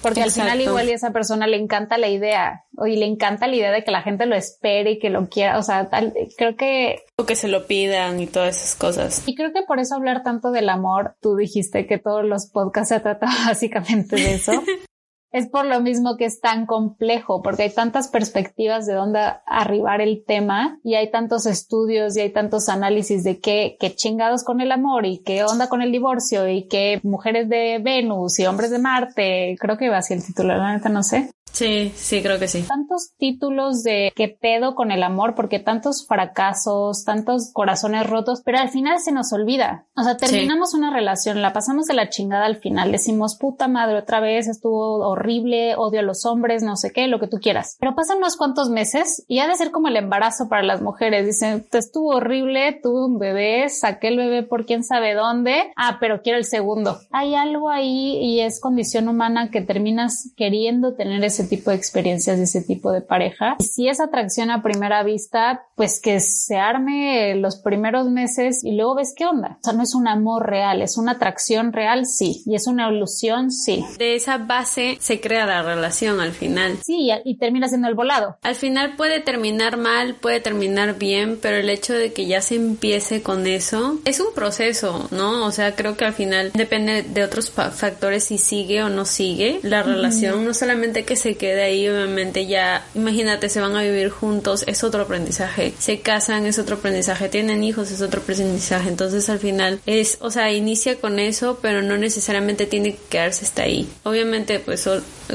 Porque 0.03 0.23
al 0.23 0.31
final 0.31 0.61
igual 0.61 0.89
y 0.89 0.93
a 0.93 0.95
esa 0.95 1.13
persona 1.13 1.47
le 1.47 1.57
encanta 1.57 1.99
la 1.99 2.09
idea 2.09 2.65
y 2.87 2.97
le 2.97 3.07
encanta 3.07 3.47
la 3.47 3.57
idea 3.57 3.73
de 3.73 3.85
que 3.85 3.91
la 3.91 4.03
gente 4.03 4.27
lo 4.27 4.35
espere 4.35 4.93
y 4.93 4.99
que 4.99 5.11
lo 5.11 5.29
quiera. 5.29 5.59
O 5.59 5.63
sea, 5.63 5.89
creo 6.37 6.57
que... 6.57 7.05
O 7.17 7.27
que 7.27 7.37
se 7.37 7.49
lo 7.49 7.67
pidan 7.67 8.21
y 8.21 8.27
todas 8.27 8.57
esas 8.57 8.77
cosas. 8.77 9.23
Y 9.27 9.35
creo 9.35 9.53
que 9.53 9.63
por 9.63 9.79
eso 9.79 9.95
hablar 9.95 10.23
tanto 10.23 10.51
del 10.51 10.69
amor, 10.69 11.17
tú 11.21 11.37
dijiste 11.37 11.87
que 11.87 11.99
todos 11.99 12.25
los 12.25 12.51
podcasts 12.51 12.89
se 12.89 13.01
tratan 13.01 13.31
básicamente 13.47 14.17
de 14.17 14.35
eso. 14.35 14.53
es 15.35 15.49
por 15.49 15.67
lo 15.67 15.81
mismo 15.81 16.17
que 16.17 16.27
es 16.27 16.41
tan 16.41 16.65
complejo, 16.65 17.43
porque 17.43 17.65
hay 17.65 17.71
tantas 17.71 18.07
perspectivas 18.07 18.87
de 18.87 18.95
dónde 18.95 19.19
arribar 19.47 20.01
el 20.01 20.25
tema 20.25 20.79
y 20.85 20.95
hay 20.95 21.11
tantos 21.11 21.47
estudios 21.47 22.17
y 22.17 22.21
hay 22.21 22.33
tantos 22.33 22.69
análisis 22.69 23.25
de 23.25 23.41
qué, 23.41 23.77
qué 23.81 23.97
chingados 23.97 24.45
con 24.45 24.61
el 24.61 24.71
amor 24.71 25.07
y 25.07 25.25
qué 25.25 25.43
onda 25.43 25.69
con 25.69 25.83
el 25.83 25.91
divorcio 25.91 26.49
y 26.49 26.69
qué 26.69 27.01
mujeres 27.03 27.49
de 27.49 27.81
Venus 27.83 28.39
y 28.39 28.47
hombres 28.47 28.71
de 28.71 28.79
Marte. 28.79 29.57
Creo 29.59 29.77
que 29.77 29.87
iba 29.87 29.99
así 29.99 30.15
el 30.15 30.25
título, 30.25 30.57
la 30.57 30.73
neta 30.73 30.89
no 30.89 31.03
sé. 31.03 31.33
Sí, 31.55 31.93
sí, 31.95 32.21
creo 32.21 32.41
que 32.41 32.49
sí. 32.49 32.65
Tantos 32.67 33.13
títulos 33.17 33.85
de 33.85 34.13
qué 34.17 34.27
pedo 34.29 34.75
con 34.75 34.91
el 34.91 35.05
amor, 35.05 35.37
porque 35.37 35.61
tantos 35.61 36.05
fracasos, 36.05 37.05
tantos 37.05 37.53
corazones 37.53 38.09
rotos, 38.11 38.43
pero 38.45 38.59
al 38.59 38.71
final 38.71 38.99
se 38.99 39.13
nos 39.13 39.33
olvida. 39.33 39.87
O 39.97 40.03
sea, 40.03 40.17
terminamos 40.17 40.75
una 40.75 40.93
relación, 40.93 41.43
la 41.43 41.53
pasamos 41.53 41.87
de 41.87 41.95
la 41.95 42.09
chingada 42.09 42.47
al 42.47 42.57
final, 42.57 42.91
decimos 42.91 43.37
puta 43.39 43.69
madre 43.69 43.97
otra 43.99 44.19
vez, 44.19 44.49
estuvo 44.49 45.07
horrible, 45.09 45.77
odio 45.77 46.01
a 46.01 46.03
los 46.03 46.27
hombres, 46.27 46.65
no 46.65 46.75
sé 46.77 46.93
qué, 46.93 47.07
lo 47.07 47.21
que 47.21 47.29
tú 47.29 47.39
quieras. 47.39 47.77
Pero 47.79 47.95
pasan 47.95 48.19
unos 48.19 48.37
cuantos 48.37 48.69
meses 48.69 49.25
y 49.29 49.39
ha 49.39 49.47
de 49.47 49.55
ser 49.55 49.71
como 49.71 49.87
el 49.87 49.97
embarazo 49.97 50.49
para 50.49 50.65
las 50.65 50.83
mujeres. 50.83 51.25
Dicen, 51.25 51.65
te 51.71 51.79
estuvo 51.79 52.17
horrible, 52.17 52.81
tuve 52.83 53.07
un 53.07 53.21
bebé, 53.21 53.69
saqué 53.69 54.09
el 54.09 54.17
bebé 54.17 54.43
por 54.43 54.67
quién 54.67 54.83
sabe 54.83 55.15
dónde. 55.15 55.73
Ah, 55.77 55.99
pero 56.01 56.21
quiero 56.23 56.39
el 56.39 56.45
segundo. 56.45 56.99
Hay 57.13 57.37
algo 57.37 57.71
ahí 57.71 58.17
y 58.17 58.41
es 58.41 58.61
condición 58.61 59.07
humana 59.07 59.53
que 59.53 59.61
terminas 59.61 60.33
queriendo 60.37 60.95
tener 60.95 61.23
ese 61.23 61.44
tipo 61.47 61.71
de 61.71 61.77
experiencias, 61.77 62.39
de 62.39 62.45
ese 62.45 62.63
tipo 62.63 62.93
de 62.93 63.01
pareja. 63.01 63.57
Y 63.59 63.65
si 63.65 63.89
es 63.89 64.01
atracción 64.01 64.51
a 64.51 64.63
primera 64.63 65.03
vista, 65.03 65.67
pues 65.77 66.01
que 66.01 66.21
se 66.21 66.57
arme 66.57 67.35
los 67.37 67.57
primeros 67.57 68.09
meses 68.09 68.63
y 68.65 68.77
luego 68.77 68.97
ves 68.97 69.15
qué 69.17 69.27
onda. 69.27 69.59
O 69.61 69.65
sea, 69.65 69.73
no 69.73 69.83
es 69.83 69.95
un 69.95 70.09
amor 70.09 70.47
real, 70.49 70.83
es 70.83 70.97
una 70.97 71.13
atracción 71.13 71.73
real, 71.73 72.07
sí. 72.07 72.43
Y 72.47 72.55
es 72.55 72.67
una 72.67 72.91
ilusión, 72.91 73.51
sí. 73.51 73.85
De 73.99 74.15
esa 74.15 74.39
base 74.39 74.99
se 75.01 75.21
crea 75.21 75.47
la 75.47 75.63
relación 75.63 76.21
al 76.21 76.33
final. 76.33 76.79
Sí, 76.85 77.11
y, 77.25 77.37
termina 77.39 77.69
siendo 77.69 77.89
el 77.89 77.95
volado. 77.95 78.39
Al 78.43 78.55
final 78.55 78.97
puede 78.97 79.21
terminar 79.21 79.77
mal, 79.77 80.15
puede 80.15 80.41
terminar 80.41 80.99
bien, 80.99 81.39
pero 81.41 81.57
el 81.57 81.69
hecho 81.69 81.93
de 81.95 82.13
que 82.13 82.27
ya 82.27 82.41
se 82.41 82.55
empiece 82.55 83.23
con 83.23 83.47
eso 83.47 83.99
es 84.05 84.21
un 84.21 84.33
proceso, 84.35 85.09
¿no? 85.11 85.45
O 85.47 85.51
sea, 85.51 85.75
creo 85.75 85.97
que 85.97 86.05
al 86.05 86.15
final 86.15 86.53
depende 86.55 87.03
de 87.03 87.25
otros 87.25 87.51
factores 87.51 88.25
si 88.25 88.39
sigue 88.39 88.83
o 88.83 88.89
no 88.89 89.05
sigue 89.05 89.61
la 89.63 89.83
relación, 89.83 90.45
no 90.45 90.55
solamente 90.55 91.05
que 91.05 91.17
se 91.17 91.34
quede 91.37 91.63
ahí, 91.63 91.89
obviamente 91.89 92.47
ya, 92.47 92.87
imagínate, 92.95 93.49
se 93.49 93.61
van 93.61 93.77
a 93.77 93.83
vivir 93.83 94.11
juntos, 94.11 94.65
es 94.67 94.85
otro 94.85 95.03
aprendizaje, 95.03 95.75
se 95.79 96.01
casan, 96.01 96.47
es 96.47 96.59
otro 96.59 96.77
aprendizaje, 96.77 97.29
tienen 97.29 97.65
hijos, 97.65 97.91
es 97.91 98.01
otro 98.01 98.21
aprendizaje, 98.21 98.89
entonces 98.89 99.29
al 99.29 99.39
final 99.39 99.81
es, 99.87 100.19
o 100.21 100.31
sea, 100.31 100.53
inicia 100.53 100.97
con 101.01 101.19
eso, 101.19 101.59
pero 101.61 101.83
no 101.83 101.97
necesariamente 101.97 102.67
tiene 102.67 102.95
que 102.95 103.03
quedarse 103.09 103.45
hasta 103.45 103.63
ahí. 103.63 103.89
Obviamente, 104.05 104.61
pues, 104.61 104.89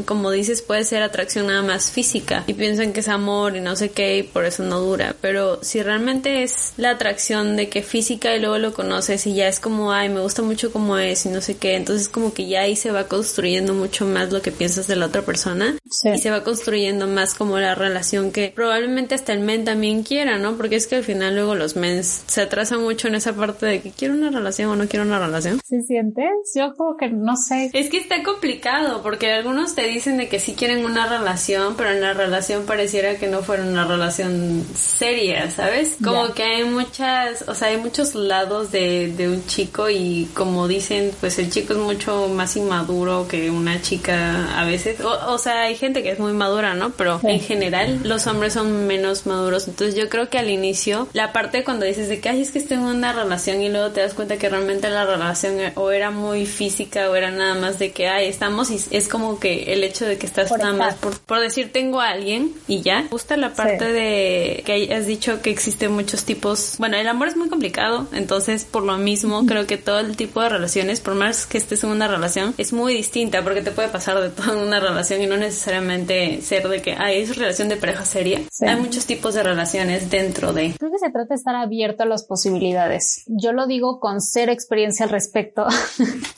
como 0.06 0.32
dices, 0.32 0.62
puede 0.62 0.84
ser 0.84 1.02
atracción 1.02 1.48
nada 1.48 1.62
más 1.62 1.92
física. 1.92 2.44
Y 2.48 2.54
piensan 2.54 2.94
que 2.94 3.00
es 3.00 3.08
amor 3.08 3.56
y 3.56 3.62
no 3.62 3.76
sé 3.76 3.92
qué 3.92 4.18
y 4.18 4.24
por 4.24 4.46
eso 4.46 4.64
no 4.64 4.80
dura, 4.80 5.16
pero 5.22 5.64
si 5.64 5.82
realmente 5.82 6.44
es 6.44 6.74
la 6.78 6.92
atracción 6.92 7.56
de 7.56 7.70
que 7.70 7.84
física 7.84 8.36
y 8.36 8.40
luego 8.40 8.58
lo 8.58 8.74
conoces 8.74 9.26
y 9.28 9.36
ya 9.36 9.48
es 9.48 9.60
como, 9.60 9.92
ay, 9.92 10.10
me 10.10 10.22
gusta 10.22 10.42
mucho 10.42 10.72
como 10.72 10.98
es 10.98 11.26
y 11.26 11.30
no 11.30 11.42
sé 11.42 11.58
qué, 11.58 11.76
entonces 11.76 12.10
como 12.10 12.34
que 12.34 12.48
ya 12.48 12.62
ahí 12.62 12.76
se 12.76 12.92
va 12.92 13.08
construyendo 13.08 13.74
mucho 13.74 14.06
más 14.06 14.32
lo 14.32 14.42
que 14.42 14.52
piensas 14.52 14.88
de 14.88 14.96
la 14.96 15.08
otra 15.08 15.22
persona 15.24 15.76
y 16.04 16.18
se 16.18 16.32
va 16.32 16.44
construyendo 16.44 17.08
más 17.08 17.34
como 17.34 17.60
la 17.60 17.76
relación 17.76 18.32
que 18.32 18.52
probablemente 18.54 19.16
hasta 19.16 19.34
el 19.34 19.40
men 19.40 19.66
también 19.66 20.04
quiera, 20.04 20.38
¿no? 20.38 20.56
Porque 20.56 20.76
es 20.76 20.88
que 20.88 20.98
al 20.98 21.04
final 21.04 21.36
luego 21.36 21.56
los 21.56 21.76
mens 21.76 22.24
se 22.28 22.42
atrasan 22.42 22.82
mucho 22.82 23.08
en 23.08 23.16
esa 23.16 23.34
parte 23.34 23.66
de 23.66 23.82
que 23.82 23.92
quiero 23.92 24.14
una 24.14 24.30
relación 24.30 24.70
o 24.70 24.76
no 24.76 24.88
quiero 24.88 25.06
una 25.06 25.20
relación. 25.20 25.60
¿Sí 25.66 25.82
sientes? 25.84 26.30
Yo 26.56 26.74
como 26.76 26.98
que 26.98 27.10
no 27.10 27.36
sé. 27.36 27.72
Es 27.74 27.90
que 27.90 27.98
está 27.98 28.24
complicado 28.24 29.02
porque 29.02 29.32
algunos 29.32 29.76
te 29.76 29.88
dicen 29.88 30.18
de 30.18 30.30
que 30.30 30.40
sí 30.40 30.54
quieren 30.54 30.86
una 30.86 31.08
relación, 31.08 31.76
pero 31.76 31.92
en 31.92 32.02
la 32.02 32.14
relación 32.14 32.66
pareciera 32.66 33.16
que 33.16 33.28
no 33.28 33.42
fuera 33.42 33.64
una 33.64 33.86
relación 33.86 34.64
seria, 34.76 35.50
¿sabes? 35.50 35.98
Como 36.04 36.34
que 36.34 36.44
hay 36.44 36.64
muchas, 36.66 37.48
o 37.48 37.56
sea, 37.56 37.70
hay 37.70 37.78
muchos 37.78 38.16
lados 38.16 38.72
de, 38.72 39.14
de 39.16 39.28
un 39.28 39.46
chico 39.46 39.90
y 39.90 40.30
como 40.34 40.68
dicen, 40.68 41.12
pues 41.20 41.40
el 41.40 41.50
chico 41.50 41.74
es 41.74 41.80
mucho 41.80 42.28
más 42.30 42.56
inmaduro 42.56 43.28
que 43.28 43.50
una 43.50 43.82
chica 43.82 44.60
a 44.60 44.66
veces. 44.66 45.02
O, 45.02 45.34
o 45.34 45.38
sea, 45.38 45.62
hay 45.62 45.79
gente 45.80 46.04
que 46.04 46.12
es 46.12 46.20
muy 46.20 46.34
madura, 46.34 46.74
¿no? 46.74 46.92
Pero 46.92 47.20
en 47.24 47.40
general 47.40 48.02
los 48.04 48.28
hombres 48.28 48.54
son 48.54 48.88
menos 48.88 49.26
maduros. 49.26 49.68
Entonces 49.68 49.96
yo 49.96 50.10
creo 50.10 50.30
que 50.30 50.38
al 50.38 50.50
inicio, 50.50 51.08
la 51.14 51.32
parte 51.32 51.64
cuando 51.64 51.86
dices 51.86 52.10
de 52.10 52.20
que, 52.20 52.30
ay, 52.30 52.42
es 52.42 52.52
que 52.52 52.60
estoy 52.60 52.78
en 52.78 52.84
una 52.84 53.14
relación 53.14 53.62
y 53.62 53.70
luego 53.70 53.92
te 53.92 54.02
das 54.02 54.14
cuenta 54.14 54.38
que 54.38 54.50
realmente 54.50 54.90
la 54.90 55.06
relación 55.06 55.58
o 55.76 55.92
era 55.92 56.12
muy 56.12 56.46
física 56.46 57.10
o 57.10 57.16
era 57.16 57.32
nada 57.32 57.56
más 57.56 57.80
de 57.80 57.92
que, 57.92 58.08
ay, 58.08 58.28
estamos 58.28 58.70
y 58.72 58.80
es 58.96 59.08
como 59.08 59.40
que 59.40 59.74
el 59.74 59.84
hecho 59.84 60.06
de 60.06 60.18
que 60.18 60.26
estás 60.26 60.52
nada 60.52 60.74
más 60.74 60.96
por, 60.96 61.40
decir 61.40 61.72
tengo 61.72 62.02
a 62.02 62.10
alguien 62.10 62.54
y 62.68 62.82
ya. 62.82 63.04
Me 63.04 63.10
gusta 63.10 63.38
la 63.38 63.54
parte 63.54 63.86
de 63.86 64.64
que 64.66 64.94
has 64.94 65.06
dicho 65.06 65.42
que 65.42 65.50
existen 65.50 65.94
muchos 65.94 66.26
tipos. 66.26 66.76
Bueno, 66.78 66.98
el 66.98 67.08
amor 67.08 67.30
es 67.30 67.38
muy 67.38 67.50
complicado, 67.50 68.08
entonces 68.12 68.66
por 68.66 68.84
lo 68.84 68.98
mismo 68.98 69.46
creo 69.46 69.66
que 69.66 69.78
todo 69.78 70.00
el 70.00 70.18
tipo 70.18 70.42
de 70.42 70.50
relaciones, 70.50 71.00
por 71.00 71.16
más 71.16 71.46
que 71.46 71.58
estés 71.58 71.84
en 71.84 71.92
una 71.92 72.08
relación, 72.08 72.54
es 72.58 72.74
muy 72.74 72.94
distinta 72.94 73.44
porque 73.44 73.62
te 73.62 73.72
puede 73.72 73.88
pasar 73.88 74.20
de 74.22 74.30
todo 74.30 74.54
en 74.54 74.60
una 74.60 74.80
relación 74.80 75.22
y 75.22 75.28
no 75.28 75.38
necesariamente 75.60 76.42
ser 76.42 76.70
de 76.70 76.82
que 76.82 76.94
hay 76.94 77.20
es 77.20 77.36
relación 77.36 77.68
de 77.68 77.76
pareja 77.76 78.06
seria. 78.06 78.40
Hay 78.62 78.76
muchos 78.78 79.06
tipos 79.06 79.34
de 79.34 79.44
relaciones 79.44 80.10
dentro 80.10 80.54
de. 80.54 80.74
Creo 80.80 80.92
que 80.92 81.00
se 81.00 81.12
trata 81.12 81.30
de 81.30 81.36
estar 81.36 81.56
abierto 81.56 82.04
a 82.04 82.06
las 82.06 82.24
posibilidades. 82.24 83.26
Yo 83.28 83.52
lo 83.52 83.68
digo 83.68 84.00
con 84.00 84.22
cero 84.22 84.54
experiencia 84.54 85.06
al 85.06 85.12
respecto. 85.12 85.68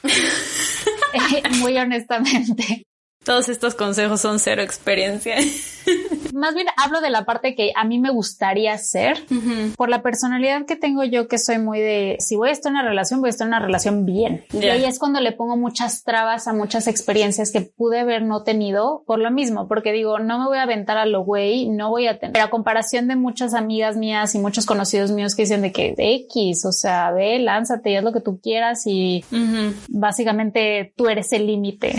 Eh, 1.14 1.44
muy 1.60 1.78
honestamente. 1.78 2.86
Todos 3.24 3.50
estos 3.50 3.76
consejos 3.76 4.20
son 4.20 4.40
cero 4.40 4.64
experiencia. 4.64 5.36
Más 6.34 6.56
bien 6.56 6.68
hablo 6.78 7.02
de 7.02 7.10
la 7.10 7.26
parte 7.26 7.56
que 7.56 7.72
a 7.76 7.84
mí 7.84 8.00
me 8.00 8.10
gustaría 8.10 8.76
ser 8.78 9.24
por 9.76 9.90
la 9.90 10.02
personalidad 10.02 10.66
que 10.66 10.76
tengo 10.76 11.04
yo, 11.04 11.28
que 11.28 11.38
soy 11.38 11.60
muy 11.60 11.80
de 11.80 12.18
si 12.20 12.36
voy 12.36 12.50
a 12.50 12.52
estar 12.52 12.72
en 12.72 12.78
una 12.78 12.88
relación, 12.88 13.20
voy 13.20 13.28
a 13.28 13.32
estar 13.32 13.46
en 13.46 13.54
una 13.54 13.64
relación 13.64 14.06
bien. 14.06 14.46
Y 14.54 14.66
ahí 14.66 14.86
es 14.86 14.98
cuando 14.98 15.20
le 15.20 15.34
pongo 15.34 15.58
muchas 15.58 16.04
trabas 16.04 16.48
a 16.48 16.54
muchas 16.54 16.88
experiencias 16.88 17.52
que 17.52 17.62
pude 17.62 18.00
haber 18.00 18.24
no 18.24 18.44
tenido 18.44 19.04
por 19.06 19.20
lo 19.20 19.30
mismo, 19.30 19.68
porque 19.68 19.92
digo, 19.92 20.20
no 20.20 20.40
me 20.40 20.46
voy 20.46 20.58
a 20.58 20.64
aventar 20.64 20.98
a 20.98 21.06
lo 21.06 21.24
güey, 21.24 21.70
no 21.70 21.90
voy 21.90 22.08
a 22.08 22.18
tener. 22.18 22.42
a 22.42 22.50
comparación 22.50 23.08
de 23.08 23.16
muchas 23.16 23.54
amigas 23.54 23.98
mías 23.98 24.34
y 24.34 24.40
muchos 24.40 24.66
conocidos 24.66 25.12
míos 25.12 25.36
que 25.36 25.44
dicen 25.44 25.62
de 25.62 25.72
que 25.72 25.94
X, 25.98 26.66
o 26.66 26.72
sea, 26.72 27.12
ve, 27.12 27.38
lánzate 27.40 27.92
y 27.92 27.96
haz 27.98 28.04
lo 28.04 28.14
que 28.14 28.22
tú 28.22 28.40
quieras 28.42 28.84
y 28.86 29.24
básicamente 29.90 30.94
tú 30.96 31.08
eres 31.08 31.32
el 31.34 31.46
límite. 31.46 31.96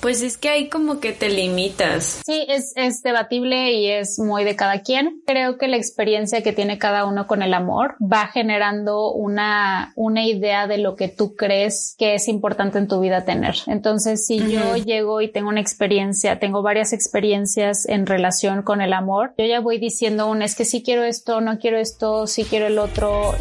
Pues 0.00 0.22
es 0.22 0.33
que 0.36 0.48
ahí 0.48 0.68
como 0.68 1.00
que 1.00 1.12
te 1.12 1.28
limitas. 1.28 2.22
Sí, 2.24 2.44
es, 2.48 2.72
es 2.76 3.02
debatible 3.02 3.72
y 3.72 3.90
es 3.90 4.18
muy 4.18 4.44
de 4.44 4.56
cada 4.56 4.80
quien. 4.82 5.22
Creo 5.26 5.58
que 5.58 5.68
la 5.68 5.76
experiencia 5.76 6.42
que 6.42 6.52
tiene 6.52 6.78
cada 6.78 7.06
uno 7.06 7.26
con 7.26 7.42
el 7.42 7.54
amor 7.54 7.96
va 8.00 8.26
generando 8.26 9.12
una, 9.12 9.92
una 9.96 10.26
idea 10.26 10.66
de 10.66 10.78
lo 10.78 10.96
que 10.96 11.08
tú 11.08 11.34
crees 11.34 11.94
que 11.98 12.14
es 12.14 12.28
importante 12.28 12.78
en 12.78 12.88
tu 12.88 13.00
vida 13.00 13.24
tener. 13.24 13.56
Entonces, 13.66 14.26
si 14.26 14.38
yo 14.50 14.76
llego 14.76 15.20
y 15.20 15.30
tengo 15.30 15.48
una 15.48 15.60
experiencia, 15.60 16.38
tengo 16.38 16.62
varias 16.62 16.92
experiencias 16.92 17.88
en 17.88 18.06
relación 18.06 18.62
con 18.62 18.80
el 18.80 18.92
amor, 18.92 19.34
yo 19.38 19.46
ya 19.46 19.60
voy 19.60 19.78
diciendo 19.78 20.28
un 20.28 20.42
es 20.42 20.54
que 20.54 20.64
sí 20.64 20.82
quiero 20.82 21.04
esto, 21.04 21.40
no 21.40 21.58
quiero 21.58 21.78
esto, 21.78 22.26
sí 22.26 22.44
quiero 22.44 22.66
el 22.66 22.78
otro. 22.78 23.34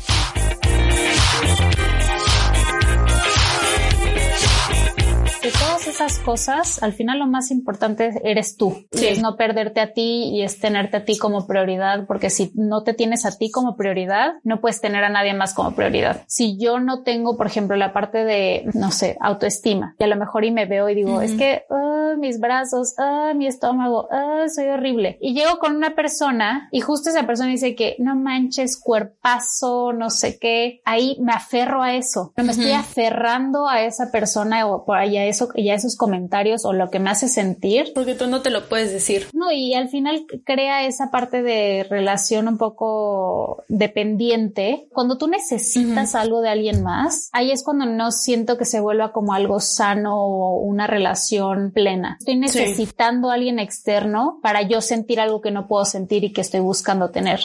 Esas 6.06 6.20
cosas, 6.20 6.84
al 6.84 6.92
final 6.94 7.20
lo 7.20 7.28
más 7.28 7.50
importante 7.50 8.20
eres 8.24 8.58
tú. 8.58 8.76
es 8.92 9.22
no 9.22 9.38
perderte 9.38 9.80
a 9.80 9.94
ti 9.94 10.30
y 10.34 10.42
es 10.42 10.60
tenerte 10.60 10.98
a 10.98 11.06
ti 11.06 11.18
como 11.18 11.48
prioridad, 11.48 12.06
porque 12.08 12.30
si 12.30 12.52
no 12.56 12.84
te 12.84 12.94
tienes 12.94 13.26
a 13.26 13.38
ti 13.38 13.50
como 13.52 13.78
prioridad, 13.78 14.34
no 14.44 14.60
puedes 14.60 14.82
tener 14.82 15.04
a 15.04 15.10
nadie 15.10 15.34
más 15.34 15.54
como 15.54 15.76
prioridad. 15.76 16.24
Si 16.28 16.58
yo 16.58 16.80
no 16.80 17.04
tengo, 17.04 17.38
por 17.38 17.48
ejemplo, 17.48 17.78
la 17.78 17.94
parte 17.94 18.26
de, 18.26 18.66
no 18.74 18.92
sé, 18.92 19.18
autoestima, 19.22 19.96
y 19.98 20.04
a 20.04 20.08
lo 20.08 20.18
mejor 20.18 20.44
y 20.44 20.52
me 20.52 20.66
veo 20.66 20.90
y 20.90 20.96
digo, 20.96 21.22
es 21.22 21.34
que 21.34 21.64
ah, 21.70 22.16
mis 22.18 22.40
brazos, 22.40 22.96
ah, 22.98 23.34
mi 23.36 23.48
estómago, 23.48 24.08
ah, 24.12 24.46
soy 24.54 24.68
horrible. 24.68 25.18
Y 25.22 25.34
llego 25.34 25.58
con 25.60 25.76
una 25.76 25.96
persona 25.96 26.68
y 26.72 26.82
justo 26.82 27.10
esa 27.10 27.26
persona 27.26 27.50
dice 27.50 27.76
que 27.76 27.96
no 28.00 28.16
manches, 28.16 28.78
cuerpazo, 28.78 29.94
no 29.94 30.10
sé 30.10 30.38
qué. 30.38 30.82
Ahí 30.86 31.18
me 31.22 31.32
aferro 31.32 31.82
a 31.82 31.96
eso. 31.96 32.34
No 32.36 32.44
me 32.44 32.52
estoy 32.52 32.72
aferrando 32.72 33.68
a 33.68 33.82
esa 33.84 34.12
persona 34.12 34.66
o 34.68 34.86
por 34.86 34.98
allá 34.98 35.26
eso, 35.26 35.50
ya 35.56 35.74
esos 35.74 35.93
comentarios 35.98 36.66
o 36.66 36.74
lo 36.74 36.90
que 36.90 37.00
me 37.00 37.10
hace 37.10 37.28
sentir. 37.28 37.92
Porque 37.94 38.16
tú 38.16 38.28
no 38.28 38.42
te 38.42 38.50
lo 38.50 38.68
puedes 38.70 38.92
decir. 38.92 39.28
No, 39.34 39.52
y 39.52 39.74
al 39.74 39.90
final 39.90 40.26
crea 40.44 40.86
esa 40.86 41.12
parte 41.12 41.42
de 41.42 41.86
relación 41.90 42.48
un 42.48 42.58
poco 42.58 43.64
dependiente. 43.68 44.88
Cuando 44.94 45.18
tú 45.18 45.28
necesitas 45.28 46.16
algo 46.16 46.42
de 46.42 46.50
alguien 46.50 46.84
más, 46.84 47.30
ahí 47.34 47.52
es 47.52 47.64
cuando 47.64 47.86
no 47.86 48.12
siento 48.12 48.58
que 48.58 48.66
se 48.66 48.80
vuelva 48.80 49.12
como 49.12 49.34
algo 49.34 49.60
sano 49.60 50.16
o 50.16 50.60
una 50.60 50.88
relación 50.88 51.72
plena. 51.72 52.18
Estoy 52.20 52.38
necesitando 52.38 53.30
a 53.30 53.36
alguien 53.36 53.60
externo 53.60 54.40
para 54.42 54.62
yo 54.68 54.82
sentir 54.82 55.20
algo 55.20 55.42
que 55.42 55.52
no 55.52 55.68
puedo 55.68 55.86
sentir 55.86 56.24
y 56.24 56.32
que 56.32 56.42
estoy 56.42 56.60
buscando 56.60 57.10
tener. 57.10 57.42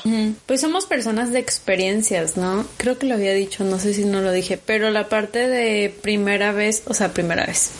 Pues 0.46 0.60
somos 0.60 0.86
personas 0.86 1.32
de 1.32 1.38
experiencias, 1.38 2.36
¿no? 2.36 2.64
Creo 2.76 2.98
que 2.98 3.06
lo 3.06 3.14
había 3.14 3.32
dicho, 3.32 3.64
no 3.64 3.78
sé 3.78 3.94
si 3.94 4.04
no 4.04 4.20
lo 4.20 4.32
dije, 4.32 4.58
pero 4.58 4.90
la 4.90 5.08
parte 5.08 5.48
de 5.48 5.94
primera 6.02 6.52
vez, 6.52 6.82
o 6.86 6.94
sea, 6.94 7.12
primera 7.12 7.46
vez. 7.46 7.72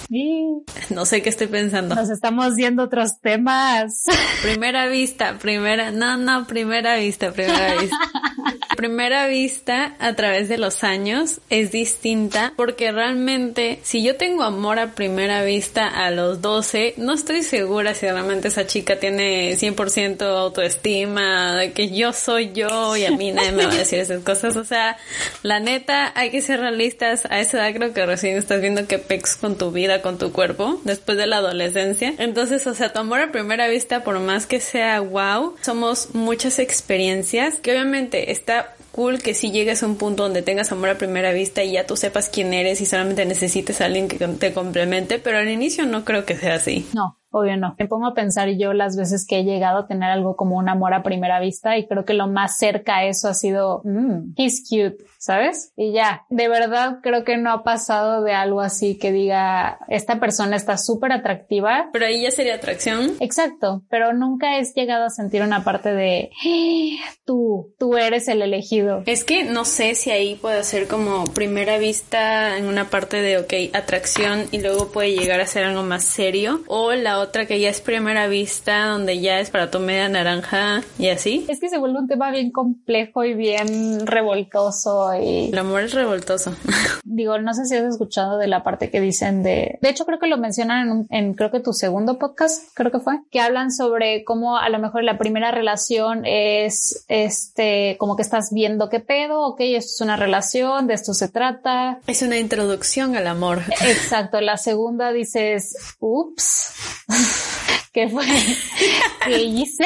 No 0.91 1.05
sé 1.07 1.23
qué 1.23 1.29
estoy 1.29 1.49
pensando. 1.49 1.95
Nos 1.95 2.11
estamos 2.11 2.55
viendo 2.55 2.83
otros 2.85 3.21
temas. 3.21 4.05
Primera 4.43 4.87
vista, 4.87 5.39
primera, 5.39 5.91
no, 5.91 6.17
no, 6.17 6.47
primera 6.47 6.97
vista, 6.97 7.33
primera 7.33 7.75
vista. 7.77 7.97
primera 8.79 9.27
vista 9.27 9.97
a 9.99 10.15
través 10.15 10.49
de 10.49 10.57
los 10.57 10.85
años 10.85 11.41
es 11.51 11.73
distinta 11.73 12.53
porque 12.55 12.93
realmente 12.93 13.81
si 13.83 14.05
yo 14.05 14.15
tengo 14.15 14.45
amor 14.45 14.79
a 14.79 14.93
primera 14.95 15.43
vista 15.43 15.89
a 15.89 16.13
los 16.13 16.41
12, 16.43 16.95
no 16.97 17.15
estoy 17.15 17.43
segura 17.43 17.93
si 17.95 18.07
realmente 18.07 18.47
esa 18.47 18.69
chica 18.69 19.01
tiene 19.01 19.55
100% 19.55 20.23
autoestima, 20.23 21.57
de 21.57 21.73
que 21.73 21.91
yo 21.91 22.13
soy 22.13 22.53
yo 22.53 22.97
y 22.97 23.05
a 23.05 23.11
mí 23.11 23.33
nadie 23.33 23.51
me 23.51 23.67
va 23.67 23.73
a 23.73 23.77
decir 23.79 23.99
esas 23.99 24.23
cosas. 24.23 24.55
O 24.55 24.65
sea, 24.65 24.97
la 25.43 25.59
neta, 25.59 26.13
hay 26.15 26.31
que 26.31 26.41
ser 26.41 26.61
realistas. 26.61 27.27
A 27.31 27.41
esa 27.41 27.59
edad 27.59 27.75
creo 27.75 27.93
que 27.93 28.07
recién 28.07 28.37
estás 28.37 28.61
viendo 28.61 28.87
que 28.87 28.99
pex 28.99 29.35
con 29.35 29.59
tu 29.59 29.73
vida, 29.73 30.03
con 30.03 30.19
tu 30.19 30.31
cuerpo, 30.31 30.81
después 30.85 31.19
de 31.19 31.27
la 31.27 31.39
adolescencia. 31.39 32.15
Entonces, 32.19 32.65
o 32.69 32.75
sea, 32.75 32.93
tu 32.93 33.01
amor 33.01 33.21
a 33.23 33.33
primera 33.33 33.67
vista, 33.67 34.05
por 34.05 34.21
más 34.21 34.47
que 34.47 34.61
sea 34.61 35.01
wow, 35.01 35.57
somos 35.63 36.15
muchas 36.15 36.61
experiencias 36.61 37.59
que 37.59 37.73
obviamente 37.73 38.31
está 38.31 38.68
cool 38.99 39.23
que 39.23 39.33
si 39.33 39.53
llegues 39.53 39.85
a 39.85 39.87
un 39.87 39.95
punto 39.95 40.25
donde 40.25 40.43
tengas 40.43 40.73
amor 40.73 40.89
a 40.89 40.99
primera 40.99 41.33
vista 41.33 41.63
y 41.63 41.71
ya 41.75 41.87
tú 41.87 41.97
sepas 41.97 42.29
quién 42.29 42.53
eres 42.53 42.81
y 42.81 42.87
solamente 42.87 43.25
necesites 43.27 43.81
a 43.81 43.85
alguien 43.85 44.09
que 44.09 44.19
te 44.19 44.53
complemente, 44.53 45.21
pero 45.21 45.39
al 45.39 45.49
inicio 45.49 45.87
no 45.87 46.05
creo 46.05 46.25
que 46.25 46.37
sea 46.37 46.57
así. 46.57 46.85
No, 46.93 47.18
obvio 47.31 47.57
no. 47.57 47.75
Me 47.79 47.87
pongo 47.87 48.07
a 48.07 48.15
pensar 48.15 48.49
yo 48.51 48.73
las 48.73 48.97
veces 48.97 49.27
que 49.27 49.41
he 49.41 49.45
llegado 49.45 49.81
a 49.81 49.87
tener 49.87 50.11
algo 50.11 50.37
como 50.37 50.57
un 50.57 50.69
amor 50.69 50.95
a 50.95 51.03
primera 51.03 51.41
vista 51.41 51.77
y 51.77 51.87
creo 51.87 52.05
que 52.05 52.15
lo 52.15 52.27
más 52.27 52.59
cerca 52.59 52.99
a 52.99 53.05
eso 53.05 53.29
ha 53.29 53.35
sido, 53.35 53.83
mm, 53.85 54.35
he's 54.37 54.67
cute, 54.69 55.05
¿sabes? 55.19 55.73
Y 55.77 55.93
ya, 55.93 56.25
de 56.31 56.49
verdad 56.49 56.99
creo 57.03 57.25
que 57.25 57.37
no 57.37 57.51
ha 57.53 57.65
pasado 57.65 58.23
de 58.23 58.33
algo 58.33 58.61
así 58.61 58.99
que 58.99 59.13
diga, 59.13 59.79
esta 59.89 60.21
persona 60.21 60.57
está 60.57 60.79
súper 60.79 61.13
atractiva. 61.13 61.91
Pero 61.93 62.07
ahí 62.07 62.23
ya 62.23 62.31
sería 62.31 62.55
atracción. 62.55 63.13
Exacto, 63.21 63.83
pero 63.91 64.13
nunca 64.13 64.59
he 64.59 64.65
llegado 64.75 65.05
a 65.05 65.11
sentir 65.11 65.43
una 65.43 65.65
parte 65.65 65.93
de, 65.93 66.31
¡Ah! 66.47 67.11
tú, 67.25 67.75
tú 67.79 67.97
eres 67.97 68.29
el 68.29 68.43
elegido. 68.43 69.03
Es 69.07 69.25
que 69.25 69.45
no 69.45 69.65
sé 69.65 69.95
si 69.95 70.11
ahí 70.11 70.35
puede 70.37 70.63
ser 70.65 70.89
como 70.89 71.25
primera 71.25 71.79
vista 71.79 72.57
en 72.57 72.67
una 72.67 72.91
parte 72.91 73.21
de, 73.21 73.39
ok, 73.39 73.75
atracción 73.75 74.45
y 74.51 74.61
luego 74.61 74.89
puede 74.89 75.13
llegar 75.13 75.41
a 75.41 75.47
ser 75.47 75.65
algo 75.65 75.83
más 75.83 76.05
serio 76.05 76.63
o 76.67 76.93
la 76.93 77.18
otra 77.21 77.47
que 77.47 77.61
ya 77.61 77.71
es 77.71 77.81
primera 77.81 78.29
vista, 78.29 78.87
donde 78.87 79.21
ya 79.21 79.41
es 79.41 79.51
para 79.51 79.71
tu 79.71 79.79
media 79.79 80.09
naranja 80.09 80.83
y 80.99 81.09
así. 81.09 81.47
Es 81.49 81.61
que 81.61 81.69
se 81.69 81.79
vuelve 81.79 81.99
un 81.99 82.09
tema 82.09 82.31
bien 82.31 82.51
complejo 82.51 83.25
y 83.25 83.35
bien 83.35 84.07
revoltoso 84.07 85.15
y... 85.15 85.51
El 85.51 85.59
amor 85.59 85.83
es 85.83 85.95
revoltoso. 85.95 86.55
Digo, 87.11 87.39
no 87.39 87.55
sé 87.55 87.65
si 87.65 87.75
has 87.75 87.85
escuchado 87.85 88.37
de 88.37 88.49
la 88.49 88.63
parte 88.63 88.91
que 88.91 89.01
dicen 89.01 89.43
de... 89.43 89.79
De 89.81 89.89
hecho, 89.89 90.05
creo 90.05 90.19
que 90.19 90.27
lo 90.27 90.37
mencionan 90.37 91.07
en, 91.11 91.35
creo 91.35 91.51
que 91.51 91.61
tu 91.61 91.73
segundo 91.73 92.19
podcast, 92.19 92.69
creo 92.75 92.91
que 92.91 93.01
fue, 93.01 93.21
que 93.31 93.41
hablan 93.41 93.73
sobre 93.73 94.25
cómo 94.25 94.59
a 94.59 94.69
lo 94.69 94.79
mejor 94.79 95.05
la 95.05 95.17
primera 95.17 95.51
relación 95.51 96.27
es, 96.27 97.05
este, 97.09 97.97
como 97.99 98.15
que 98.15 98.23
estás 98.23 98.53
viendo 98.53 98.91
qué 98.91 99.01
pedo, 99.01 99.41
ok, 99.47 99.61
esto 99.61 99.93
es 99.95 100.01
una 100.03 100.17
relación, 100.17 100.87
de 100.87 100.95
esto 100.95 101.15
se 101.15 101.29
trata. 101.29 102.01
Es 102.07 102.21
una 102.23 102.39
introducción 102.39 103.17
al 103.17 103.27
amor. 103.27 103.63
Exacto. 103.87 104.41
La 104.41 104.59
segunda 104.59 105.11
dices, 105.13 105.97
ups, 106.01 106.75
¿Qué 107.99 108.09
fue? 108.09 108.23
¿Qué 109.27 109.43
hice? 109.43 109.85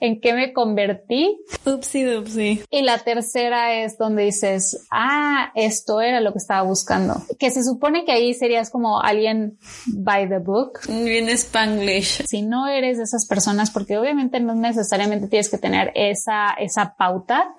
¿En 0.00 0.18
qué 0.18 0.32
me 0.32 0.54
convertí? 0.54 1.38
Upsi 1.66 2.02
dupsi. 2.04 2.62
Y 2.70 2.80
la 2.80 2.96
tercera 3.00 3.82
es 3.82 3.98
donde 3.98 4.22
dices, 4.22 4.86
ah, 4.90 5.52
esto 5.54 6.00
era 6.00 6.22
lo 6.22 6.32
que 6.32 6.38
estaba 6.38 6.62
buscando. 6.62 7.20
Que 7.38 7.50
se 7.50 7.62
supone 7.64 8.06
que 8.06 8.12
ahí 8.12 8.32
serías 8.32 8.70
como 8.70 9.02
alguien 9.02 9.58
by 9.88 10.26
the 10.26 10.38
book. 10.38 10.80
Bien 10.88 11.28
spanglish. 11.28 12.22
Si 12.26 12.40
no 12.40 12.66
eres 12.66 12.96
de 12.96 13.04
esas 13.04 13.26
personas, 13.26 13.70
porque 13.70 13.98
obviamente 13.98 14.40
no 14.40 14.54
necesariamente 14.54 15.28
tienes 15.28 15.50
que 15.50 15.58
tener 15.58 15.92
esa, 15.94 16.54
esa 16.58 16.94
pauta. 16.96 17.54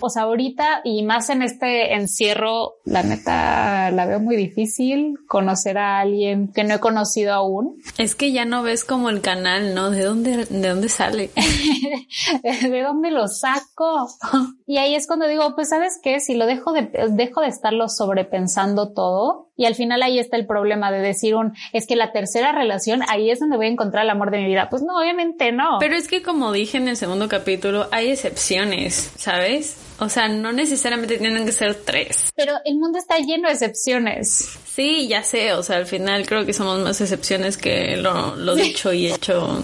O 0.00 0.10
sea, 0.10 0.24
ahorita 0.24 0.82
y 0.84 1.02
más 1.04 1.30
en 1.30 1.40
este 1.40 1.94
encierro, 1.94 2.74
la 2.84 3.02
neta 3.02 3.90
la 3.92 4.04
veo 4.04 4.20
muy 4.20 4.36
difícil 4.36 5.14
conocer 5.26 5.78
a 5.78 6.00
alguien 6.00 6.48
que 6.48 6.64
no 6.64 6.74
he 6.74 6.80
conocido 6.80 7.32
aún. 7.32 7.80
Es 7.96 8.14
que 8.14 8.32
ya 8.32 8.44
no 8.44 8.62
ves 8.62 8.84
como 8.84 9.05
el 9.08 9.20
canal, 9.20 9.74
¿no? 9.74 9.90
¿De 9.90 10.04
dónde, 10.04 10.44
de 10.46 10.68
dónde 10.68 10.88
sale? 10.88 11.30
¿De 12.42 12.82
dónde 12.82 13.10
lo 13.10 13.28
saco? 13.28 14.08
y 14.66 14.78
ahí 14.78 14.94
es 14.94 15.06
cuando 15.06 15.26
digo, 15.26 15.54
pues 15.54 15.68
sabes 15.68 15.98
qué, 16.02 16.20
si 16.20 16.34
lo 16.34 16.46
dejo 16.46 16.72
de, 16.72 16.90
dejo 17.10 17.40
de 17.40 17.48
estarlo 17.48 17.88
sobrepensando 17.88 18.92
todo, 18.92 19.45
y 19.56 19.64
al 19.64 19.74
final 19.74 20.02
ahí 20.02 20.18
está 20.18 20.36
el 20.36 20.46
problema 20.46 20.92
de 20.92 21.00
decir 21.00 21.34
un, 21.34 21.54
es 21.72 21.86
que 21.86 21.96
la 21.96 22.12
tercera 22.12 22.52
relación, 22.52 23.02
ahí 23.08 23.30
es 23.30 23.40
donde 23.40 23.56
voy 23.56 23.66
a 23.66 23.70
encontrar 23.70 24.04
el 24.04 24.10
amor 24.10 24.30
de 24.30 24.38
mi 24.38 24.46
vida. 24.46 24.68
Pues 24.70 24.82
no, 24.82 24.98
obviamente 24.98 25.52
no. 25.52 25.78
Pero 25.80 25.96
es 25.96 26.08
que 26.08 26.22
como 26.22 26.52
dije 26.52 26.76
en 26.76 26.88
el 26.88 26.96
segundo 26.96 27.28
capítulo, 27.28 27.88
hay 27.90 28.10
excepciones, 28.10 29.12
¿sabes? 29.16 29.76
O 29.98 30.10
sea, 30.10 30.28
no 30.28 30.52
necesariamente 30.52 31.16
tienen 31.16 31.46
que 31.46 31.52
ser 31.52 31.74
tres. 31.74 32.30
Pero 32.36 32.52
el 32.66 32.76
mundo 32.76 32.98
está 32.98 33.16
lleno 33.18 33.48
de 33.48 33.54
excepciones. 33.54 34.58
Sí, 34.66 35.08
ya 35.08 35.22
sé, 35.22 35.54
o 35.54 35.62
sea, 35.62 35.76
al 35.76 35.86
final 35.86 36.26
creo 36.26 36.44
que 36.44 36.52
somos 36.52 36.78
más 36.80 37.00
excepciones 37.00 37.56
que 37.56 37.96
lo, 37.96 38.36
lo 38.36 38.54
dicho 38.54 38.92
y 38.92 39.06
hecho. 39.06 39.58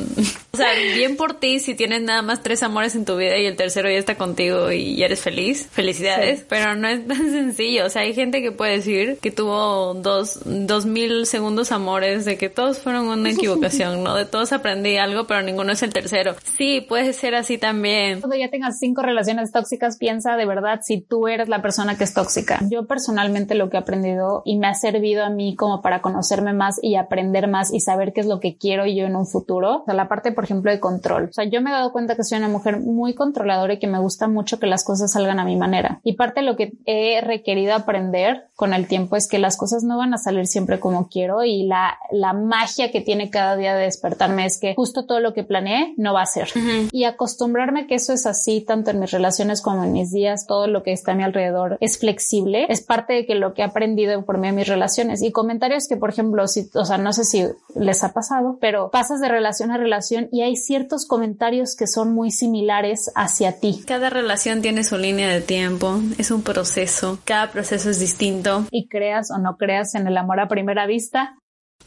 O 0.53 0.57
sea, 0.57 0.73
bien 0.95 1.17
por 1.17 1.39
ti 1.39 1.61
si 1.61 1.75
tienes 1.75 2.01
nada 2.01 2.23
más 2.23 2.43
tres 2.43 2.63
amores 2.63 2.95
en 2.95 3.05
tu 3.05 3.17
vida 3.17 3.37
y 3.39 3.45
el 3.45 3.57
tercero 3.57 3.91
ya 3.91 3.99
está 3.99 4.17
contigo 4.17 4.73
y 4.73 4.97
ya 4.97 5.07
eres 5.07 5.21
feliz. 5.21 5.69
Felicidades. 5.71 6.45
Pero 6.49 6.77
no 6.77 6.89
es 6.89 7.07
tan 7.07 7.31
sencillo. 7.31 7.87
O 7.87 7.91
sea, 7.91 8.03
hay 8.03 8.15
gente 8.15 8.41
que 8.41 8.53
puede 8.53 8.73
decir 8.73 9.19
que 9.21 9.31
tuvo 9.31 9.82
dos, 9.95 10.41
dos 10.45 10.87
mil 10.87 11.27
segundos 11.27 11.73
amores, 11.73 12.25
de 12.25 12.39
que 12.39 12.49
todos 12.49 12.79
fueron 12.79 13.09
una 13.09 13.31
equivocación, 13.37 14.03
¿no? 14.03 14.15
De 14.15 14.25
todos 14.25 14.53
aprendí 14.53 14.97
algo, 14.97 15.27
pero 15.27 15.43
ninguno 15.43 15.73
es 15.73 15.83
el 15.83 15.93
tercero. 15.93 16.35
Sí, 16.57 16.81
puede 16.81 17.13
ser 17.13 17.35
así 17.35 17.59
también. 17.59 18.21
Cuando 18.21 18.37
ya 18.37 18.51
tengas 18.51 18.79
cinco 18.79 19.03
relaciones 19.03 19.53
tóxicas, 19.53 19.97
piensa 19.99 20.37
de 20.37 20.47
verdad 20.47 20.81
si 20.83 21.01
tú 21.01 21.29
eres 21.29 21.49
la 21.49 21.63
persona 21.63 21.97
que 21.97 22.05
es 22.05 22.15
tóxica. 22.15 22.61
Yo 22.71 22.87
personalmente 22.87 23.55
lo 23.55 23.71
que 23.71 23.77
he 23.77 23.81
aprendido 23.81 24.43
y 24.45 24.59
me 24.59 24.67
ha 24.67 24.75
servido 24.75 25.25
a 25.25 25.31
mí 25.31 25.57
como 25.57 25.83
para 25.83 26.03
conocerme 26.03 26.53
más 26.53 26.79
y 26.83 26.97
aprender 26.97 27.49
más 27.49 27.73
y 27.73 27.81
saber 27.81 28.13
qué 28.13 28.21
es 28.21 28.27
lo 28.27 28.41
que 28.41 28.57
quiero 28.57 28.87
yo 28.87 29.05
en 29.05 29.17
un 29.17 29.27
futuro. 29.27 29.83
O 29.83 29.85
sea, 29.85 29.95
la 29.95 30.09
parte, 30.09 30.33
por 30.33 30.45
ejemplo, 30.45 30.71
de 30.71 30.81
control. 30.81 31.25
O 31.31 31.33
sea, 31.33 31.45
yo 31.45 31.61
me 31.61 31.71
he 31.71 31.73
dado 31.73 31.93
cuenta 31.93 32.17
que 32.17 32.25
soy 32.25 32.39
una 32.39 32.49
mujer 32.49 32.81
muy 32.81 33.15
controladora 33.15 33.75
y 33.75 33.79
que 33.79 33.87
me 33.87 33.99
gusta 33.99 34.29
mucho 34.29 34.59
que 34.59 34.67
las 34.67 34.85
cosas 34.85 35.13
salgan 35.13 35.39
a 35.39 35.45
mi 35.45 35.57
manera. 35.57 36.01
Y 36.05 36.15
parte 36.15 36.41
de 36.41 36.47
lo 36.47 36.57
que 36.57 36.73
he 36.87 37.21
requerido 37.21 37.75
aprender 37.75 38.45
con 38.55 38.75
el 38.75 38.87
tiempo 38.87 39.17
es 39.17 39.29
que 39.29 39.39
las 39.39 39.57
cosas 39.57 39.72
no 39.83 39.99
van 39.99 40.15
a 40.15 40.19
salir 40.19 40.47
siempre 40.47 40.81
como 40.81 41.09
quiero 41.09 41.45
y 41.45 41.65
la, 41.65 41.99
la 42.11 42.33
magia 42.33 42.91
que 42.91 43.01
tiene 43.01 43.31
cada 43.31 43.57
día 43.57 43.75
de 43.75 43.85
despertarme 43.85 44.47
es 44.47 44.59
que 44.59 44.75
justo 44.75 45.07
todo 45.07 45.21
lo 45.21 45.33
que 45.35 45.45
planeé 45.45 45.95
no 45.97 46.15
va 46.15 46.23
a 46.23 46.27
ser. 46.27 46.49
Y 46.93 47.05
acostumbrarme 47.05 47.87
que 47.87 47.95
eso 47.95 48.13
es 48.13 48.27
así 48.27 48.61
tanto 48.61 48.91
en 48.91 49.01
mis 49.01 49.11
relaciones 49.11 49.63
como 49.63 49.85
en 49.85 49.93
mis 49.93 50.13
días, 50.13 50.47
todo 50.47 50.67
lo 50.67 50.83
que 50.83 50.93
está 50.93 51.13
a 51.13 51.15
mi 51.15 51.23
alrededor 51.23 51.79
es 51.81 51.99
flexible, 51.99 52.67
es 52.69 52.81
parte 52.81 53.13
de 53.13 53.27
que 53.27 53.35
lo 53.35 53.55
que 53.55 53.63
he 53.63 53.65
aprendido 53.65 54.25
por 54.25 54.39
medio 54.39 54.53
de 54.53 54.59
mis 54.59 54.69
relaciones 54.69 55.23
y 55.23 55.33
comentarios 55.33 55.89
que, 55.89 55.97
por 55.97 56.11
ejemplo, 56.11 56.47
si, 56.49 56.69
o 56.75 56.85
sea, 56.85 56.99
no 56.99 57.13
sé 57.13 57.25
si 57.25 57.45
les 57.75 58.05
ha 58.05 58.13
pasado, 58.13 58.59
pero 58.61 58.91
pasas 58.91 59.21
de 59.21 59.29
relación 59.29 59.71
a 59.71 59.79
relación 59.79 60.29
y 60.31 60.43
hay 60.43 60.57
ciertos 60.57 61.07
comentarios 61.07 61.77
que 61.77 61.87
son 61.87 62.13
muy 62.13 62.31
similares 62.31 63.11
hacia 63.15 63.59
ti. 63.59 63.83
Cada 63.87 64.11
relación 64.11 64.63
tiene 64.63 64.85
su 64.85 64.99
línea 64.99 65.29
de 65.29 65.41
tiempo, 65.41 66.01
es 66.19 66.31
un 66.31 66.43
proceso, 66.43 67.19
cada 67.25 67.51
proceso 67.51 67.91
es 67.91 68.01
distinto 68.01 68.67
y 68.71 68.89
creas 68.89 69.31
o 69.31 69.39
no 69.39 69.57
creas 69.63 69.95
en 69.95 70.09
el 70.09 70.17
amor 70.17 70.41
a 70.41 70.49
primera 70.49 70.87
vista, 70.87 71.37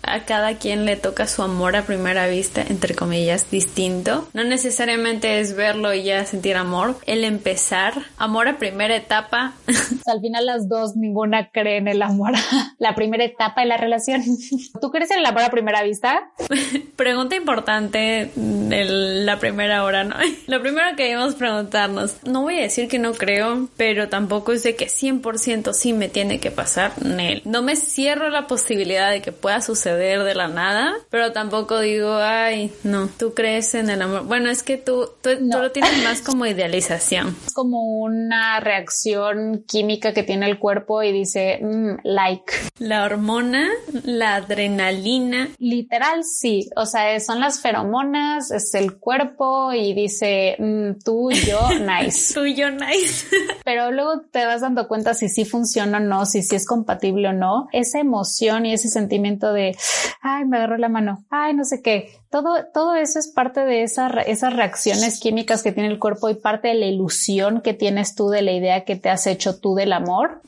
a 0.06 0.26
cada 0.26 0.58
quien 0.58 0.86
le 0.86 0.96
toca 0.96 1.28
su 1.28 1.42
amor 1.42 1.76
a 1.76 1.84
primera 1.84 2.28
vista, 2.28 2.62
entre 2.62 2.96
comillas, 2.96 3.50
distinto. 3.52 4.28
No 4.34 4.44
necesariamente 4.44 5.40
es 5.40 5.56
verlo 5.56 5.94
y 5.94 6.04
ya 6.04 6.26
sentir 6.26 6.56
amor. 6.56 6.96
El 7.06 7.24
empezar, 7.24 7.94
amor 8.18 8.48
a 8.48 8.58
primera 8.58 8.96
etapa. 8.96 9.54
Al 10.06 10.22
final 10.22 10.46
las 10.46 10.70
dos, 10.70 10.96
ninguna 10.96 11.50
cree 11.50 11.78
en 11.78 11.88
el 11.88 12.02
amor. 12.02 12.34
La 12.78 12.96
primera 12.96 13.24
etapa 13.24 13.62
de 13.62 13.68
la 13.68 13.78
relación. 13.78 14.24
¿Tú 14.82 14.92
crees 14.92 15.12
en 15.12 15.20
el 15.20 15.26
amor 15.26 15.44
a 15.44 15.50
primera 15.50 15.84
vista? 15.84 16.32
Pregunta 16.96 17.36
importante 17.36 18.32
de 18.36 18.86
la 18.86 19.40
primera 19.40 19.84
hora, 19.84 20.04
¿no? 20.04 20.16
Lo 20.48 20.62
primero 20.62 20.96
que 20.96 21.04
debemos 21.04 21.36
preguntarnos, 21.36 22.18
no 22.24 22.44
voy 22.44 22.60
a 22.60 22.62
decir 22.62 22.88
que 22.88 23.00
no 23.00 23.14
creo, 23.14 23.68
pero 23.78 24.10
tampoco 24.10 24.52
es 24.52 24.64
de 24.64 24.76
que 24.76 24.88
100% 24.88 25.74
sí 25.74 25.94
me 25.94 26.10
tiene 26.10 26.40
que 26.40 26.52
pasar, 26.52 26.94
Nel. 27.04 27.42
No 27.46 27.62
me 27.62 27.76
cierro 27.76 28.30
la 28.30 28.48
posibilidad 28.48 29.12
de 29.12 29.22
que 29.22 29.32
pueda 29.32 29.62
suceder 29.62 29.95
de 29.96 30.36
la 30.36 30.48
nada, 30.48 30.94
pero 31.10 31.32
tampoco 31.32 31.80
digo, 31.80 32.16
ay, 32.16 32.72
no, 32.84 33.08
tú 33.08 33.34
crees 33.34 33.76
en 33.76 33.90
el 33.90 34.02
amor. 34.02 34.26
Bueno, 34.26 34.50
es 34.50 34.64
que 34.64 34.78
tú, 34.78 35.10
tú, 35.22 35.30
lo 35.40 35.72
tienes 35.72 36.04
más 36.04 36.22
como 36.22 36.46
idealización. 36.46 37.36
Es 37.46 37.54
como 37.54 37.98
una 37.98 38.60
reacción 38.60 39.64
química 39.68 40.14
que 40.14 40.24
tiene 40.24 40.50
el 40.50 40.60
cuerpo 40.60 41.04
y 41.04 41.12
dice, 41.12 41.60
mm, 41.62 42.00
like. 42.04 42.54
La 42.80 43.06
hormona, 43.06 43.70
la 44.04 44.36
adrenalina. 44.36 45.50
Literal, 45.60 46.24
sí. 46.24 46.70
O 46.76 46.86
sea, 46.86 47.20
son 47.20 47.40
las 47.40 47.62
feromonas, 47.62 48.52
es 48.52 48.74
el 48.74 48.98
cuerpo 48.98 49.74
y 49.74 49.94
dice, 49.94 50.56
mm, 50.60 51.04
tú 51.04 51.32
yo, 51.32 51.70
nice. 51.80 52.34
tú 52.34 52.46
yo, 52.46 52.70
nice. 52.72 53.28
pero 53.66 53.92
luego 53.92 54.22
te 54.32 54.46
vas 54.46 54.62
dando 54.62 54.88
cuenta 54.88 55.14
si 55.14 55.30
sí 55.30 55.46
funciona 55.46 55.98
o 55.98 56.02
no, 56.02 56.26
si 56.26 56.42
sí 56.42 56.56
es 56.56 56.66
compatible 56.66 57.30
o 57.30 57.34
no. 57.34 57.68
Esa 57.72 58.00
emoción 58.00 58.66
y 58.66 58.74
ese 58.74 58.90
sentimiento 58.90 59.54
de, 59.54 59.76
ay, 60.22 60.46
me 60.46 60.58
agarró 60.58 60.78
la 60.78 60.90
mano, 60.90 61.26
ay, 61.30 61.54
no 61.54 61.64
sé 61.64 61.82
qué, 61.82 62.12
todo, 62.36 62.66
todo 62.74 62.96
eso 62.96 63.18
es 63.18 63.30
parte 63.30 63.62
de 63.62 63.84
esa, 63.84 64.10
esas 64.10 64.54
reacciones 64.54 65.22
químicas 65.22 65.64
que 65.64 65.72
tiene 65.72 65.88
el 65.88 66.00
cuerpo 66.00 66.30
y 66.30 66.36
parte 66.36 66.68
de 66.68 66.74
la 66.74 66.86
ilusión 66.86 67.62
que 67.62 67.74
tienes 67.74 68.14
tú 68.14 68.28
de 68.28 68.42
la 68.42 68.52
idea 68.52 68.84
que 68.84 68.98
te 68.98 69.10
has 69.10 69.26
hecho 69.26 69.58
tú 69.58 69.74
del 69.74 69.94
amor, 69.94 70.42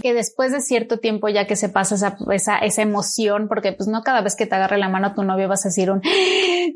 que 0.00 0.14
después 0.14 0.52
de 0.52 0.60
cierto 0.60 1.00
tiempo 1.00 1.28
ya 1.28 1.48
que 1.48 1.56
se 1.56 1.68
pasa 1.68 1.96
esa, 1.96 2.16
esa, 2.30 2.58
esa, 2.58 2.82
emoción, 2.82 3.48
porque 3.48 3.72
pues 3.72 3.88
no 3.88 4.04
cada 4.04 4.20
vez 4.20 4.36
que 4.36 4.46
te 4.46 4.54
agarre 4.54 4.78
la 4.78 4.88
mano 4.88 5.14
tu 5.14 5.24
novio 5.24 5.48
vas 5.48 5.66
a 5.66 5.70
decir 5.70 5.90
un, 5.90 6.00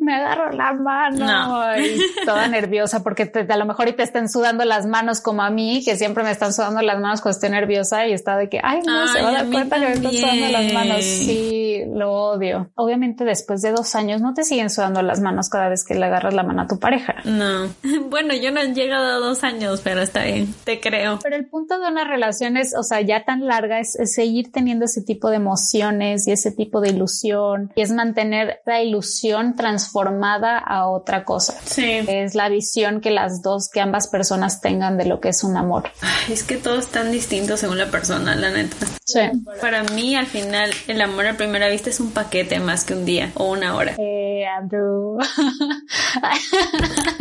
me 0.00 0.14
agarro 0.14 0.50
la 0.50 0.72
mano 0.72 1.78
y 1.78 2.24
toda 2.24 2.48
nerviosa 2.48 3.04
porque 3.04 3.30
a 3.48 3.56
lo 3.56 3.66
mejor 3.66 3.86
y 3.86 3.92
te 3.92 4.02
estén 4.02 4.28
sudando 4.28 4.64
las 4.64 4.84
manos 4.84 5.20
como 5.20 5.42
a 5.42 5.50
mí, 5.50 5.84
que 5.84 5.94
siempre 5.94 6.24
me 6.24 6.32
están 6.32 6.52
sudando 6.52 6.82
las 6.82 6.98
manos 6.98 7.20
cuando 7.20 7.36
estoy 7.36 7.50
nerviosa 7.50 8.08
y 8.08 8.12
está 8.12 8.36
de 8.36 8.48
que, 8.48 8.58
ay, 8.64 8.80
no, 8.84 9.06
se 9.06 9.22
va 9.22 9.28
a 9.28 9.32
dar 9.32 9.46
cuenta 9.48 9.78
que 9.78 9.86
me 9.86 9.92
están 9.92 10.12
sudando 10.12 10.48
las 10.48 10.72
manos. 10.72 11.04
Sí, 11.04 11.84
lo 11.86 12.12
odio. 12.12 12.72
Obviamente 12.74 13.24
después 13.24 13.62
de 13.62 13.70
dos 13.70 13.94
años 13.94 14.20
no 14.20 14.34
te 14.34 14.42
siguen 14.57 14.70
sudando 14.70 15.02
las 15.02 15.20
manos 15.20 15.50
cada 15.50 15.68
vez 15.68 15.84
que 15.84 15.94
le 15.94 16.07
agarras 16.07 16.32
la 16.32 16.42
mano 16.42 16.62
a 16.62 16.66
tu 16.66 16.78
pareja. 16.78 17.16
No. 17.24 17.68
Bueno, 18.09 18.34
yo 18.34 18.50
no 18.50 18.61
he 18.61 18.72
llegado 18.72 19.04
a 19.04 19.18
dos 19.18 19.42
años, 19.42 19.80
pero 19.82 20.00
está 20.00 20.22
bien, 20.24 20.54
te 20.64 20.80
creo. 20.80 21.18
Pero 21.22 21.36
el 21.36 21.46
punto 21.46 21.78
de 21.78 21.88
una 21.88 22.04
relación 22.04 22.57
es, 22.57 22.74
o 22.74 22.82
sea, 22.82 23.00
ya 23.00 23.24
tan 23.24 23.46
larga 23.46 23.80
es, 23.80 23.96
seguir 24.04 24.52
teniendo 24.52 24.84
ese 24.84 25.02
tipo 25.02 25.28
de 25.28 25.36
emociones 25.36 26.26
y 26.26 26.32
ese 26.32 26.52
tipo 26.52 26.80
de 26.80 26.90
ilusión 26.90 27.72
y 27.74 27.82
es 27.82 27.90
mantener 27.90 28.61
la 28.64 28.82
ilusión 28.82 29.57
transformada 29.57 30.59
a 30.59 30.88
otra 30.88 31.24
cosa. 31.24 31.54
Sí. 31.64 32.04
Es 32.07 32.34
la 32.34 32.48
visión 32.48 33.00
que 33.00 33.11
las 33.11 33.42
dos, 33.42 33.68
que 33.68 33.80
ambas 33.80 34.07
personas 34.07 34.61
tengan 34.61 34.96
de 34.96 35.07
lo 35.07 35.20
que 35.20 35.30
es 35.30 35.42
un 35.44 35.57
amor. 35.57 35.90
es 36.30 36.44
que 36.44 36.57
todo 36.57 36.78
es 36.78 36.86
tan 36.86 37.11
distinto 37.11 37.57
según 37.57 37.78
la 37.78 37.90
persona, 37.90 38.34
la 38.36 38.50
neta. 38.50 38.86
Sí. 39.04 39.20
Para 39.61 39.82
mí, 39.82 40.16
al 40.16 40.26
final, 40.26 40.70
el 40.86 41.00
amor 41.00 41.26
a 41.26 41.36
primera 41.36 41.68
vista 41.68 41.90
es 41.90 42.00
un 42.00 42.12
paquete 42.12 42.61
más 42.61 42.84
que 42.84 42.94
un 42.94 43.04
día 43.04 43.32
o 43.34 43.50
una 43.50 43.74
hora. 43.74 43.94
Eh, 43.98 44.45
Andrew. 44.47 45.18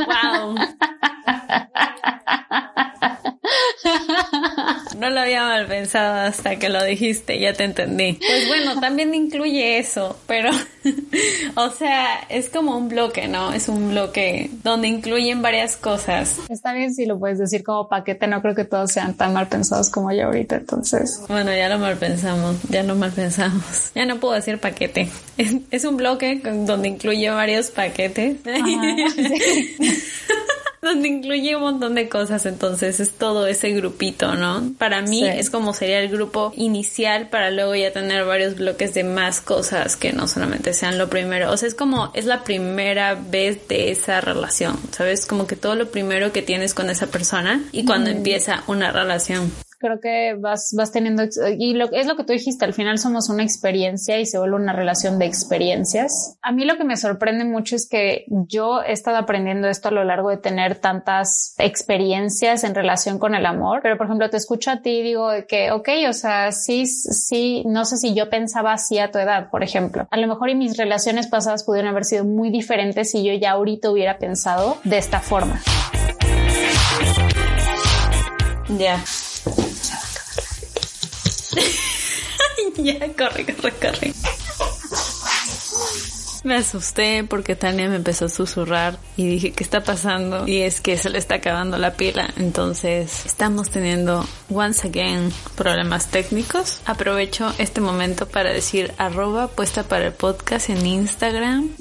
wow. 0.07 0.55
No 5.06 5.12
lo 5.12 5.20
había 5.20 5.43
mal 5.43 5.68
pensado 5.68 6.16
hasta 6.16 6.56
que 6.56 6.68
lo 6.68 6.84
dijiste, 6.84 7.39
ya 7.39 7.53
te 7.53 7.64
entendí. 7.64 8.14
Pues 8.14 8.47
bueno, 8.47 8.82
también 8.82 9.14
incluye 9.14 9.78
eso, 9.78 10.18
pero, 10.26 10.49
o 11.56 11.70
sea, 11.70 12.22
es 12.28 12.49
como 12.49 12.76
un 12.76 12.89
bloque, 12.89 13.28
¿no? 13.28 13.53
Es 13.53 13.68
un 13.68 13.91
bloque 13.91 14.49
donde 14.64 14.88
incluyen 14.88 15.43
varias 15.43 15.78
cosas. 15.78 16.39
Está 16.49 16.74
bien 16.74 16.91
si 16.91 17.06
lo 17.06 17.20
puedes 17.20 17.38
decir 17.38 17.64
como 17.64 17.88
paquete, 17.88 18.26
no 18.26 18.41
creo 18.41 18.56
que 18.56 18.66
todos 18.66 18.93
sean 18.93 19.14
tan 19.14 19.34
mal 19.34 19.47
pensados 19.47 19.91
como 19.91 20.12
yo 20.12 20.26
ahorita, 20.26 20.56
entonces. 20.56 21.22
Bueno, 21.28 21.56
ya 21.56 21.70
lo 21.70 21.78
mal 21.78 21.97
pensamos, 21.97 22.56
ya 22.70 22.82
lo 22.82 22.95
mal 22.95 23.12
pensamos. 23.12 23.91
Ya 23.93 24.08
no 24.08 24.20
puedo 24.20 24.34
decir 24.34 24.58
paquete. 24.58 25.08
Es, 25.70 25.86
un 25.86 25.97
bloque 25.97 26.41
donde 26.43 26.88
incluye 26.88 27.30
varios 27.30 27.70
paquetes. 27.70 28.38
donde 30.86 31.09
incluye 31.09 31.55
un 31.55 31.63
montón 31.63 31.95
de 31.95 32.07
cosas, 32.07 32.45
entonces 32.45 32.99
es 32.99 33.11
todo 33.11 33.47
ese 33.47 33.71
grupito, 33.71 34.36
¿no? 34.36 34.71
Para 34.77 35.01
mí 35.01 35.25
es 35.25 35.49
como 35.49 35.73
sería 35.73 35.99
el 35.99 36.09
grupo 36.09 36.53
inicial 36.55 37.29
para 37.29 37.51
luego 37.51 37.75
ya 37.75 37.91
tener 37.91 38.25
varios 38.25 38.55
bloques 38.55 38.93
de 38.93 39.03
más 39.03 39.41
cosas 39.41 39.95
que 39.95 40.13
no 40.13 40.27
solamente 40.27 40.73
sean 40.73 40.97
lo 40.97 41.09
primero, 41.09 41.51
o 41.51 41.57
sea, 41.57 41.67
es 41.67 41.75
como 41.75 42.11
es 42.13 42.25
la 42.25 42.43
primera 42.43 43.15
vez 43.15 43.67
de 43.67 43.91
esa 43.91 44.21
relación, 44.21 44.77
¿sabes? 44.91 45.25
Como 45.25 45.47
que 45.47 45.55
todo 45.55 45.75
lo 45.75 45.89
primero 45.89 46.31
que 46.31 46.41
tienes 46.41 46.73
con 46.73 46.89
esa 46.89 47.07
persona 47.07 47.63
y 47.71 47.86
cuando 47.86 48.09
empieza 48.09 48.63
una 48.67 48.91
relación 48.91 49.51
creo 49.86 49.99
que 49.99 50.36
vas, 50.39 50.73
vas 50.75 50.91
teniendo, 50.91 51.23
y 51.57 51.73
lo, 51.73 51.91
es 51.91 52.07
lo 52.07 52.15
que 52.15 52.23
tú 52.23 52.33
dijiste, 52.33 52.65
al 52.65 52.73
final 52.73 52.97
somos 52.97 53.29
una 53.29 53.43
experiencia 53.43 54.19
y 54.19 54.25
se 54.25 54.39
vuelve 54.39 54.55
una 54.55 54.73
relación 54.73 55.19
de 55.19 55.25
experiencias. 55.25 56.38
A 56.41 56.51
mí 56.51 56.65
lo 56.65 56.77
que 56.77 56.83
me 56.83 56.97
sorprende 56.97 57.45
mucho 57.45 57.75
es 57.75 57.88
que 57.88 58.25
yo 58.27 58.81
he 58.81 58.93
estado 58.93 59.17
aprendiendo 59.17 59.67
esto 59.67 59.89
a 59.89 59.91
lo 59.91 60.03
largo 60.03 60.29
de 60.29 60.38
tener 60.38 60.75
tantas 60.75 61.53
experiencias 61.59 62.63
en 62.63 62.73
relación 62.73 63.19
con 63.19 63.36
el 63.36 63.45
amor, 63.45 63.81
pero 63.83 63.97
por 63.97 64.07
ejemplo 64.07 64.29
te 64.29 64.38
escucho 64.38 64.71
a 64.71 64.81
ti 64.81 64.89
y 64.89 65.03
digo 65.03 65.29
que, 65.47 65.71
ok, 65.71 65.89
o 66.09 66.13
sea, 66.13 66.51
sí, 66.51 66.88
sí, 66.88 67.63
no 67.67 67.86
sé 67.86 67.97
si 67.97 68.15
yo 68.15 68.29
pensaba 68.29 68.73
así 68.73 68.97
a 68.97 69.11
tu 69.11 69.19
edad, 69.19 69.49
por 69.51 69.63
ejemplo. 69.63 70.07
A 70.09 70.17
lo 70.17 70.27
mejor 70.27 70.49
y 70.49 70.55
mis 70.55 70.77
relaciones 70.77 71.27
pasadas 71.27 71.63
pudieron 71.63 71.91
haber 71.91 72.05
sido 72.05 72.25
muy 72.25 72.49
diferentes 72.49 73.11
si 73.11 73.23
yo 73.23 73.33
ya 73.33 73.51
ahorita 73.51 73.91
hubiera 73.91 74.17
pensado 74.17 74.77
de 74.83 74.97
esta 74.97 75.19
forma. 75.19 75.61
Ya. 78.79 78.99
ya, 82.84 82.99
corre, 83.13 83.45
corre, 83.45 83.73
corre. 83.73 84.13
Me 86.45 86.57
asusté 86.57 87.23
porque 87.23 87.55
Tania 87.55 87.89
me 87.89 87.95
empezó 87.95 88.26
a 88.26 88.30
susurrar 88.30 88.99
y 89.17 89.26
dije, 89.26 89.51
¿qué 89.51 89.63
está 89.63 89.84
pasando? 89.84 90.47
Y 90.47 90.61
es 90.61 90.80
que 90.80 90.95
se 90.95 91.09
le 91.09 91.17
está 91.17 91.36
acabando 91.36 91.80
la 91.80 91.93
pila. 91.93 92.30
Entonces, 92.38 93.26
estamos 93.26 93.71
teniendo, 93.71 94.23
once 94.51 94.88
again, 94.88 95.34
problemas 95.55 96.11
técnicos. 96.11 96.82
Aprovecho 96.86 97.51
este 97.57 97.82
momento 97.82 98.28
para 98.28 98.53
decir 98.53 98.93
arroba 98.99 99.47
puesta 99.47 99.82
para 99.82 100.05
el 100.05 100.13
podcast 100.13 100.69
en 100.69 100.86
Instagram. 100.86 101.71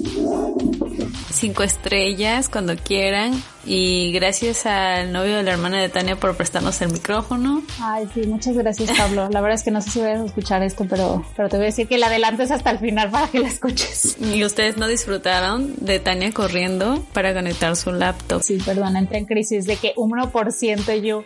Cinco 1.31 1.61
estrellas 1.61 2.49
cuando 2.49 2.75
quieran 2.75 3.43
y 3.65 4.11
gracias 4.11 4.65
al 4.65 5.11
novio 5.11 5.37
de 5.37 5.43
la 5.43 5.53
hermana 5.53 5.81
de 5.81 5.89
Tania 5.89 6.15
por 6.15 6.35
prestarnos 6.35 6.81
el 6.81 6.91
micrófono. 6.91 7.63
Ay, 7.79 8.07
sí, 8.13 8.21
muchas 8.27 8.55
gracias, 8.55 8.91
Pablo. 8.97 9.29
La 9.31 9.41
verdad 9.41 9.55
es 9.55 9.63
que 9.63 9.71
no 9.71 9.81
sé 9.81 9.89
si 9.89 9.99
voy 9.99 10.09
a 10.09 10.23
escuchar 10.23 10.63
esto, 10.63 10.85
pero, 10.89 11.25
pero 11.35 11.49
te 11.49 11.57
voy 11.57 11.65
a 11.65 11.67
decir 11.67 11.87
que 11.87 11.97
la 11.97 12.07
adelantes 12.07 12.51
hasta 12.51 12.71
el 12.71 12.79
final 12.79 13.09
para 13.09 13.27
que 13.27 13.39
la 13.39 13.47
escuches. 13.47 14.17
Y 14.19 14.43
ustedes 14.43 14.77
no 14.77 14.87
disfrutaron 14.87 15.73
de 15.77 15.99
Tania 15.99 16.31
corriendo 16.31 17.03
para 17.13 17.33
conectar 17.33 17.75
su 17.75 17.91
laptop. 17.91 18.41
Sí, 18.41 18.57
perdón, 18.63 18.97
entré 18.97 19.17
en 19.17 19.25
crisis 19.25 19.65
de 19.65 19.77
que 19.77 19.93
1% 19.95 21.01
yo. 21.01 21.23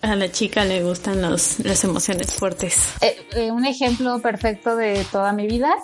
A 0.00 0.14
la 0.14 0.30
chica 0.30 0.64
le 0.64 0.82
gustan 0.82 1.20
los, 1.20 1.58
las 1.60 1.82
emociones 1.84 2.32
fuertes. 2.32 2.76
Eh, 3.00 3.16
eh, 3.32 3.50
un 3.50 3.66
ejemplo 3.66 4.20
perfecto 4.20 4.76
de 4.76 5.04
toda 5.10 5.32
mi 5.32 5.46
vida 5.46 5.74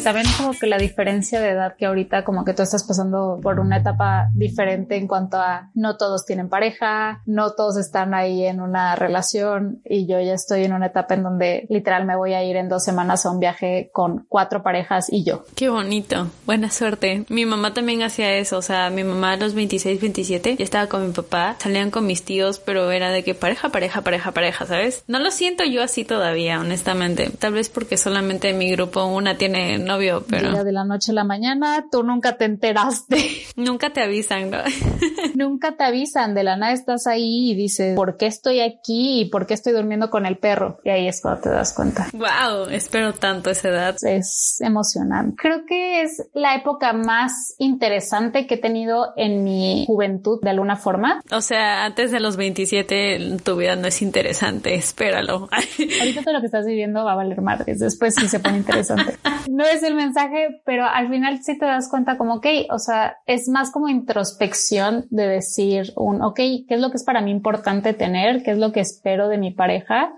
también 0.00 0.26
como 0.36 0.52
que 0.58 0.66
la 0.66 0.78
diferencia 0.78 1.40
de 1.40 1.50
edad 1.50 1.74
que 1.76 1.86
ahorita 1.86 2.24
como 2.24 2.44
que 2.44 2.54
tú 2.54 2.62
estás 2.62 2.84
pasando 2.84 3.38
por 3.42 3.60
una 3.60 3.78
etapa 3.78 4.28
diferente 4.34 4.96
en 4.96 5.06
cuanto 5.06 5.38
a 5.38 5.70
no 5.74 5.96
todos 5.96 6.24
tienen 6.24 6.48
pareja, 6.48 7.22
no 7.26 7.52
todos 7.52 7.76
están 7.76 8.14
ahí 8.14 8.44
en 8.44 8.60
una 8.60 8.96
relación 8.96 9.80
y 9.84 10.06
yo 10.06 10.20
ya 10.20 10.34
estoy 10.34 10.64
en 10.64 10.72
una 10.72 10.86
etapa 10.86 11.14
en 11.14 11.22
donde 11.22 11.66
literal 11.68 12.06
me 12.06 12.16
voy 12.16 12.34
a 12.34 12.44
ir 12.44 12.56
en 12.56 12.68
dos 12.68 12.84
semanas 12.84 13.26
a 13.26 13.30
un 13.30 13.40
viaje 13.40 13.90
con 13.92 14.26
cuatro 14.28 14.62
parejas 14.62 15.12
y 15.12 15.24
yo. 15.24 15.44
Qué 15.54 15.68
bonito, 15.68 16.28
buena 16.46 16.70
suerte. 16.70 17.24
Mi 17.28 17.46
mamá 17.46 17.74
también 17.74 18.02
hacía 18.02 18.34
eso, 18.34 18.58
o 18.58 18.62
sea, 18.62 18.90
mi 18.90 19.04
mamá 19.04 19.32
a 19.32 19.36
los 19.36 19.54
26, 19.54 20.00
27 20.00 20.56
ya 20.56 20.64
estaba 20.64 20.86
con 20.86 21.06
mi 21.06 21.12
papá, 21.12 21.56
salían 21.58 21.90
con 21.90 22.06
mis 22.06 22.24
tíos, 22.24 22.58
pero 22.58 22.90
era 22.90 23.10
de 23.10 23.22
que 23.22 23.34
pareja, 23.34 23.70
pareja, 23.70 24.02
pareja, 24.02 24.32
pareja, 24.32 24.66
¿sabes? 24.66 25.04
No 25.06 25.18
lo 25.18 25.30
siento 25.30 25.64
yo 25.64 25.82
así 25.82 26.04
todavía, 26.04 26.60
honestamente. 26.60 27.30
Tal 27.38 27.54
vez 27.54 27.68
porque 27.68 27.96
solamente 27.96 28.52
mi 28.52 28.70
grupo 28.70 29.04
una 29.04 29.36
tiene 29.36 29.78
novio, 29.82 30.24
pero... 30.28 30.64
de 30.64 30.72
la 30.72 30.84
noche 30.84 31.12
a 31.12 31.14
la 31.14 31.24
mañana, 31.24 31.86
tú 31.90 32.02
nunca 32.02 32.36
te 32.36 32.44
enteraste. 32.44 33.16
Nunca 33.56 33.90
te 33.90 34.02
avisan, 34.02 34.50
¿no? 34.50 34.58
nunca 35.34 35.76
te 35.76 35.84
avisan, 35.84 36.34
de 36.34 36.42
la 36.42 36.56
nada 36.56 36.72
estás 36.72 37.06
ahí 37.06 37.50
y 37.50 37.54
dices, 37.54 37.94
¿por 37.94 38.16
qué 38.16 38.26
estoy 38.26 38.60
aquí 38.60 39.20
y 39.20 39.24
por 39.26 39.46
qué 39.46 39.54
estoy 39.54 39.72
durmiendo 39.72 40.10
con 40.10 40.26
el 40.26 40.38
perro? 40.38 40.78
Y 40.84 40.90
ahí 40.90 41.08
es 41.08 41.20
cuando 41.20 41.42
te 41.42 41.50
das 41.50 41.72
cuenta. 41.74 42.08
Wow, 42.12 42.68
espero 42.70 43.12
tanto 43.12 43.50
esa 43.50 43.68
edad. 43.68 43.96
Es 44.02 44.58
emocionante. 44.60 45.36
Creo 45.36 45.64
que 45.66 46.02
es 46.02 46.22
la 46.34 46.54
época 46.54 46.92
más 46.92 47.54
interesante 47.58 48.46
que 48.46 48.54
he 48.54 48.58
tenido 48.58 49.12
en 49.16 49.44
mi 49.44 49.84
juventud 49.86 50.40
de 50.42 50.50
alguna 50.50 50.76
forma. 50.76 51.22
O 51.30 51.40
sea, 51.40 51.84
antes 51.84 52.10
de 52.10 52.20
los 52.20 52.36
27 52.36 53.38
tu 53.42 53.56
vida 53.56 53.76
no 53.76 53.88
es 53.88 54.02
interesante, 54.02 54.74
espéralo. 54.74 55.48
Ahorita 55.50 56.22
todo 56.22 56.34
lo 56.34 56.40
que 56.40 56.46
estás 56.46 56.66
viviendo 56.66 57.04
va 57.04 57.12
a 57.12 57.16
valer 57.16 57.40
madres, 57.40 57.78
después 57.78 58.14
sí 58.14 58.28
se 58.28 58.40
pone 58.40 58.58
interesante. 58.58 59.16
No 59.50 59.66
es 59.72 59.82
el 59.82 59.94
mensaje, 59.94 60.60
pero 60.64 60.84
al 60.84 61.08
final 61.08 61.42
sí 61.42 61.58
te 61.58 61.66
das 61.66 61.88
cuenta 61.88 62.16
como, 62.16 62.34
ok, 62.34 62.46
o 62.70 62.78
sea, 62.78 63.16
es 63.26 63.48
más 63.48 63.70
como 63.70 63.88
introspección 63.88 65.06
de 65.10 65.26
decir 65.26 65.92
un, 65.96 66.22
ok, 66.22 66.36
¿qué 66.36 66.66
es 66.68 66.80
lo 66.80 66.90
que 66.90 66.96
es 66.96 67.04
para 67.04 67.20
mí 67.20 67.30
importante 67.30 67.94
tener? 67.94 68.42
¿Qué 68.42 68.52
es 68.52 68.58
lo 68.58 68.72
que 68.72 68.80
espero 68.80 69.28
de 69.28 69.38
mi 69.38 69.50
pareja? 69.50 70.14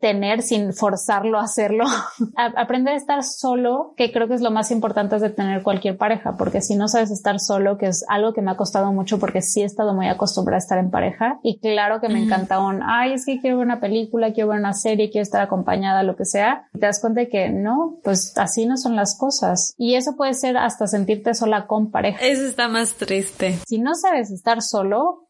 Tener 0.00 0.42
sin 0.42 0.72
forzarlo 0.72 1.38
a 1.38 1.44
hacerlo. 1.44 1.84
aprender 2.36 2.94
a 2.94 2.96
estar 2.96 3.22
solo, 3.22 3.94
que 3.96 4.12
creo 4.12 4.28
que 4.28 4.34
es 4.34 4.40
lo 4.40 4.50
más 4.50 4.70
importante 4.70 5.18
de 5.18 5.30
tener 5.30 5.62
cualquier 5.62 5.96
pareja, 5.96 6.36
porque 6.36 6.60
si 6.60 6.76
no 6.76 6.88
sabes 6.88 7.10
estar 7.10 7.40
solo, 7.40 7.78
que 7.78 7.86
es 7.86 8.04
algo 8.08 8.32
que 8.32 8.42
me 8.42 8.50
ha 8.50 8.56
costado 8.56 8.92
mucho 8.92 9.18
porque 9.18 9.42
sí 9.42 9.62
he 9.62 9.64
estado 9.64 9.94
muy 9.94 10.08
acostumbrada 10.08 10.56
a 10.56 10.58
estar 10.58 10.78
en 10.78 10.90
pareja 10.90 11.38
y 11.42 11.58
claro 11.58 12.00
que 12.00 12.08
me 12.08 12.22
encanta 12.22 12.60
un, 12.60 12.82
ay, 12.82 13.12
es 13.12 13.26
que 13.26 13.40
quiero 13.40 13.58
ver 13.58 13.66
una 13.66 13.80
película, 13.80 14.32
quiero 14.32 14.50
ver 14.50 14.58
una 14.58 14.72
serie, 14.72 15.10
quiero 15.10 15.22
estar 15.22 15.40
acompañada, 15.40 16.02
lo 16.02 16.16
que 16.16 16.24
sea. 16.24 16.68
Y 16.74 16.78
te 16.78 16.86
das 16.86 17.00
cuenta 17.00 17.20
de 17.20 17.28
que 17.28 17.50
no, 17.50 17.98
pues 18.02 18.36
así 18.36 18.66
no 18.66 18.76
son 18.86 18.96
las 18.96 19.18
cosas. 19.18 19.74
Y 19.76 19.96
eso 19.96 20.16
puede 20.16 20.34
ser 20.34 20.56
hasta 20.56 20.86
sentirte 20.86 21.34
sola 21.34 21.66
con 21.66 21.90
pareja. 21.90 22.24
Eso 22.24 22.46
está 22.46 22.68
más 22.68 22.94
triste. 22.94 23.58
Si 23.66 23.78
no 23.78 23.94
sabes 23.94 24.30
estar 24.30 24.62
solo, 24.62 25.25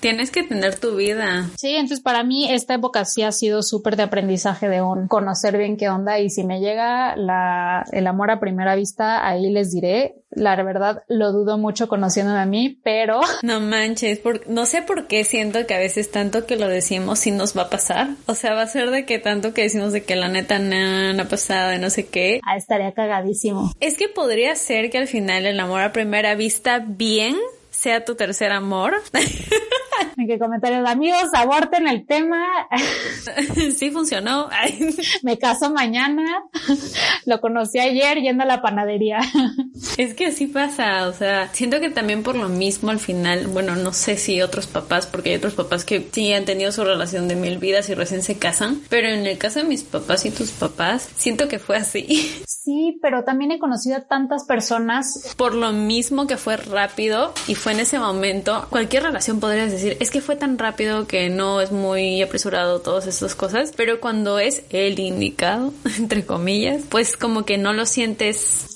Tienes 0.00 0.30
que 0.30 0.42
tener 0.42 0.78
tu 0.78 0.96
vida. 0.96 1.48
Sí, 1.56 1.74
entonces 1.74 2.00
para 2.00 2.22
mí 2.22 2.50
esta 2.50 2.74
época 2.74 3.04
sí 3.04 3.22
ha 3.22 3.32
sido 3.32 3.62
súper 3.62 3.96
de 3.96 4.04
aprendizaje 4.04 4.68
de 4.68 4.82
un 4.82 5.08
conocer 5.08 5.56
bien 5.58 5.76
qué 5.76 5.88
onda 5.88 6.18
y 6.18 6.30
si 6.30 6.44
me 6.44 6.60
llega 6.60 7.16
la, 7.16 7.84
el 7.92 8.06
amor 8.06 8.30
a 8.30 8.40
primera 8.40 8.74
vista, 8.76 9.26
ahí 9.26 9.50
les 9.50 9.72
diré. 9.72 10.14
La 10.30 10.60
verdad 10.62 11.02
lo 11.08 11.32
dudo 11.32 11.56
mucho 11.56 11.88
conociéndome 11.88 12.40
a 12.40 12.46
mí, 12.46 12.80
pero... 12.84 13.20
No 13.42 13.60
manches, 13.60 14.20
no 14.48 14.66
sé 14.66 14.82
por 14.82 15.06
qué 15.06 15.24
siento 15.24 15.66
que 15.66 15.74
a 15.74 15.78
veces 15.78 16.10
tanto 16.10 16.46
que 16.46 16.56
lo 16.56 16.68
decimos 16.68 17.20
sí 17.20 17.30
nos 17.30 17.56
va 17.56 17.62
a 17.62 17.70
pasar. 17.70 18.10
O 18.26 18.34
sea, 18.34 18.54
va 18.54 18.62
a 18.62 18.66
ser 18.66 18.90
de 18.90 19.06
que 19.06 19.18
tanto 19.18 19.54
que 19.54 19.62
decimos 19.62 19.92
de 19.92 20.04
que 20.04 20.16
la 20.16 20.28
neta 20.28 20.58
no, 20.58 21.12
no 21.12 21.22
ha 21.22 21.28
pasado 21.28 21.72
y 21.74 21.78
no 21.78 21.90
sé 21.90 22.06
qué. 22.06 22.40
Ah, 22.44 22.56
estaría 22.56 22.92
cagadísimo. 22.92 23.72
Es 23.80 23.96
que 23.96 24.08
podría 24.08 24.54
ser 24.56 24.90
que 24.90 24.98
al 24.98 25.06
final 25.06 25.46
el 25.46 25.58
amor 25.60 25.80
a 25.80 25.92
primera 25.92 26.34
vista 26.34 26.84
bien 26.86 27.36
sea 27.76 28.04
tu 28.04 28.14
tercer 28.14 28.52
amor. 28.52 29.02
En 30.26 30.32
qué 30.32 30.38
comentarios, 30.40 30.84
amigos, 30.88 31.28
aborten 31.34 31.86
el 31.86 32.04
tema. 32.04 32.44
Sí 33.76 33.90
funcionó. 33.90 34.48
Me 35.22 35.38
caso 35.38 35.70
mañana. 35.70 36.24
Lo 37.26 37.40
conocí 37.40 37.78
ayer 37.78 38.18
yendo 38.20 38.42
a 38.42 38.46
la 38.46 38.62
panadería. 38.62 39.20
Es 39.98 40.14
que 40.14 40.26
así 40.26 40.46
pasa, 40.46 41.08
o 41.08 41.12
sea, 41.12 41.48
siento 41.52 41.80
que 41.80 41.90
también 41.90 42.22
por 42.22 42.36
lo 42.36 42.48
mismo 42.48 42.90
al 42.90 42.98
final, 42.98 43.46
bueno, 43.46 43.76
no 43.76 43.92
sé 43.92 44.16
si 44.16 44.42
otros 44.42 44.66
papás, 44.66 45.06
porque 45.06 45.30
hay 45.30 45.36
otros 45.36 45.54
papás 45.54 45.84
que 45.84 46.08
sí 46.10 46.32
han 46.32 46.44
tenido 46.44 46.72
su 46.72 46.84
relación 46.84 47.28
de 47.28 47.36
mil 47.36 47.58
vidas 47.58 47.88
y 47.88 47.94
recién 47.94 48.22
se 48.22 48.38
casan, 48.38 48.80
pero 48.88 49.08
en 49.08 49.26
el 49.26 49.38
caso 49.38 49.60
de 49.60 49.66
mis 49.66 49.82
papás 49.82 50.26
y 50.26 50.30
tus 50.30 50.50
papás, 50.50 51.08
siento 51.16 51.48
que 51.48 51.58
fue 51.58 51.76
así. 51.76 52.42
Sí, 52.46 52.98
pero 53.00 53.24
también 53.24 53.52
he 53.52 53.58
conocido 53.58 53.96
a 53.96 54.00
tantas 54.00 54.44
personas. 54.44 55.34
Por 55.36 55.54
lo 55.54 55.72
mismo 55.72 56.26
que 56.26 56.36
fue 56.36 56.56
rápido 56.56 57.32
y 57.46 57.54
fue 57.54 57.72
en 57.72 57.80
ese 57.80 57.98
momento, 57.98 58.66
cualquier 58.70 59.04
relación 59.04 59.40
podrías 59.40 59.70
decir, 59.70 59.96
es 60.00 60.10
que 60.10 60.15
fue 60.20 60.36
tan 60.36 60.58
rápido 60.58 61.06
que 61.06 61.28
no 61.28 61.60
es 61.60 61.72
muy 61.72 62.22
apresurado 62.22 62.80
todas 62.80 63.06
estas 63.06 63.34
cosas, 63.34 63.72
pero 63.76 64.00
cuando 64.00 64.38
es 64.38 64.62
el 64.70 64.98
indicado, 64.98 65.72
entre 65.98 66.24
comillas, 66.24 66.82
pues 66.88 67.16
como 67.16 67.44
que 67.44 67.58
no 67.58 67.72
lo 67.72 67.86
sientes 67.86 68.66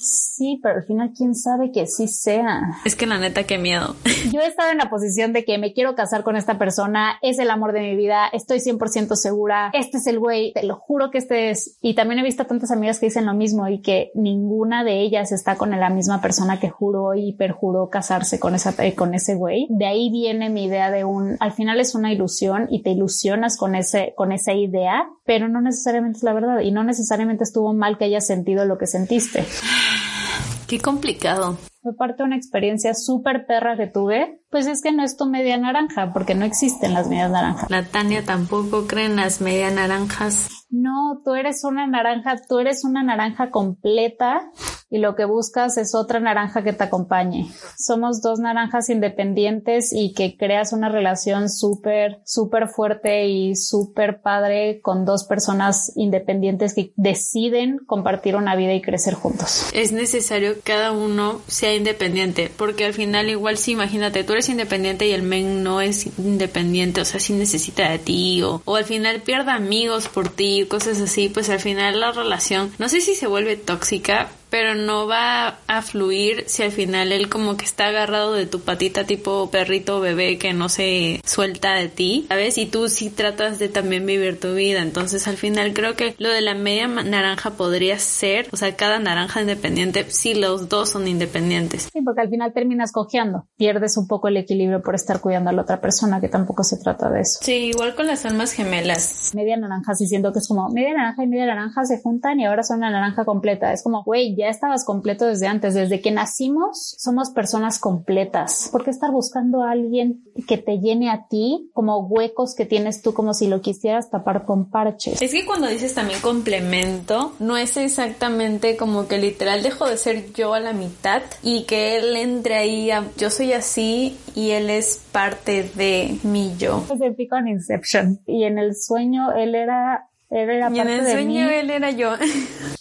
Sí, 0.41 0.59
pero 0.62 0.76
al 0.76 0.84
final 0.84 1.12
quién 1.14 1.34
sabe 1.34 1.70
que 1.70 1.86
sí 1.86 2.09
sea. 2.09 2.78
Es 2.86 2.97
que 2.97 3.05
la 3.05 3.18
neta, 3.18 3.45
qué 3.45 3.59
miedo. 3.59 3.95
Yo 4.32 4.41
he 4.41 4.47
estado 4.47 4.70
en 4.70 4.78
la 4.78 4.88
posición 4.88 5.34
de 5.34 5.45
que 5.45 5.59
me 5.59 5.74
quiero 5.74 5.95
casar 5.95 6.22
con 6.22 6.34
esta 6.34 6.57
persona, 6.57 7.18
es 7.20 7.38
el 7.38 7.51
amor 7.51 7.74
de 7.74 7.82
mi 7.82 7.95
vida, 7.95 8.26
estoy 8.32 8.61
100% 8.61 9.16
segura, 9.16 9.70
este 9.74 9.99
es 9.99 10.07
el 10.07 10.18
güey, 10.18 10.55
te 10.55 10.62
lo 10.62 10.76
juro 10.76 11.11
que 11.11 11.18
este 11.18 11.51
es. 11.51 11.76
Y 11.82 11.95
también 11.95 12.20
he 12.20 12.22
visto 12.22 12.47
tantas 12.47 12.70
amigas 12.70 12.99
que 12.99 13.07
dicen 13.07 13.26
lo 13.26 13.34
mismo 13.34 13.68
y 13.68 13.82
que 13.82 14.12
ninguna 14.14 14.82
de 14.82 15.03
ellas 15.03 15.30
está 15.30 15.57
con 15.59 15.78
la 15.78 15.91
misma 15.91 16.22
persona 16.22 16.59
que 16.59 16.70
juró 16.70 17.14
y 17.14 17.34
perjuró 17.34 17.91
casarse 17.91 18.41
con 18.41 18.55
esa 18.55 18.74
con 18.97 19.12
ese 19.12 19.34
güey. 19.34 19.66
De 19.68 19.84
ahí 19.84 20.09
viene 20.11 20.49
mi 20.49 20.64
idea 20.64 20.91
de 20.91 21.05
un, 21.05 21.19
al 21.38 21.52
final 21.52 21.80
es 21.80 21.94
una 21.94 22.12
ilusión 22.12 22.66
y 22.70 22.82
te 22.82 22.90
ilusionas 22.90 23.56
con 23.56 23.74
ese, 23.74 24.14
con 24.16 24.32
esa 24.32 24.52
idea, 24.52 25.08
pero 25.24 25.48
no 25.48 25.60
necesariamente 25.60 26.18
es 26.18 26.22
la 26.22 26.32
verdad 26.32 26.60
y 26.60 26.72
no 26.72 26.84
necesariamente 26.84 27.44
estuvo 27.44 27.72
mal 27.74 27.98
que 27.98 28.06
hayas 28.06 28.26
sentido 28.26 28.64
lo 28.64 28.78
que 28.78 28.86
sentiste. 28.86 29.44
Qué 30.66 30.80
complicado. 30.80 31.58
Fue 31.82 31.96
parte 31.96 32.18
de 32.18 32.24
una 32.24 32.36
experiencia 32.36 32.94
súper 32.94 33.46
perra 33.46 33.76
que 33.76 33.86
tuve. 33.86 34.42
Pues 34.50 34.66
es 34.66 34.82
que 34.82 34.92
no 34.92 35.02
es 35.02 35.16
tu 35.16 35.26
media 35.26 35.56
naranja, 35.56 36.12
porque 36.12 36.34
no 36.34 36.44
existen 36.44 36.92
las 36.92 37.08
medias 37.08 37.30
naranjas. 37.30 37.70
La 37.70 37.84
Tania 37.84 38.24
tampoco 38.24 38.86
cree 38.86 39.06
en 39.06 39.16
las 39.16 39.40
medias 39.40 39.72
naranjas. 39.72 40.66
No, 40.68 41.22
tú 41.24 41.34
eres 41.34 41.64
una 41.64 41.86
naranja, 41.86 42.36
tú 42.48 42.58
eres 42.58 42.84
una 42.84 43.02
naranja 43.02 43.50
completa 43.50 44.50
y 44.91 44.99
lo 44.99 45.14
que 45.14 45.24
buscas 45.24 45.78
es 45.78 45.95
otra 45.95 46.20
naranja 46.20 46.64
que 46.64 46.72
te 46.72 46.84
acompañe. 46.84 47.47
Somos 47.78 48.20
dos 48.20 48.41
naranjas 48.41 48.91
independientes 48.91 49.93
y 49.93 50.12
que 50.12 50.36
creas 50.36 50.72
una 50.72 50.88
relación 50.88 51.49
súper, 51.49 52.20
súper 52.24 52.68
fuerte 52.68 53.26
y 53.28 53.55
súper 53.55 54.20
padre 54.20 54.80
con 54.82 55.05
dos 55.05 55.24
personas 55.24 55.93
independientes 55.95 56.74
que 56.74 56.93
deciden 56.97 57.78
compartir 57.86 58.34
una 58.34 58.57
vida 58.57 58.74
y 58.74 58.82
crecer 58.82 59.14
juntos. 59.14 59.70
Es 59.72 59.93
necesario 59.93 60.55
que 60.55 60.61
cada 60.61 60.93
uno 60.93 61.41
sea 61.47 61.74
independiente, 61.74 62.51
porque 62.57 62.84
al 62.84 62.95
final 62.95 63.28
igual 63.28 63.57
si 63.57 63.72
imagínate, 63.72 64.24
tú 64.24 64.32
eres 64.32 64.49
independiente 64.49 65.07
y 65.07 65.12
el 65.12 65.22
men 65.22 65.62
no 65.62 65.80
es 65.80 66.07
independiente, 66.18 67.01
o 67.01 67.05
sea, 67.05 67.20
si 67.20 67.32
necesita 67.32 67.88
de 67.91 67.99
ti 67.99 68.43
o, 68.43 68.62
o 68.64 68.76
al 68.76 68.84
final 68.84 69.20
pierda 69.22 69.55
amigos 69.55 70.09
por 70.09 70.28
ti, 70.28 70.66
cosas 70.68 71.01
así, 71.01 71.28
pues 71.28 71.49
al 71.49 71.61
final 71.61 72.01
la 72.01 72.12
relación, 72.12 72.72
no 72.78 72.88
sé 72.88 73.01
si 73.01 73.14
se 73.14 73.26
vuelve 73.26 73.57
tóxica, 73.57 74.28
pero 74.51 74.74
no 74.74 75.07
va 75.07 75.59
a 75.66 75.82
fluir 75.82 76.44
si 76.46 76.62
al 76.62 76.72
final 76.72 77.12
él 77.12 77.28
como 77.28 77.57
que 77.57 77.64
está 77.64 77.86
agarrado 77.86 78.34
de 78.34 78.46
tu 78.46 78.61
patita 78.61 79.05
tipo 79.05 79.51
perrito 79.51 80.01
bebé 80.01 80.38
que 80.38 80.53
no 80.53 80.68
se 80.68 81.20
suelta 81.24 81.74
de 81.74 81.88
ti, 81.88 82.26
¿sabes? 82.28 82.59
Y 82.59 82.66
tú 82.66 82.88
sí 82.88 83.11
tratas 83.11 83.59
de 83.59 83.68
también 83.68 84.05
vivir 84.07 84.38
tu 84.38 84.55
vida, 84.55 84.82
entonces 84.82 85.28
al 85.28 85.36
final 85.36 85.72
creo 85.72 85.94
que 85.94 86.14
lo 86.18 86.28
de 86.28 86.40
la 86.40 86.55
media 86.55 86.88
naranja 86.88 87.51
podría 87.51 87.98
ser, 87.98 88.48
o 88.53 88.57
sea, 88.57 88.76
cada 88.76 88.98
naranja 88.98 89.40
independiente 89.40 90.05
si 90.11 90.34
los 90.34 90.68
dos 90.68 90.90
son 90.90 91.09
independientes. 91.09 91.88
Sí, 91.92 92.01
porque 92.03 92.22
al 92.22 92.30
final 92.30 92.53
terminas 92.53 92.92
cojeando, 92.92 93.46
pierdes 93.57 93.96
un 93.96 94.07
poco 94.07 94.28
el 94.28 94.36
equilibrio 94.36 94.82
por 94.82 94.94
estar 94.94 95.20
cuidando 95.20 95.51
a 95.51 95.53
la 95.53 95.62
otra 95.62 95.80
persona, 95.80 96.20
que 96.20 96.28
tampoco 96.28 96.64
se 96.64 96.78
trata 96.78 97.11
de 97.11 97.20
eso. 97.20 97.38
Sí, 97.42 97.66
igual 97.66 97.94
con 97.94 98.07
las 98.07 98.26
almas 98.26 98.53
gemelas. 98.53 99.32
Media 99.34 99.57
naranja, 99.57 99.94
sí 99.94 100.07
siento 100.07 100.32
que 100.32 100.40
es 100.40 100.48
como 100.48 100.68
media 100.70 100.94
naranja 100.94 101.22
y 101.22 101.26
media 101.26 101.46
naranja 101.46 101.84
se 101.84 102.01
juntan 102.01 102.40
y 102.40 102.46
ahora 102.46 102.62
son 102.62 102.78
una 102.78 102.90
naranja 102.90 103.24
completa, 103.24 103.72
es 103.72 103.82
como, 103.82 104.03
güey, 104.05 104.34
ya 104.41 104.49
estabas 104.49 104.84
completo 104.84 105.26
desde 105.26 105.47
antes, 105.47 105.74
desde 105.74 106.01
que 106.01 106.11
nacimos 106.11 106.95
somos 106.99 107.30
personas 107.30 107.78
completas. 107.78 108.68
¿Por 108.72 108.84
qué 108.84 108.91
estar 108.91 109.11
buscando 109.11 109.62
a 109.62 109.72
alguien 109.72 110.24
que 110.49 110.59
te 110.59 110.78
llene 110.78 111.11
a 111.11 111.26
ti 111.28 111.70
como 111.72 112.07
huecos 112.07 112.55
que 112.55 112.66
tienes 112.66 113.03
tú 113.03 113.14
como 113.14 113.34
si 113.34 113.49
lo 113.49 113.61
quisieras 113.61 114.11
tapar 114.11 114.45
con 114.45 114.70
parches? 114.70 115.20
Es 115.20 115.32
que 115.32 115.45
cuando 115.45 115.68
dices 115.68 115.95
también 115.95 116.20
complemento, 116.20 117.32
no 117.38 117.57
es 117.57 117.76
exactamente 117.76 118.76
como 118.76 119.07
que 119.09 119.18
literal 119.18 119.62
dejo 119.62 119.86
de 119.86 119.97
ser 119.97 120.32
yo 120.32 120.55
a 120.55 120.61
la 120.61 120.72
mitad 120.72 121.22
y 121.43 121.64
que 121.64 121.97
él 121.97 122.16
entre 122.16 122.57
ahí 122.57 122.91
a 122.91 123.05
yo 123.16 123.30
soy 123.30 123.53
así 123.53 124.16
y 124.34 124.51
él 124.51 124.70
es 124.70 125.03
parte 125.12 125.70
de 125.74 126.18
mi 126.22 126.57
yo. 126.57 126.84
Pico 127.16 127.36
en 127.36 127.49
Inception 127.49 128.20
y 128.26 128.45
en 128.45 128.59
el 128.59 128.74
sueño 128.76 129.32
él 129.32 129.55
era 129.55 130.09
él 130.30 130.48
era 130.48 130.70
y 130.72 130.78
en 130.78 130.88
el 130.88 131.10
sueño 131.10 131.48
él 131.50 131.70
era 131.70 131.90
yo. 131.90 132.12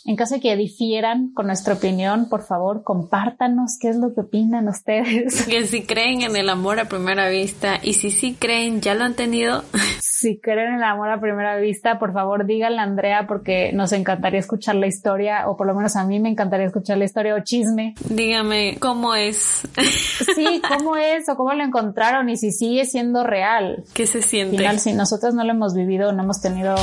En 0.05 0.15
caso 0.15 0.35
de 0.35 0.41
que 0.41 0.55
difieran 0.55 1.31
con 1.33 1.47
nuestra 1.47 1.75
opinión, 1.75 2.29
por 2.29 2.43
favor, 2.43 2.83
compártanos 2.83 3.77
qué 3.79 3.89
es 3.89 3.95
lo 3.95 4.13
que 4.13 4.21
opinan 4.21 4.67
ustedes. 4.67 5.45
Que 5.49 5.65
si 5.65 5.83
creen 5.83 6.21
en 6.21 6.35
el 6.35 6.49
amor 6.49 6.79
a 6.79 6.85
primera 6.85 7.27
vista 7.29 7.79
y 7.81 7.93
si 7.93 8.11
sí 8.11 8.35
creen, 8.39 8.81
ya 8.81 8.93
lo 8.93 9.03
han 9.03 9.15
tenido. 9.15 9.63
Si 10.19 10.37
creen 10.37 10.73
en 10.73 10.75
el 10.79 10.83
amor 10.83 11.09
a 11.09 11.21
primera 11.21 11.55
vista, 11.59 11.97
por 11.97 12.11
favor 12.11 12.45
díganle 12.45 12.79
a 12.79 12.83
Andrea 12.83 13.25
porque 13.25 13.71
nos 13.71 13.93
encantaría 13.93 14.41
escuchar 14.41 14.75
la 14.75 14.85
historia 14.85 15.47
o 15.47 15.55
por 15.55 15.65
lo 15.65 15.73
menos 15.73 15.95
a 15.95 16.05
mí 16.05 16.19
me 16.19 16.27
encantaría 16.27 16.65
escuchar 16.65 16.97
la 16.97 17.05
historia 17.05 17.35
o 17.35 17.39
chisme. 17.39 17.93
Dígame 18.09 18.75
cómo 18.79 19.15
es. 19.15 19.61
Sí, 20.35 20.61
cómo 20.67 20.97
es 20.97 21.29
o 21.29 21.37
cómo 21.37 21.53
lo 21.53 21.63
encontraron 21.63 22.29
y 22.29 22.35
si 22.35 22.51
sigue 22.51 22.83
siendo 22.83 23.23
real. 23.23 23.85
¿Qué 23.93 24.05
se 24.05 24.21
siente? 24.21 24.57
Al 24.57 24.61
final, 24.61 24.79
si 24.79 24.93
nosotros 24.93 25.33
no 25.33 25.45
lo 25.45 25.51
hemos 25.51 25.73
vivido, 25.73 26.11
no 26.11 26.23
hemos 26.23 26.41
tenido 26.41 26.75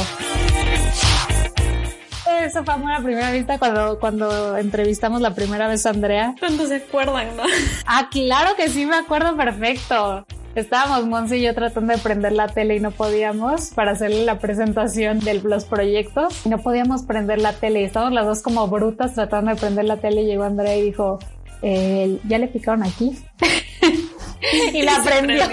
eso 2.46 2.64
fue 2.64 2.74
amor 2.74 2.92
a 2.92 3.02
primera 3.02 3.30
vista 3.32 3.58
cuando, 3.58 3.98
cuando 3.98 4.56
entrevistamos 4.56 5.20
la 5.20 5.34
primera 5.34 5.68
vez 5.68 5.84
a 5.84 5.90
Andrea. 5.90 6.34
Cuando 6.38 6.66
se 6.66 6.76
acuerdan, 6.76 7.36
¿no? 7.36 7.42
Ah, 7.86 8.08
claro 8.10 8.54
que 8.56 8.68
sí, 8.68 8.86
me 8.86 8.96
acuerdo 8.96 9.36
perfecto. 9.36 10.24
Estábamos 10.54 11.06
Monse 11.06 11.36
y 11.36 11.42
yo 11.42 11.54
tratando 11.54 11.92
de 11.92 11.98
prender 11.98 12.32
la 12.32 12.48
tele 12.48 12.76
y 12.76 12.80
no 12.80 12.90
podíamos 12.90 13.72
para 13.74 13.92
hacerle 13.92 14.24
la 14.24 14.38
presentación 14.38 15.20
de 15.20 15.34
los 15.42 15.64
proyectos. 15.66 16.46
No 16.46 16.58
podíamos 16.58 17.02
prender 17.02 17.42
la 17.42 17.52
tele 17.52 17.82
y 17.82 17.84
estábamos 17.84 18.14
las 18.14 18.24
dos 18.24 18.42
como 18.42 18.66
brutas 18.68 19.14
tratando 19.14 19.50
de 19.50 19.58
prender 19.58 19.84
la 19.84 19.98
tele 19.98 20.22
y 20.22 20.26
llegó 20.26 20.44
Andrea 20.44 20.76
y 20.76 20.82
dijo, 20.82 21.18
eh, 21.60 22.18
¿ya 22.26 22.38
le 22.38 22.48
picaron 22.48 22.84
aquí? 22.84 23.18
y 24.72 24.82
la 24.82 25.02
prendió. 25.02 25.46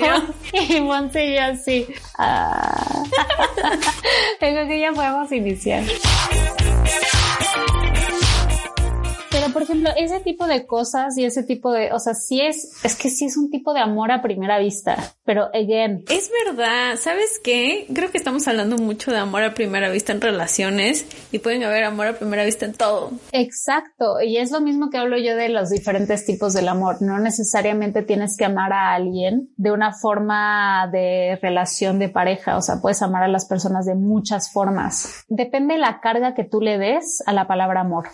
Y 0.70 0.82
Monse 0.82 1.26
y 1.26 1.34
yo 1.36 1.42
así. 1.42 1.88
Ah. 2.18 3.04
Creo 4.40 4.68
que 4.68 4.80
ya 4.80 4.92
podemos 4.92 5.32
iniciar. 5.32 5.84
Pero 9.34 9.52
por 9.52 9.64
ejemplo, 9.64 9.90
ese 9.98 10.20
tipo 10.20 10.46
de 10.46 10.68
cosas 10.68 11.18
y 11.18 11.26
ese 11.26 11.42
tipo 11.42 11.72
de, 11.72 11.92
o 11.92 11.98
sea, 11.98 12.14
sí 12.14 12.40
es, 12.40 12.72
es 12.84 12.96
que 12.96 13.10
sí 13.10 13.26
es 13.26 13.36
un 13.36 13.50
tipo 13.50 13.74
de 13.74 13.80
amor 13.80 14.12
a 14.12 14.22
primera 14.22 14.60
vista, 14.60 15.16
pero 15.26 15.46
again. 15.56 16.06
Es 16.08 16.30
verdad, 16.46 16.98
¿sabes 16.98 17.42
qué? 17.44 17.88
Creo 17.92 18.12
que 18.12 18.20
estamos 18.20 18.48
hablando 18.48 18.78
mucho 18.78 19.10
de 19.10 19.18
amor 19.18 19.42
a 19.42 19.56
primera 19.56 19.90
vista 19.90 20.12
en 20.12 20.22
relaciones 20.22 21.08
y 21.32 21.40
pueden 21.40 21.64
haber 21.64 21.84
amor 21.84 22.06
a 22.06 22.14
primera 22.14 22.46
vista 22.46 22.68
en 22.68 22.74
todo. 22.74 23.10
Exacto, 23.32 24.22
y 24.22 24.38
es 24.38 24.52
lo 24.52 24.62
mismo 24.62 24.92
que 24.92 25.00
hablo 25.00 25.18
yo 25.18 25.36
de 25.36 25.50
los 25.50 25.72
diferentes 25.72 26.28
tipos 26.28 26.54
del 26.54 26.68
amor. 26.68 27.02
No 27.02 27.18
necesariamente 27.18 28.04
tienes 28.04 28.38
que 28.38 28.46
amar 28.46 28.72
a 28.72 28.94
alguien 28.94 29.50
de 29.58 29.72
una 29.72 29.94
forma 29.94 30.88
de 30.92 31.40
relación 31.42 31.98
de 31.98 32.10
pareja, 32.10 32.56
o 32.56 32.62
sea, 32.62 32.82
puedes 32.82 33.02
amar 33.02 33.24
a 33.24 33.28
las 33.28 33.46
personas 33.46 33.88
de 33.88 33.96
muchas 33.96 34.52
formas. 34.52 35.26
Depende 35.28 35.74
de 35.74 35.80
la 35.80 36.02
carga 36.02 36.36
que 36.36 36.44
tú 36.44 36.62
le 36.62 36.78
des 36.78 37.24
a 37.26 37.34
la 37.34 37.48
palabra 37.48 37.82
amor. 37.82 38.10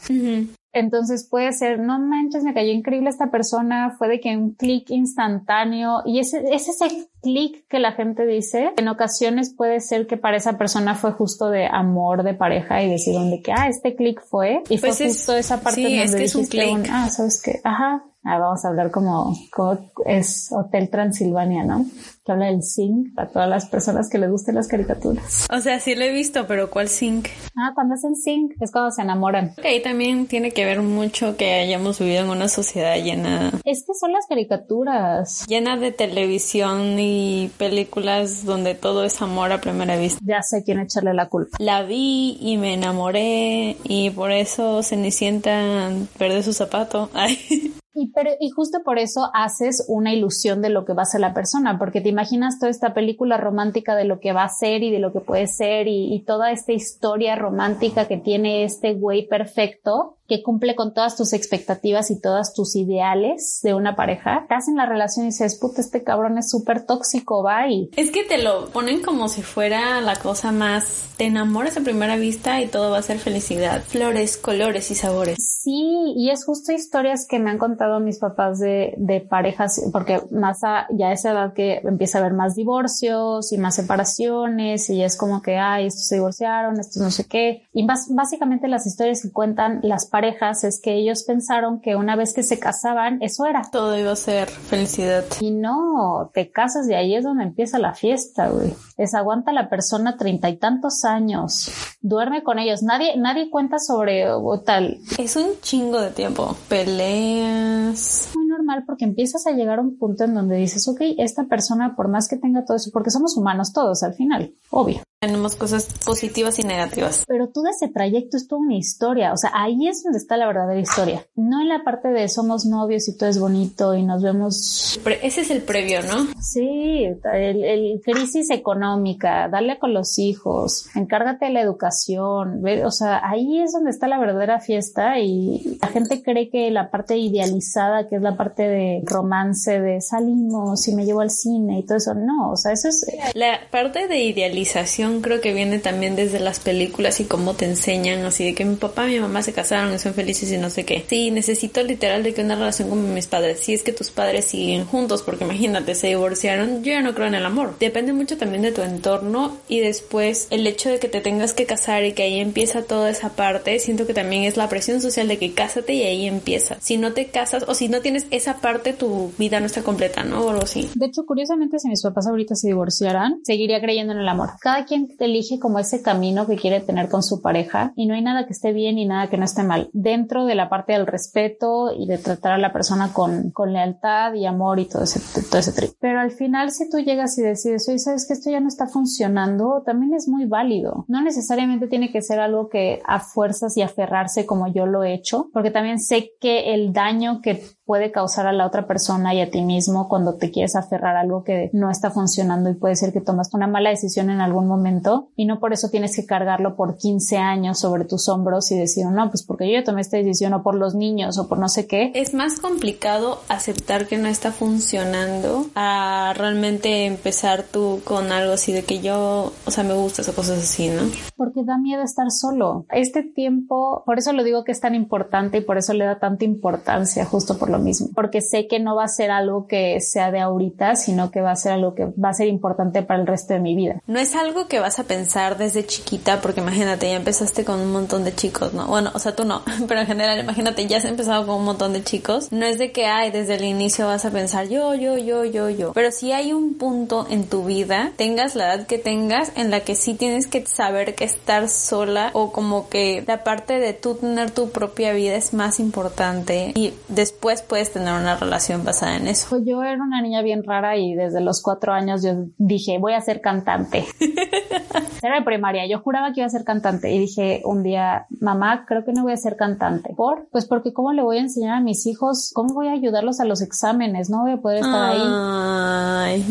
Entonces 0.72 1.28
puede 1.30 1.52
ser, 1.52 1.80
no 1.80 2.00
manches, 2.00 2.44
me 2.44 2.54
cayó 2.54 2.72
increíble 2.72 3.10
esta 3.10 3.32
persona, 3.32 3.96
fue 3.98 4.08
de 4.08 4.20
que 4.20 4.38
un 4.38 4.54
clic 4.54 4.90
instantáneo 4.92 6.02
y 6.06 6.20
ese, 6.20 6.44
es 6.54 6.70
ese 6.70 7.08
clic 7.22 7.66
que 7.68 7.80
la 7.80 7.94
gente 7.94 8.26
dice. 8.26 8.72
En 8.78 8.88
ocasiones 8.88 9.54
puede 9.56 9.80
ser 9.80 10.08
que 10.08 10.18
para 10.18 10.38
esa 10.38 10.58
persona 10.58 10.96
fue 10.96 11.12
justo 11.12 11.50
de 11.50 11.66
amor 11.66 12.24
de 12.24 12.34
pareja 12.34 12.84
y 12.84 12.90
decir 12.90 13.16
de 13.20 13.42
que, 13.42 13.52
ah, 13.52 13.68
este 13.68 13.96
clic 13.96 14.22
fue 14.22 14.62
y 14.70 14.78
fue 14.78 14.90
pues 14.90 15.02
justo 15.02 15.36
esa 15.36 15.62
parte 15.62 15.82
sí, 15.82 15.98
donde 15.98 16.24
es 16.24 16.34
dijiste 16.34 16.72
un, 16.72 16.84
ah, 16.90 17.10
sabes 17.10 17.42
qué, 17.42 17.60
ajá, 17.64 18.04
Ah, 18.24 18.38
vamos 18.38 18.66
a 18.66 18.68
hablar 18.68 18.92
como, 18.92 19.34
como 19.52 19.80
es 20.06 20.50
Hotel 20.52 20.90
Transilvania, 20.90 21.64
¿no? 21.64 21.86
Que 22.26 22.32
habla 22.34 22.48
del 22.48 22.64
zinc 22.64 23.16
para 23.16 23.30
todas 23.30 23.50
las 23.50 23.68
personas 23.68 24.10
que 24.10 24.18
les 24.18 24.30
gusten 24.30 24.56
las 24.56 24.68
caricaturas. 24.68 25.48
O 25.52 25.60
sea, 25.62 25.80
sí 25.80 25.96
lo 25.96 26.04
he 26.04 26.12
visto, 26.12 26.46
pero 26.46 26.70
¿cuál 26.70 26.90
zinc? 26.90 27.28
Ah, 27.56 27.72
cuando 27.74 27.96
hacen 27.96 28.16
zinc 28.16 28.54
es 28.60 28.72
cuando 28.72 28.92
se 28.92 29.04
enamoran. 29.04 29.54
Ok, 29.58 29.66
ahí 29.66 29.82
también 29.82 30.28
tiene 30.28 30.52
que 30.52 30.66
ver 30.66 30.82
mucho 30.82 31.38
que 31.38 31.54
hayamos 31.54 32.00
vivido 32.00 32.24
en 32.24 32.30
una 32.30 32.50
sociedad 32.50 32.96
llena. 32.98 33.52
Es 33.64 33.86
que 33.88 33.94
son 33.94 34.12
las 34.12 34.28
caricaturas. 34.28 35.46
Llena 35.48 35.78
de 35.78 35.92
televisión 35.92 37.00
y 37.00 37.52
películas 37.58 38.44
donde 38.44 38.76
todo 38.76 39.06
es 39.06 39.22
amor 39.22 39.54
a 39.54 39.62
primera 39.62 39.96
vista. 39.96 40.20
Ya 40.26 40.42
sé 40.44 40.64
quién 40.64 40.80
echarle 40.80 41.14
la 41.14 41.30
culpa. 41.30 41.58
La 41.60 41.84
vi 41.84 42.38
y 42.42 42.58
me 42.58 42.74
enamoré 42.74 43.78
y 43.84 44.10
por 44.10 44.32
eso 44.32 44.84
Cenicienta 44.84 45.90
perdió 46.18 46.44
su 46.44 46.54
zapato. 46.54 47.10
Ay. 47.14 47.74
Y, 47.94 48.12
pero, 48.12 48.32
y 48.40 48.52
justo 48.52 48.84
por 48.84 49.00
eso 49.00 49.32
haces 49.34 49.86
una 49.88 50.14
ilusión 50.14 50.62
de 50.62 50.70
lo 50.70 50.86
que 50.86 50.94
va 50.94 51.04
a 51.04 51.06
ser 51.06 51.22
la 51.22 51.34
persona, 51.34 51.80
porque 51.80 52.02
te 52.02 52.10
imaginas 52.10 52.60
toda 52.60 52.70
esta 52.70 52.94
película 52.94 53.38
romántica 53.38 53.96
de 53.96 54.06
lo 54.06 54.20
que 54.20 54.32
va 54.32 54.44
a 54.44 54.50
ser 54.50 54.84
y 54.84 54.92
de 54.92 55.00
lo 55.00 55.12
que 55.12 55.22
puede 55.22 55.48
ser 55.48 55.88
y, 55.88 56.14
y 56.14 56.24
toda 56.24 56.52
esta 56.52 56.72
historia 56.72 57.36
romántica 57.36 58.08
que 58.08 58.18
tiene 58.18 58.64
este 58.64 58.94
güey 58.94 59.28
perfecto 59.28 60.19
que 60.30 60.44
cumple 60.44 60.76
con 60.76 60.94
todas 60.94 61.18
tus 61.18 61.34
expectativas 61.34 62.12
y 62.12 62.22
todas 62.22 62.54
tus 62.54 62.76
ideales 62.76 63.60
de 63.64 63.74
una 63.74 63.96
pareja, 63.96 64.42
estás 64.44 64.68
en 64.68 64.76
la 64.76 64.86
relación 64.86 65.26
y 65.26 65.30
dices, 65.30 65.58
puta, 65.60 65.82
este 65.82 66.04
cabrón 66.04 66.38
es 66.38 66.50
súper 66.50 66.86
tóxico, 66.86 67.44
bye. 67.44 67.90
Es 67.98 68.12
que 68.12 68.24
te 68.24 68.38
lo 68.38 68.70
ponen 68.70 69.02
como 69.02 69.28
si 69.28 69.42
fuera 69.42 70.00
la 70.02 70.16
cosa 70.16 70.52
más, 70.52 71.10
te 71.18 71.26
enamoras 71.26 71.76
a 71.78 71.82
primera 71.82 72.16
vista 72.16 72.62
y 72.62 72.68
todo 72.68 72.92
va 72.92 73.00
a 73.00 73.02
ser 73.02 73.18
felicidad, 73.18 73.82
flores, 73.82 74.38
colores 74.38 74.92
y 74.92 74.96
sabores. 74.96 75.38
Sí, 75.62 76.14
y 76.16 76.30
es 76.30 76.46
justo 76.46 76.72
historias 76.72 77.26
que 77.28 77.40
me 77.40 77.50
han 77.50 77.58
contado 77.58 78.00
mis 78.00 78.20
papás 78.20 78.60
de, 78.60 78.94
de 78.98 79.22
parejas, 79.22 79.82
porque 79.92 80.22
más 80.32 80.64
a 80.64 80.88
ya 80.92 81.12
esa 81.12 81.32
edad 81.32 81.54
que 81.54 81.82
empieza 81.84 82.20
a 82.20 82.22
haber 82.22 82.34
más 82.34 82.56
divorcios 82.56 83.52
y 83.52 83.58
más 83.58 83.76
separaciones 83.76 84.90
y 84.90 85.04
es 85.04 85.18
como 85.18 85.42
que, 85.42 85.58
ay, 85.58 85.88
estos 85.88 86.08
se 86.08 86.16
divorciaron, 86.16 86.80
estos 86.80 87.02
no 87.02 87.12
sé 87.12 87.26
qué. 87.26 87.64
Y 87.74 87.84
más, 87.84 88.08
básicamente 88.14 88.68
las 88.68 88.86
historias 88.86 89.22
que 89.22 89.32
cuentan 89.32 89.80
las 89.84 90.06
parejas 90.06 90.19
parejas 90.20 90.66
es 90.66 90.82
que 90.82 90.96
ellos 90.96 91.24
pensaron 91.24 91.80
que 91.80 91.96
una 91.96 92.18
vez 92.18 92.34
que 92.34 92.44
se 92.44 92.60
casaban, 92.60 93.22
eso 93.22 93.46
era. 93.46 93.62
Todo 93.72 93.98
iba 93.98 94.12
a 94.12 94.18
ser 94.18 94.50
felicidad. 94.50 95.24
Y 95.40 95.52
no, 95.52 96.30
te 96.34 96.52
casas 96.52 96.90
y 96.90 96.94
ahí 96.94 97.16
es 97.16 97.24
donde 97.24 97.46
empieza 97.46 97.80
la 97.80 97.94
fiesta, 97.94 98.50
güey. 98.50 98.74
Es 98.98 99.16
aguanta 99.16 99.54
la 99.54 99.70
persona 99.70 100.18
treinta 100.18 100.50
y 100.50 100.58
tantos 100.58 101.06
años, 101.06 101.72
duerme 102.02 102.44
con 102.44 102.60
ellos, 102.60 102.84
nadie, 102.84 103.16
nadie 103.16 103.50
cuenta 103.50 103.80
sobre 103.80 104.26
tal. 104.66 104.98
Es 105.18 105.38
un 105.38 105.52
chingo 105.62 106.02
de 106.02 106.12
tiempo. 106.12 106.54
Peleas. 106.68 108.32
Muy 108.36 108.46
normal 108.48 108.84
porque 108.86 109.06
empiezas 109.06 109.48
a 109.48 109.52
llegar 109.52 109.80
a 109.80 109.84
un 109.84 109.98
punto 109.98 110.26
en 110.26 110.34
donde 110.34 110.58
dices, 110.58 110.86
ok, 110.90 111.00
esta 111.18 111.46
persona, 111.46 111.96
por 111.96 112.10
más 112.10 112.28
que 112.28 112.36
tenga 112.36 112.66
todo 112.66 112.76
eso, 112.76 112.90
porque 112.92 113.10
somos 113.10 113.38
humanos 113.38 113.72
todos 113.72 114.04
al 114.04 114.16
final, 114.16 114.54
obvio. 114.70 115.02
Tenemos 115.22 115.58
cosas 115.58 115.86
positivas 116.06 116.60
y 116.60 116.64
negativas. 116.64 117.26
Pero 117.28 117.50
todo 117.50 117.66
ese 117.68 117.90
trayecto 117.90 118.38
es 118.38 118.48
toda 118.48 118.62
una 118.62 118.78
historia. 118.78 119.34
O 119.34 119.38
sea, 119.38 119.52
ahí 119.54 119.90
es 119.90 120.02
donde 120.02 120.18
está 120.18 120.38
la 120.38 120.48
verdadera 120.48 120.80
historia. 120.80 121.26
No 121.36 121.62
en 121.62 121.68
la 121.68 121.84
parte 121.84 122.08
de 122.08 122.30
somos 122.30 122.66
novios 122.66 123.10
y 123.10 123.18
todo 123.18 123.28
es 123.28 123.38
bonito 123.38 123.94
y 123.96 124.04
nos 124.04 124.24
vemos. 124.24 124.98
ese 125.22 125.42
es 125.42 125.52
el 125.52 125.62
previo, 125.62 126.00
¿no? 126.04 126.26
Sí, 126.42 127.04
el, 127.34 127.64
el, 127.66 128.02
crisis 128.02 128.50
económica, 128.50 129.50
darle 129.50 129.78
con 129.78 129.94
los 129.94 130.18
hijos, 130.20 130.88
encárgate 130.96 131.48
de 131.48 131.52
la 131.52 131.62
educación. 131.64 132.64
O 132.86 132.92
sea, 132.92 133.22
ahí 133.30 133.60
es 133.60 133.74
donde 133.74 133.90
está 133.90 134.08
la 134.08 134.20
verdadera 134.20 134.62
fiesta 134.62 135.20
y 135.20 135.80
la 135.82 135.90
gente 135.90 136.24
cree 136.24 136.50
que 136.50 136.72
la 136.72 136.90
parte 136.90 137.18
idealizada, 137.18 138.08
que 138.08 138.16
es 138.16 138.22
la 138.22 138.38
parte 138.38 138.70
de 138.70 139.02
romance, 139.04 139.82
de 139.82 140.00
salimos 140.00 140.88
y 140.88 140.96
me 140.96 141.04
llevo 141.04 141.20
al 141.20 141.30
cine 141.30 141.80
y 141.80 141.86
todo 141.86 141.98
eso, 141.98 142.14
no. 142.14 142.52
O 142.52 142.56
sea, 142.56 142.72
eso 142.72 142.88
es. 142.88 143.06
La 143.34 143.60
parte 143.70 144.08
de 144.08 144.20
idealización 144.20 145.09
creo 145.22 145.42
que 145.42 145.54
viene 145.54 145.80
también 145.80 146.16
desde 146.16 146.40
las 146.40 146.60
películas 146.60 147.20
y 147.20 147.26
cómo 147.26 147.56
te 147.56 147.66
enseñan 147.66 148.26
así 148.26 148.46
de 148.46 148.56
que 148.56 148.66
mi 148.66 148.76
papá 148.76 149.08
y 149.08 149.16
mi 149.16 149.20
mamá 149.20 149.42
se 149.42 149.54
casaron 149.54 149.94
y 149.94 150.00
son 150.00 150.14
felices 150.14 150.52
y 150.52 150.58
no 150.58 150.70
sé 150.70 150.86
qué. 150.86 151.06
Sí, 151.08 151.32
necesito 151.32 151.84
literal 151.84 152.24
de 152.24 152.34
que 152.34 152.42
una 152.42 152.56
relación 152.56 152.90
con 152.90 153.14
mis 153.14 153.28
padres, 153.28 153.60
si 153.60 153.74
es 153.74 153.84
que 153.84 153.94
tus 153.94 154.12
padres 154.12 154.46
siguen 154.46 154.86
juntos, 154.86 155.24
porque 155.24 155.44
imagínate, 155.44 155.96
se 155.96 156.08
divorciaron, 156.08 156.84
yo 156.84 156.94
ya 156.94 157.02
no 157.02 157.14
creo 157.14 157.28
en 157.28 157.36
el 157.36 157.46
amor. 157.46 157.76
Depende 157.80 158.14
mucho 158.14 158.38
también 158.38 158.62
de 158.62 158.72
tu 158.72 158.82
entorno 158.82 159.58
y 159.68 159.80
después 159.80 160.48
el 160.50 160.66
hecho 160.68 160.90
de 160.90 161.00
que 161.00 161.08
te 161.08 161.22
tengas 161.22 161.54
que 161.54 161.66
casar 161.66 162.04
y 162.06 162.14
que 162.14 162.24
ahí 162.24 162.40
empieza 162.40 162.84
toda 162.84 163.10
esa 163.10 163.30
parte, 163.30 163.80
siento 163.80 164.06
que 164.06 164.14
también 164.14 164.44
es 164.44 164.58
la 164.58 164.70
presión 164.70 165.02
social 165.02 165.28
de 165.28 165.38
que 165.38 165.54
cásate 165.54 165.94
y 165.94 166.04
ahí 166.04 166.26
empieza. 166.28 166.78
Si 166.80 166.98
no 166.98 167.14
te 167.14 167.28
casas 167.28 167.66
o 167.68 167.74
si 167.74 167.90
no 167.90 168.02
tienes 168.02 168.28
esa 168.32 168.58
parte, 168.62 168.94
tu 168.94 169.32
vida 169.38 169.60
no 169.60 169.66
está 169.66 169.84
completa, 169.84 170.24
¿no? 170.24 170.42
O 170.46 170.50
algo 170.50 170.64
así. 170.64 170.90
De 170.96 171.08
hecho, 171.08 171.26
curiosamente, 171.26 171.80
si 171.80 171.88
mis 171.88 172.04
papás 172.04 172.28
ahorita 172.28 172.56
se 172.56 172.68
divorciaran, 172.68 173.40
seguiría 173.44 173.82
creyendo 173.82 174.14
en 174.14 174.20
el 174.20 174.28
amor. 174.28 174.52
Cada 174.60 174.86
quien 174.86 174.99
elige 175.20 175.60
como 175.60 175.80
ese 175.80 176.02
camino 176.02 176.48
que 176.48 176.56
quiere 176.56 176.82
tener 176.82 177.10
con 177.10 177.24
su 177.24 177.42
pareja 177.42 177.94
y 177.96 178.06
no 178.06 178.14
hay 178.14 178.22
nada 178.22 178.46
que 178.46 178.54
esté 178.54 178.74
bien 178.74 178.98
y 178.98 179.06
nada 179.06 179.30
que 179.30 179.38
no 179.38 179.46
esté 179.46 179.64
mal. 179.64 179.90
Dentro 179.94 180.46
de 180.46 180.56
la 180.56 180.70
parte 180.70 180.94
del 180.94 181.08
respeto 181.08 181.92
y 181.98 182.08
de 182.08 182.18
tratar 182.18 182.54
a 182.54 182.58
la 182.58 182.74
persona 182.74 183.14
con, 183.14 183.52
con 183.52 183.74
lealtad 183.74 184.34
y 184.34 184.46
amor 184.46 184.80
y 184.80 184.86
todo 184.86 185.04
ese, 185.04 185.20
todo 185.50 185.60
ese 185.60 185.74
trip. 185.74 185.92
Pero 186.00 186.20
al 186.20 186.32
final, 186.32 186.72
si 186.72 186.90
tú 186.90 187.00
llegas 187.00 187.38
y 187.38 187.42
decides, 187.42 187.88
oye, 187.88 188.00
sabes 188.00 188.28
que 188.28 188.34
esto 188.34 188.50
ya 188.50 188.60
no 188.60 188.68
está 188.68 188.88
funcionando, 188.88 189.84
también 189.86 190.14
es 190.14 190.28
muy 190.28 190.46
válido. 190.46 191.06
No 191.08 191.22
necesariamente 191.22 191.88
tiene 191.88 192.12
que 192.12 192.22
ser 192.22 192.40
algo 192.40 192.70
que 192.70 193.02
a 193.06 193.20
fuerzas 193.20 193.76
y 193.78 193.82
aferrarse 193.82 194.46
como 194.46 194.72
yo 194.72 194.86
lo 194.86 195.04
he 195.04 195.14
hecho, 195.14 195.50
porque 195.54 195.72
también 195.72 196.00
sé 196.00 196.32
que 196.40 196.74
el 196.74 196.94
daño 196.94 197.42
que 197.42 197.64
puede 197.90 198.12
causar 198.12 198.46
a 198.46 198.54
la 198.54 198.68
otra 198.68 198.86
persona 198.86 199.34
y 199.34 199.42
a 199.42 199.50
ti 199.50 199.64
mismo 199.64 200.08
cuando 200.08 200.36
te 200.36 200.52
quieres 200.52 200.76
aferrar 200.76 201.16
a 201.16 201.22
algo 201.22 201.44
que 201.44 201.72
no 201.74 201.90
está 201.90 202.12
funcionando 202.12 202.70
y 202.70 202.76
puede 202.76 202.96
ser 202.96 203.12
que 203.12 203.20
tomas 203.20 203.52
una 203.52 203.66
mala 203.66 203.90
decisión 203.90 204.30
en 204.30 204.42
algún 204.42 204.68
momento 204.68 205.30
y 205.36 205.46
no 205.46 205.60
por 205.60 205.74
eso 205.74 205.90
tienes 205.90 206.16
que 206.16 206.28
cargarlo 206.28 206.76
por 206.76 206.98
15 206.98 207.38
años 207.38 207.80
sobre 207.80 208.06
tus 208.06 208.30
hombros 208.30 208.72
y 208.72 208.78
decir, 208.78 209.08
no, 209.08 209.32
pues 209.32 209.42
porque 209.42 209.74
yo 209.74 209.84
tomé 209.84 210.02
esta 210.02 210.18
decisión 210.18 210.54
o 210.54 210.62
por 210.62 210.76
los 210.76 210.94
niños 210.94 211.40
o 211.40 211.48
por 211.48 211.58
no 211.58 211.68
sé 211.68 211.88
qué. 211.88 212.12
Es 212.14 212.36
más 212.36 212.60
complicado 212.60 213.40
aceptar 213.48 214.06
que 214.06 214.20
no 214.20 214.28
está 214.28 214.52
funcionando 214.52 215.66
a 215.74 216.36
realmente 216.38 217.08
empezar 217.08 217.64
tú 217.64 218.02
con 218.04 218.32
algo 218.32 218.54
así 218.54 218.72
de 218.72 218.84
que 218.84 219.00
yo, 219.00 219.52
o 219.66 219.72
sea, 219.72 219.84
me 219.84 219.96
gusta 219.96 220.22
o 220.22 220.36
cosas 220.36 220.60
así, 220.60 220.90
¿no? 220.90 221.02
Porque 221.36 221.64
da 221.64 221.80
miedo 221.80 222.04
estar 222.04 222.30
solo. 222.30 222.86
Este 222.92 223.24
tiempo, 223.24 224.04
por 224.06 224.20
eso 224.20 224.32
lo 224.32 224.44
digo 224.44 224.64
que 224.64 224.74
es 224.74 224.80
tan 224.80 224.94
importante 224.94 225.58
y 225.58 225.62
por 225.62 225.80
eso 225.80 225.94
le 225.94 226.06
da 226.06 226.20
tanta 226.20 226.46
importancia 226.46 227.26
justo 227.26 227.58
por 227.58 227.72
lo 227.72 227.79
mismo, 227.80 228.10
porque 228.16 228.42
sé 228.42 228.68
que 228.68 228.80
no 228.80 228.96
va 228.96 229.04
a 229.04 229.08
ser 229.08 229.32
algo 229.32 229.68
que 229.68 230.00
sea 230.02 230.32
de 230.32 230.40
ahorita, 230.40 230.96
sino 230.96 231.32
que 231.32 231.42
va 231.42 231.52
a 231.52 231.56
ser 231.56 231.74
algo 231.74 231.96
que 231.96 232.06
va 232.06 232.30
a 232.30 232.34
ser 232.34 232.48
importante 232.48 233.02
para 233.02 233.20
el 233.20 233.28
resto 233.28 233.54
de 233.54 233.60
mi 233.60 233.76
vida. 233.76 234.02
No 234.08 234.20
es 234.20 234.36
algo 234.36 234.68
que 234.68 234.70
que 234.70 234.80
vas 234.80 235.00
a 235.00 235.04
pensar 235.04 235.58
desde 235.58 235.86
chiquita, 235.86 236.40
porque 236.40 236.62
imagínate, 236.62 237.10
ya 237.10 237.18
empezaste 237.18 237.66
con 237.66 237.80
un 237.82 237.92
montón 237.92 238.24
de 238.24 238.34
chicos, 238.34 238.74
¿no? 238.74 238.88
Bueno, 238.88 239.12
o 239.14 239.20
sea, 239.20 239.36
tú 239.36 239.44
no, 239.44 239.62
pero 239.88 240.00
en 240.00 240.08
general, 240.08 240.40
imagínate, 240.40 240.88
ya 240.88 240.98
has 240.98 241.06
empezado 241.06 241.46
con 241.46 241.56
un 241.56 241.66
montón 241.66 241.92
de 241.92 242.04
chicos. 242.04 242.52
No 242.52 242.66
es 242.66 242.78
de 242.78 242.92
que, 242.92 243.08
ay, 243.08 243.32
desde 243.32 243.56
el 243.56 243.66
inicio 243.66 244.06
vas 244.06 244.24
a 244.26 244.32
pensar 244.32 244.70
yo, 244.70 244.94
yo, 244.94 245.18
yo, 245.18 245.44
yo, 245.44 245.70
yo. 245.70 245.92
Pero 245.94 246.12
si 246.12 246.32
hay 246.32 246.54
un 246.54 246.76
punto 246.76 247.26
en 247.30 247.48
tu 247.48 247.66
vida, 247.66 248.14
tengas 248.16 248.56
la 248.56 248.74
edad 248.74 248.88
que 248.88 249.00
tengas, 249.00 249.52
en 249.56 249.72
la 249.72 249.82
que 249.82 249.96
sí 249.96 250.14
tienes 250.14 250.48
que 250.48 250.66
saber 250.66 251.16
que 251.16 251.26
estar 251.26 251.68
sola 251.68 252.30
o 252.34 252.52
como 252.52 252.90
que 252.90 253.24
la 253.26 253.44
parte 253.44 253.80
de 253.80 253.94
tú 253.94 254.16
tener 254.16 254.52
tu 254.52 254.70
propia 254.70 255.14
vida 255.14 255.36
es 255.36 255.54
más 255.54 255.80
importante 255.80 256.74
y 256.76 256.94
después 257.08 257.64
puedes 257.70 257.94
tener 257.94 258.14
una 258.14 258.36
relación 258.36 258.84
basada 258.84 259.16
en 259.16 259.28
eso. 259.28 259.48
Pues 259.50 259.64
yo 259.66 259.82
era 259.82 260.04
una 260.04 260.22
niña 260.22 260.42
bien 260.42 260.64
rara 260.64 260.98
y 260.98 261.14
desde 261.14 261.40
los 261.40 261.62
cuatro 261.62 261.94
años 261.94 262.22
yo 262.22 262.32
dije, 262.58 262.98
voy 263.00 263.14
a 263.14 263.22
ser 263.22 263.40
cantante. 263.40 264.06
era 265.22 265.36
de 265.40 265.46
primaria, 265.46 265.88
yo 265.88 266.00
juraba 266.00 266.34
que 266.34 266.42
iba 266.42 266.48
a 266.48 266.50
ser 266.50 266.66
cantante 266.66 267.12
y 267.14 267.20
dije 267.20 267.62
un 267.64 267.84
día, 267.84 268.26
mamá, 268.42 268.86
creo 268.86 269.06
que 269.06 269.14
no 269.14 269.24
voy 269.24 269.32
a 269.32 269.38
ser 269.38 269.56
cantante. 269.56 270.14
¿Por? 270.18 270.50
Pues 270.52 270.66
porque 270.66 270.92
cómo 270.92 271.14
le 271.14 271.22
voy 271.22 271.38
a 271.38 271.42
enseñar 271.42 271.76
a 271.78 271.82
mis 271.82 272.06
hijos, 272.08 272.52
cómo 272.54 272.74
voy 272.74 272.88
a 272.88 272.94
ayudarlos 272.94 273.40
a 273.40 273.46
los 273.46 273.62
exámenes, 273.62 274.30
no 274.30 274.42
voy 274.42 274.52
a 274.54 274.58
poder 274.58 274.80
estar 274.80 275.12
ahí. 275.12 276.44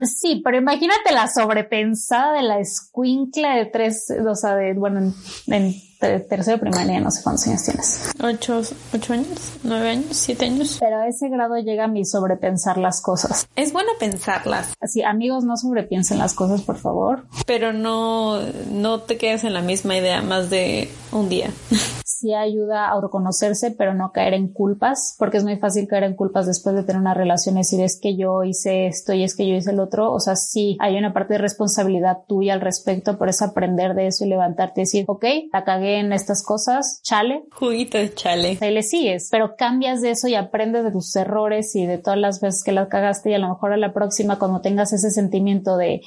Sí, 0.00 0.42
pero 0.44 0.58
imagínate 0.58 1.12
la 1.12 1.26
sobrepensada 1.26 2.34
de 2.34 2.42
la 2.42 2.58
escuincla 2.58 3.56
de 3.56 3.66
tres, 3.66 4.12
o 4.28 4.34
sea, 4.34 4.54
de, 4.54 4.74
bueno, 4.74 5.12
en, 5.46 5.72
tercero 5.98 6.58
primaria, 6.58 7.00
no 7.00 7.10
sé 7.10 7.22
cuántos 7.22 7.46
años 7.46 7.64
tienes. 7.64 8.10
Ocho, 8.22 8.62
ocho 8.92 9.12
años, 9.12 9.58
nueve 9.62 9.90
años, 9.90 10.06
siete 10.10 10.46
años. 10.46 10.76
Pero 10.80 10.98
a 10.98 11.08
ese 11.08 11.28
grado 11.28 11.56
llega 11.56 11.86
mi 11.86 12.04
sobrepensar 12.04 12.78
las 12.78 13.00
cosas. 13.00 13.48
Es 13.56 13.72
bueno 13.72 13.90
pensarlas. 13.98 14.74
Así, 14.80 15.02
amigos, 15.02 15.44
no 15.44 15.56
sobrepiensen 15.56 16.18
las 16.18 16.34
cosas, 16.34 16.62
por 16.62 16.76
favor. 16.76 17.26
Pero 17.46 17.72
no, 17.72 18.40
no 18.70 19.00
te 19.00 19.16
quedes 19.16 19.44
en 19.44 19.54
la 19.54 19.62
misma 19.62 19.96
idea 19.96 20.22
más 20.22 20.50
de 20.50 20.88
un 21.12 21.28
día. 21.28 21.50
sí 22.04 22.34
ayuda 22.34 22.86
a 22.86 22.90
autoconocerse, 22.90 23.72
pero 23.72 23.94
no 23.94 24.12
caer 24.12 24.34
en 24.34 24.48
culpas, 24.48 25.14
porque 25.18 25.38
es 25.38 25.44
muy 25.44 25.56
fácil 25.56 25.86
caer 25.86 26.04
en 26.04 26.14
culpas 26.14 26.46
después 26.46 26.74
de 26.74 26.82
tener 26.82 27.00
una 27.00 27.14
relación 27.14 27.56
y 27.56 27.60
decir 27.60 27.80
es 27.80 27.98
que 28.00 28.16
yo 28.16 28.42
hice 28.44 28.86
esto 28.86 29.12
y 29.12 29.22
es 29.22 29.36
que 29.36 29.46
yo 29.46 29.54
hice 29.54 29.70
el 29.70 29.80
otro. 29.80 30.12
O 30.12 30.20
sea, 30.20 30.36
sí 30.36 30.76
hay 30.80 30.96
una 30.96 31.12
parte 31.12 31.34
de 31.34 31.38
responsabilidad 31.38 32.18
tuya 32.26 32.54
al 32.54 32.60
respecto, 32.60 33.18
por 33.18 33.28
eso 33.28 33.44
aprender 33.44 33.94
de 33.94 34.08
eso 34.08 34.24
y 34.24 34.28
levantarte 34.28 34.80
y 34.80 34.84
decir, 34.84 35.04
ok, 35.08 35.24
la 35.52 35.64
cagué 35.64 35.85
en 35.94 36.12
estas 36.12 36.44
cosas, 36.44 37.00
chale. 37.02 37.44
Juguito 37.52 37.98
de 37.98 38.12
chale. 38.12 38.58
Ahí 38.60 38.72
le 38.72 38.82
sigues, 38.82 39.28
pero 39.30 39.56
cambias 39.56 40.02
de 40.02 40.10
eso 40.10 40.28
y 40.28 40.34
aprendes 40.34 40.84
de 40.84 40.90
tus 40.90 41.14
errores 41.16 41.74
y 41.76 41.86
de 41.86 41.98
todas 41.98 42.18
las 42.18 42.40
veces 42.40 42.62
que 42.64 42.72
las 42.72 42.88
cagaste 42.88 43.30
y 43.30 43.34
a 43.34 43.38
lo 43.38 43.48
mejor 43.48 43.72
a 43.72 43.76
la 43.76 43.92
próxima 43.92 44.38
cuando 44.38 44.60
tengas 44.60 44.92
ese 44.92 45.10
sentimiento 45.10 45.76
de 45.76 46.02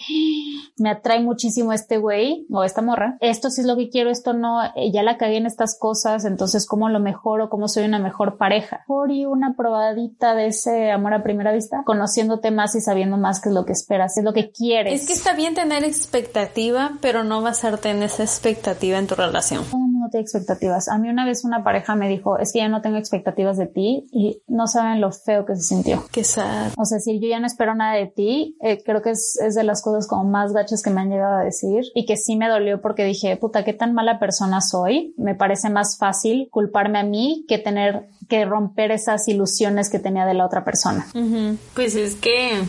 me 0.77 0.89
atrae 0.89 1.21
muchísimo 1.21 1.73
este 1.73 1.97
güey 1.97 2.45
o 2.51 2.63
esta 2.63 2.81
morra, 2.81 3.17
esto 3.19 3.49
sí 3.49 3.61
es 3.61 3.67
lo 3.67 3.75
que 3.75 3.89
quiero, 3.89 4.09
esto 4.09 4.33
no, 4.33 4.63
eh, 4.63 4.91
ya 4.91 5.03
la 5.03 5.17
cagué 5.17 5.37
en 5.37 5.45
estas 5.45 5.77
cosas, 5.77 6.25
entonces 6.25 6.65
cómo 6.65 6.89
lo 6.89 6.99
mejoro, 6.99 7.49
cómo 7.49 7.67
soy 7.67 7.85
una 7.85 7.99
mejor 7.99 8.37
pareja. 8.37 8.83
Por 8.87 9.11
y 9.11 9.25
una 9.25 9.55
probadita 9.55 10.35
de 10.35 10.47
ese 10.47 10.91
amor 10.91 11.13
a 11.13 11.23
primera 11.23 11.51
vista, 11.51 11.83
conociéndote 11.85 12.51
más 12.51 12.75
y 12.75 12.81
sabiendo 12.81 13.17
más 13.17 13.41
qué 13.41 13.49
es 13.49 13.55
lo 13.55 13.65
que 13.65 13.73
esperas, 13.73 14.17
es 14.17 14.23
lo 14.23 14.33
que 14.33 14.51
quieres. 14.51 15.01
Es 15.01 15.07
que 15.07 15.13
está 15.13 15.33
bien 15.33 15.53
tener 15.53 15.83
expectativa, 15.83 16.93
pero 17.01 17.23
no 17.23 17.41
basarte 17.41 17.89
en 17.89 18.03
esa 18.03 18.23
expectativa 18.23 18.97
en 18.97 19.07
tu 19.07 19.15
relación 19.15 19.63
no 20.09 20.11
tiene 20.11 20.23
expectativas. 20.23 20.89
A 20.89 20.97
mí 20.97 21.09
una 21.09 21.25
vez 21.25 21.43
una 21.43 21.63
pareja 21.63 21.95
me 21.95 22.09
dijo, 22.09 22.37
es 22.39 22.51
que 22.51 22.59
ya 22.59 22.69
no 22.69 22.81
tengo 22.81 22.97
expectativas 22.97 23.57
de 23.57 23.67
ti 23.67 24.07
y 24.11 24.41
no 24.47 24.67
saben 24.67 25.01
lo 25.01 25.11
feo 25.11 25.45
que 25.45 25.55
se 25.55 25.61
sintió. 25.61 26.03
Qué 26.11 26.23
sad. 26.23 26.71
O 26.77 26.85
sea, 26.85 26.99
si 26.99 27.19
yo 27.19 27.27
ya 27.27 27.39
no 27.39 27.45
espero 27.45 27.75
nada 27.75 27.95
de 27.95 28.07
ti, 28.07 28.57
eh, 28.61 28.81
creo 28.83 29.01
que 29.01 29.11
es, 29.11 29.37
es, 29.41 29.55
de 29.55 29.63
las 29.63 29.81
cosas 29.81 30.07
como 30.07 30.23
más 30.23 30.53
gachas 30.53 30.81
que 30.81 30.89
me 30.89 31.01
han 31.01 31.09
llegado 31.09 31.37
a 31.37 31.43
decir 31.43 31.83
y 31.93 32.05
que 32.05 32.17
sí 32.17 32.35
me 32.35 32.47
dolió 32.47 32.81
porque 32.81 33.03
dije, 33.03 33.37
puta, 33.37 33.63
qué 33.63 33.73
tan 33.73 33.93
mala 33.93 34.19
persona 34.19 34.61
soy. 34.61 35.13
Me 35.17 35.35
parece 35.35 35.69
más 35.69 35.97
fácil 35.97 36.49
culparme 36.51 36.99
a 36.99 37.03
mí 37.03 37.45
que 37.47 37.59
tener 37.59 38.09
que 38.27 38.45
romper 38.45 38.91
esas 38.91 39.27
ilusiones 39.27 39.89
que 39.89 39.99
tenía 39.99 40.25
de 40.25 40.33
la 40.33 40.45
otra 40.45 40.63
persona. 40.63 41.07
Pues 41.75 41.95
es 41.95 42.15
que 42.15 42.61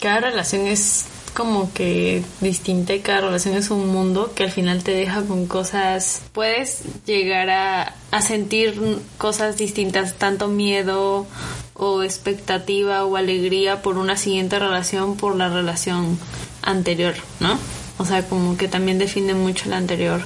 cada 0.00 0.20
relación 0.20 0.66
es 0.66 1.06
como 1.34 1.72
que 1.72 2.22
distinta 2.40 2.94
y 2.94 3.00
cada 3.00 3.22
relación 3.22 3.54
es 3.54 3.70
un 3.70 3.88
mundo 3.88 4.32
que 4.34 4.44
al 4.44 4.50
final 4.50 4.82
te 4.82 4.92
deja 4.92 5.22
con 5.22 5.46
cosas, 5.46 6.22
puedes 6.32 6.82
llegar 7.04 7.50
a, 7.50 7.94
a 8.10 8.22
sentir 8.22 8.80
cosas 9.18 9.56
distintas, 9.56 10.14
tanto 10.14 10.48
miedo 10.48 11.26
o 11.74 12.02
expectativa 12.02 13.04
o 13.04 13.16
alegría 13.16 13.82
por 13.82 13.98
una 13.98 14.16
siguiente 14.16 14.58
relación 14.58 15.16
por 15.16 15.36
la 15.36 15.48
relación 15.48 16.18
anterior, 16.62 17.14
¿no? 17.40 17.58
O 17.98 18.04
sea, 18.04 18.26
como 18.26 18.56
que 18.56 18.68
también 18.68 18.98
define 18.98 19.34
mucho 19.34 19.68
la 19.68 19.76
anterior 19.76 20.22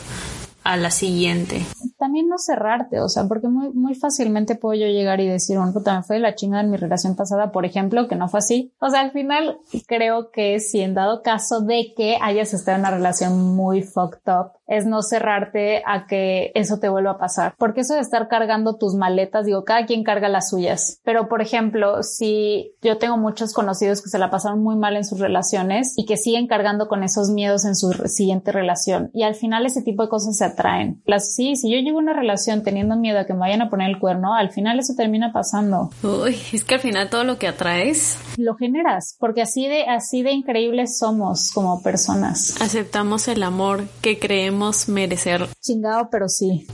a 0.68 0.76
la 0.76 0.90
siguiente 0.90 1.64
también 1.98 2.28
no 2.28 2.38
cerrarte, 2.38 3.00
o 3.00 3.08
sea, 3.08 3.24
porque 3.26 3.48
muy, 3.48 3.72
muy 3.72 3.94
fácilmente 3.94 4.54
puedo 4.54 4.80
yo 4.80 4.86
llegar 4.86 5.20
y 5.20 5.26
decir, 5.26 5.58
bueno, 5.58 5.72
puta, 5.72 5.96
me 5.96 6.02
fue 6.02 6.18
la 6.20 6.34
chingada 6.34 6.62
en 6.62 6.70
mi 6.70 6.76
relación 6.76 7.16
pasada, 7.16 7.50
por 7.50 7.66
ejemplo, 7.66 8.08
que 8.08 8.14
no 8.14 8.28
fue 8.28 8.38
así. 8.38 8.72
O 8.80 8.88
sea, 8.88 9.00
al 9.00 9.10
final 9.10 9.58
creo 9.86 10.30
que 10.30 10.60
si 10.60 10.80
en 10.80 10.94
dado 10.94 11.22
caso 11.22 11.60
de 11.60 11.92
que 11.96 12.16
hayas 12.22 12.54
estado 12.54 12.76
en 12.76 12.82
una 12.82 12.92
relación 12.92 13.56
muy 13.56 13.82
fucked 13.82 14.32
up, 14.32 14.52
es 14.68 14.84
no 14.84 15.02
cerrarte 15.02 15.82
a 15.86 16.06
que 16.06 16.52
eso 16.54 16.78
te 16.78 16.90
vuelva 16.90 17.12
a 17.12 17.18
pasar. 17.18 17.54
Porque 17.58 17.80
eso 17.80 17.94
de 17.94 18.00
estar 18.00 18.28
cargando 18.28 18.76
tus 18.76 18.94
maletas, 18.94 19.46
digo, 19.46 19.64
cada 19.64 19.86
quien 19.86 20.04
carga 20.04 20.28
las 20.28 20.50
suyas. 20.50 21.00
Pero, 21.04 21.28
por 21.28 21.40
ejemplo, 21.40 22.02
si 22.02 22.74
yo 22.82 22.98
tengo 22.98 23.16
muchos 23.16 23.54
conocidos 23.54 24.02
que 24.02 24.10
se 24.10 24.18
la 24.18 24.30
pasaron 24.30 24.62
muy 24.62 24.76
mal 24.76 24.96
en 24.96 25.04
sus 25.04 25.20
relaciones 25.20 25.94
y 25.96 26.04
que 26.04 26.18
siguen 26.18 26.46
cargando 26.46 26.86
con 26.86 27.02
esos 27.02 27.30
miedos 27.30 27.64
en 27.64 27.74
su 27.74 27.92
siguiente 28.08 28.52
relación. 28.52 29.10
Y 29.14 29.22
al 29.22 29.34
final 29.34 29.64
ese 29.64 29.82
tipo 29.82 30.02
de 30.02 30.10
cosas 30.10 30.36
se 30.36 30.44
atraen. 30.58 31.00
Las, 31.06 31.34
sí, 31.34 31.56
si 31.56 31.70
yo 31.70 31.78
llevo 31.78 31.98
una 31.98 32.12
relación 32.12 32.62
teniendo 32.62 32.96
miedo 32.96 33.20
a 33.20 33.26
que 33.26 33.32
me 33.32 33.40
vayan 33.40 33.62
a 33.62 33.70
poner 33.70 33.90
el 33.90 33.98
cuerno, 33.98 34.34
al 34.34 34.50
final 34.50 34.78
eso 34.78 34.94
termina 34.96 35.32
pasando. 35.32 35.90
Uy, 36.02 36.36
es 36.52 36.64
que 36.64 36.74
al 36.74 36.80
final 36.80 37.08
todo 37.08 37.24
lo 37.24 37.38
que 37.38 37.46
atraes 37.46 38.18
lo 38.36 38.54
generas, 38.54 39.16
porque 39.18 39.42
así 39.42 39.66
de, 39.66 39.84
así 39.84 40.22
de 40.22 40.32
increíbles 40.32 40.98
somos 40.98 41.52
como 41.52 41.82
personas. 41.82 42.60
Aceptamos 42.60 43.28
el 43.28 43.42
amor 43.42 43.84
que 44.00 44.18
creemos 44.18 44.88
merecer. 44.88 45.46
Chingado, 45.60 46.08
pero 46.10 46.28
sí. 46.28 46.66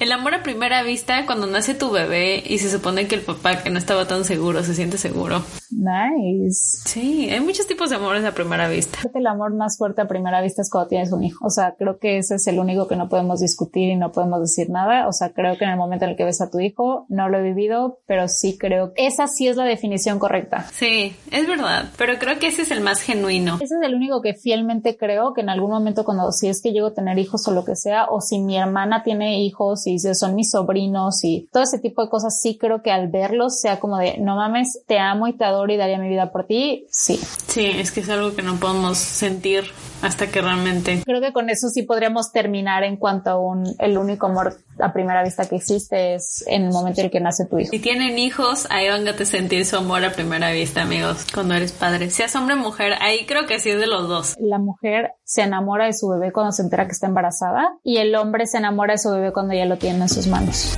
el 0.00 0.12
amor 0.12 0.34
a 0.34 0.42
primera 0.42 0.82
vista, 0.82 1.26
cuando 1.26 1.46
nace 1.46 1.74
tu 1.74 1.90
bebé 1.90 2.42
y 2.46 2.58
se 2.58 2.70
supone 2.70 3.06
que 3.06 3.14
el 3.14 3.22
papá 3.22 3.62
que 3.62 3.70
no 3.70 3.78
estaba 3.78 4.06
tan 4.06 4.24
seguro 4.24 4.62
se 4.62 4.74
siente 4.74 4.98
seguro. 4.98 5.42
Nice. 5.70 6.82
Sí, 6.86 7.30
hay 7.30 7.40
muchos 7.40 7.66
tipos 7.66 7.90
de 7.90 7.96
amores 7.96 8.24
a 8.24 8.32
primera 8.32 8.68
vista. 8.68 8.98
El 9.14 9.26
amor 9.26 9.54
más 9.54 9.78
fuerte 9.78 10.02
a 10.02 10.08
primera 10.08 10.40
vista 10.42 10.62
es 10.62 10.70
cuando 10.70 10.88
tienes 10.88 11.12
un 11.12 11.24
hijo. 11.24 11.46
O 11.46 11.50
sea, 11.50 11.74
creo 11.78 11.98
que 11.98 12.18
ese 12.18 12.36
es 12.36 12.46
el 12.46 12.58
único 12.58 12.88
que 12.88 12.96
no 12.96 13.08
podemos 13.16 13.40
discutir 13.40 13.88
y 13.88 13.96
no 13.96 14.12
podemos 14.12 14.40
decir 14.40 14.68
nada. 14.68 15.08
O 15.08 15.12
sea, 15.12 15.32
creo 15.32 15.56
que 15.56 15.64
en 15.64 15.70
el 15.70 15.78
momento 15.78 16.04
en 16.04 16.10
el 16.10 16.16
que 16.18 16.24
ves 16.24 16.42
a 16.42 16.50
tu 16.50 16.60
hijo, 16.60 17.06
no 17.08 17.30
lo 17.30 17.38
he 17.38 17.42
vivido, 17.42 18.00
pero 18.06 18.28
sí 18.28 18.58
creo 18.58 18.92
que 18.92 19.06
esa 19.06 19.26
sí 19.26 19.48
es 19.48 19.56
la 19.56 19.64
definición 19.64 20.18
correcta. 20.18 20.66
Sí, 20.70 21.16
es 21.30 21.48
verdad, 21.48 21.86
pero 21.96 22.18
creo 22.18 22.38
que 22.38 22.48
ese 22.48 22.62
es 22.62 22.70
el 22.70 22.82
más 22.82 23.00
genuino. 23.00 23.54
Ese 23.54 23.76
es 23.76 23.82
el 23.82 23.94
único 23.94 24.20
que 24.20 24.34
fielmente 24.34 24.98
creo 24.98 25.32
que 25.32 25.40
en 25.40 25.48
algún 25.48 25.70
momento 25.70 26.04
cuando 26.04 26.30
si 26.30 26.48
es 26.48 26.60
que 26.60 26.72
llego 26.72 26.88
a 26.88 26.94
tener 26.94 27.18
hijos 27.18 27.48
o 27.48 27.52
lo 27.52 27.64
que 27.64 27.74
sea, 27.74 28.04
o 28.10 28.20
si 28.20 28.38
mi 28.38 28.58
hermana 28.58 29.02
tiene 29.02 29.40
hijos 29.40 29.86
y 29.86 29.98
son 29.98 30.34
mis 30.34 30.50
sobrinos 30.50 31.24
y 31.24 31.48
todo 31.50 31.62
ese 31.62 31.78
tipo 31.78 32.02
de 32.02 32.10
cosas, 32.10 32.38
sí 32.38 32.58
creo 32.58 32.82
que 32.82 32.90
al 32.90 33.08
verlos 33.08 33.58
sea 33.60 33.80
como 33.80 33.96
de, 33.96 34.18
no 34.18 34.36
mames, 34.36 34.82
te 34.86 34.98
amo 34.98 35.26
y 35.26 35.32
te 35.32 35.44
adoro 35.46 35.72
y 35.72 35.78
daría 35.78 35.98
mi 35.98 36.10
vida 36.10 36.30
por 36.32 36.44
ti, 36.44 36.84
sí. 36.90 37.18
Sí, 37.46 37.64
es 37.64 37.92
que 37.92 38.00
es 38.00 38.10
algo 38.10 38.36
que 38.36 38.42
no 38.42 38.56
podemos 38.56 38.98
sentir 38.98 39.64
hasta 40.02 40.28
que 40.28 40.40
realmente. 40.40 41.02
Creo 41.04 41.20
que 41.20 41.32
con 41.32 41.50
eso 41.50 41.68
sí 41.68 41.82
podríamos 41.82 42.32
terminar 42.32 42.84
en 42.84 42.96
cuanto 42.96 43.30
a 43.30 43.38
un, 43.38 43.74
el 43.78 43.98
único 43.98 44.26
amor 44.26 44.56
a 44.78 44.92
primera 44.92 45.22
vista 45.22 45.46
que 45.46 45.56
existe 45.56 46.14
es 46.14 46.44
en 46.46 46.64
el 46.64 46.72
momento 46.72 47.00
en 47.00 47.06
el 47.06 47.10
que 47.10 47.20
nace 47.20 47.46
tu 47.46 47.58
hijo. 47.58 47.70
Si 47.70 47.78
tienen 47.78 48.18
hijos, 48.18 48.66
ahí 48.70 48.88
van 48.88 49.06
a 49.08 49.24
sentir 49.24 49.64
su 49.64 49.76
amor 49.76 50.04
a 50.04 50.12
primera 50.12 50.50
vista, 50.50 50.82
amigos, 50.82 51.26
cuando 51.32 51.54
eres 51.54 51.72
padre. 51.72 52.10
Seas 52.10 52.34
hombre 52.36 52.54
o 52.54 52.58
mujer, 52.58 52.94
ahí 53.00 53.26
creo 53.26 53.46
que 53.46 53.58
sí 53.58 53.70
es 53.70 53.80
de 53.80 53.86
los 53.86 54.08
dos. 54.08 54.34
La 54.38 54.58
mujer 54.58 55.12
se 55.24 55.42
enamora 55.42 55.86
de 55.86 55.92
su 55.92 56.08
bebé 56.08 56.32
cuando 56.32 56.52
se 56.52 56.62
entera 56.62 56.86
que 56.86 56.92
está 56.92 57.06
embarazada 57.06 57.78
y 57.82 57.98
el 57.98 58.14
hombre 58.16 58.46
se 58.46 58.58
enamora 58.58 58.94
de 58.94 58.98
su 58.98 59.10
bebé 59.10 59.32
cuando 59.32 59.54
ya 59.54 59.64
lo 59.64 59.78
tiene 59.78 60.00
en 60.00 60.08
sus 60.08 60.26
manos. 60.26 60.76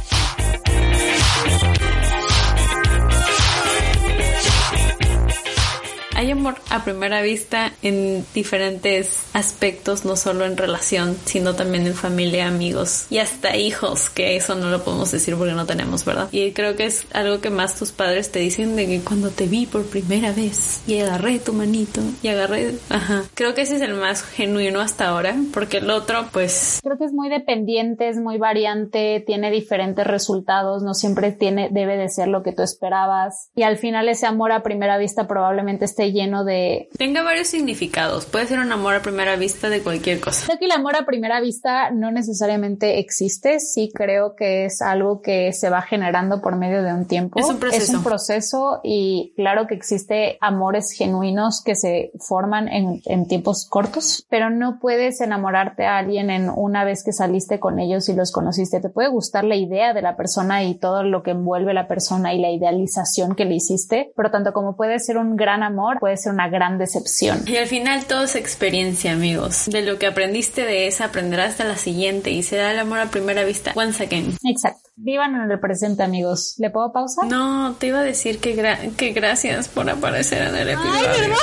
Amor 6.39 6.55
a 6.70 6.84
primera 6.84 7.20
vista 7.20 7.72
en 7.82 8.24
diferentes 8.34 9.24
aspectos, 9.32 10.05
no 10.05 10.16
solo 10.16 10.45
en 10.45 10.57
relación, 10.57 11.16
sino 11.24 11.55
también 11.55 11.86
en 11.86 11.95
familia, 11.95 12.47
amigos 12.47 13.07
y 13.11 13.18
hasta 13.18 13.57
hijos, 13.57 14.09
que 14.11 14.36
eso 14.36 14.55
no 14.55 14.70
lo 14.70 14.84
podemos 14.84 15.11
decir 15.11 15.36
porque 15.36 15.53
no 15.53 15.66
tenemos, 15.66 16.05
¿verdad? 16.05 16.28
Y 16.32 16.53
creo 16.53 16.76
que 16.76 16.86
es 16.86 17.07
algo 17.12 17.41
que 17.41 17.51
más 17.51 17.76
tus 17.76 17.93
padres 17.93 18.30
te 18.30 18.39
dicen 18.39 18.76
de 18.76 18.86
que 18.86 19.01
cuando 19.01 19.30
te 19.30 19.47
vi 19.47 19.66
por 19.66 19.84
primera 19.84 20.32
vez 20.32 20.82
y 20.86 21.01
agarré 21.01 21.39
tu 21.39 21.53
manito 21.53 22.01
y 22.22 22.28
agarré, 22.28 22.74
ajá. 22.89 23.24
Creo 23.34 23.55
que 23.55 23.62
ese 23.62 23.76
es 23.76 23.82
el 23.82 23.95
más 23.95 24.22
genuino 24.22 24.80
hasta 24.80 25.09
ahora, 25.09 25.36
porque 25.53 25.78
el 25.78 25.91
otro, 25.91 26.28
pues... 26.32 26.80
Creo 26.82 26.99
que 26.99 27.05
es 27.05 27.12
muy 27.12 27.28
dependiente, 27.28 28.09
es 28.09 28.18
muy 28.18 28.39
variante, 28.39 29.22
tiene 29.26 29.51
diferentes 29.51 30.07
resultados, 30.07 30.82
no 30.82 30.95
siempre 30.95 31.32
tiene, 31.32 31.68
debe 31.70 31.97
de 31.97 32.09
ser 32.09 32.28
lo 32.28 32.43
que 32.43 32.53
tú 32.53 32.62
esperabas. 32.62 33.51
Y 33.57 33.62
al 33.64 33.76
final 33.76 34.09
ese 34.09 34.26
amor 34.26 34.53
a 34.53 34.62
primera 34.62 34.99
vista 34.99 35.26
probablemente 35.26 35.84
esté 35.84 36.12
lleno 36.12 36.28
de... 36.45 36.89
Tenga 36.97 37.22
varios 37.22 37.49
significados. 37.49 38.26
Puede 38.26 38.47
ser 38.47 38.59
un 38.59 38.72
amor 38.72 38.95
a 38.95 39.03
primera 39.03 39.18
primera 39.18 39.35
vista 39.35 39.68
de 39.68 39.83
cualquier 39.83 40.20
cosa. 40.20 40.47
Creo 40.47 40.59
que 40.61 40.66
el 40.66 40.70
amor 40.70 40.95
a 40.95 41.05
primera 41.05 41.41
vista 41.41 41.91
no 41.91 42.12
necesariamente 42.12 43.01
existe. 43.01 43.59
Sí 43.59 43.91
creo 43.93 44.37
que 44.37 44.66
es 44.66 44.81
algo 44.81 45.22
que 45.22 45.53
se 45.53 45.70
va 45.70 45.83
generando 45.83 46.41
por 46.41 46.55
medio 46.55 46.85
de 46.85 46.95
un 46.95 47.07
tiempo. 47.07 47.41
Es 47.41 47.47
un 47.47 47.59
proceso. 47.59 47.83
Es 47.83 47.99
un 47.99 48.05
proceso 48.05 48.81
y 48.85 49.33
claro 49.35 49.66
que 49.66 49.74
existe 49.74 50.39
amores 50.41 50.93
genuinos 50.93 51.64
que 51.64 51.74
se 51.74 52.12
forman 52.20 52.68
en, 52.68 53.03
en 53.07 53.26
tiempos 53.26 53.66
cortos, 53.68 54.24
pero 54.31 54.51
no 54.51 54.79
puedes 54.79 55.20
enamorarte 55.20 55.85
a 55.85 55.99
alguien 55.99 56.31
en 56.31 56.49
una 56.49 56.85
vez 56.85 57.03
que 57.03 57.12
saliste 57.12 57.59
con 57.59 57.81
ellos 57.81 58.09
y 58.09 58.14
los 58.14 58.31
conociste. 58.31 58.79
Te 58.81 58.91
puede 58.91 59.09
gustar 59.09 59.43
la 59.43 59.57
idea 59.57 59.95
de 59.95 60.03
la 60.03 60.16
persona 60.16 60.62
y 60.62 60.76
todo 60.76 61.03
lo 61.03 61.24
que 61.24 61.33
envuelve 61.33 61.74
la 61.74 61.89
persona 61.89 62.35
y 62.35 62.41
la 62.41 62.53
idealización 62.53 63.35
que 63.35 63.47
le 63.47 63.57
hiciste, 63.57 64.12
pero 64.14 64.31
tanto 64.31 64.53
como 64.53 64.76
puede 64.76 65.01
ser 65.01 65.18
un 65.18 65.35
gran 65.35 65.64
amor, 65.64 65.99
puede 65.99 66.17
ser 66.18 66.32
una 66.32 66.48
gran 66.48 66.78
decepción. 66.78 67.44
Y 67.46 67.56
al 67.56 67.66
final 67.66 68.04
todo 68.04 68.24
es 68.24 68.34
experiencia, 68.36 69.12
amigos. 69.12 69.64
De 69.66 69.82
lo 69.82 69.98
que 69.98 70.06
aprendiste 70.06 70.64
de 70.64 70.86
esa, 70.86 71.06
aprenderás 71.06 71.56
de 71.58 71.64
la 71.64 71.76
siguiente 71.76 72.30
y 72.30 72.42
será 72.42 72.72
el 72.72 72.78
amor 72.78 72.98
a 73.00 73.06
primera 73.10 73.44
vista. 73.44 73.72
Once 73.74 74.02
again. 74.02 74.36
Exacto. 74.44 74.88
Vivan 74.96 75.34
en 75.36 75.50
el 75.50 75.60
presente, 75.60 76.02
amigos. 76.02 76.54
¿Le 76.58 76.70
puedo 76.70 76.92
pausar? 76.92 77.26
No, 77.26 77.76
te 77.78 77.86
iba 77.86 78.00
a 78.00 78.02
decir 78.02 78.40
que, 78.40 78.56
gra- 78.56 78.94
que 78.96 79.12
gracias 79.12 79.68
por 79.68 79.88
aparecer 79.88 80.48
en 80.48 80.56
el 80.56 80.70
episodio. 80.70 81.34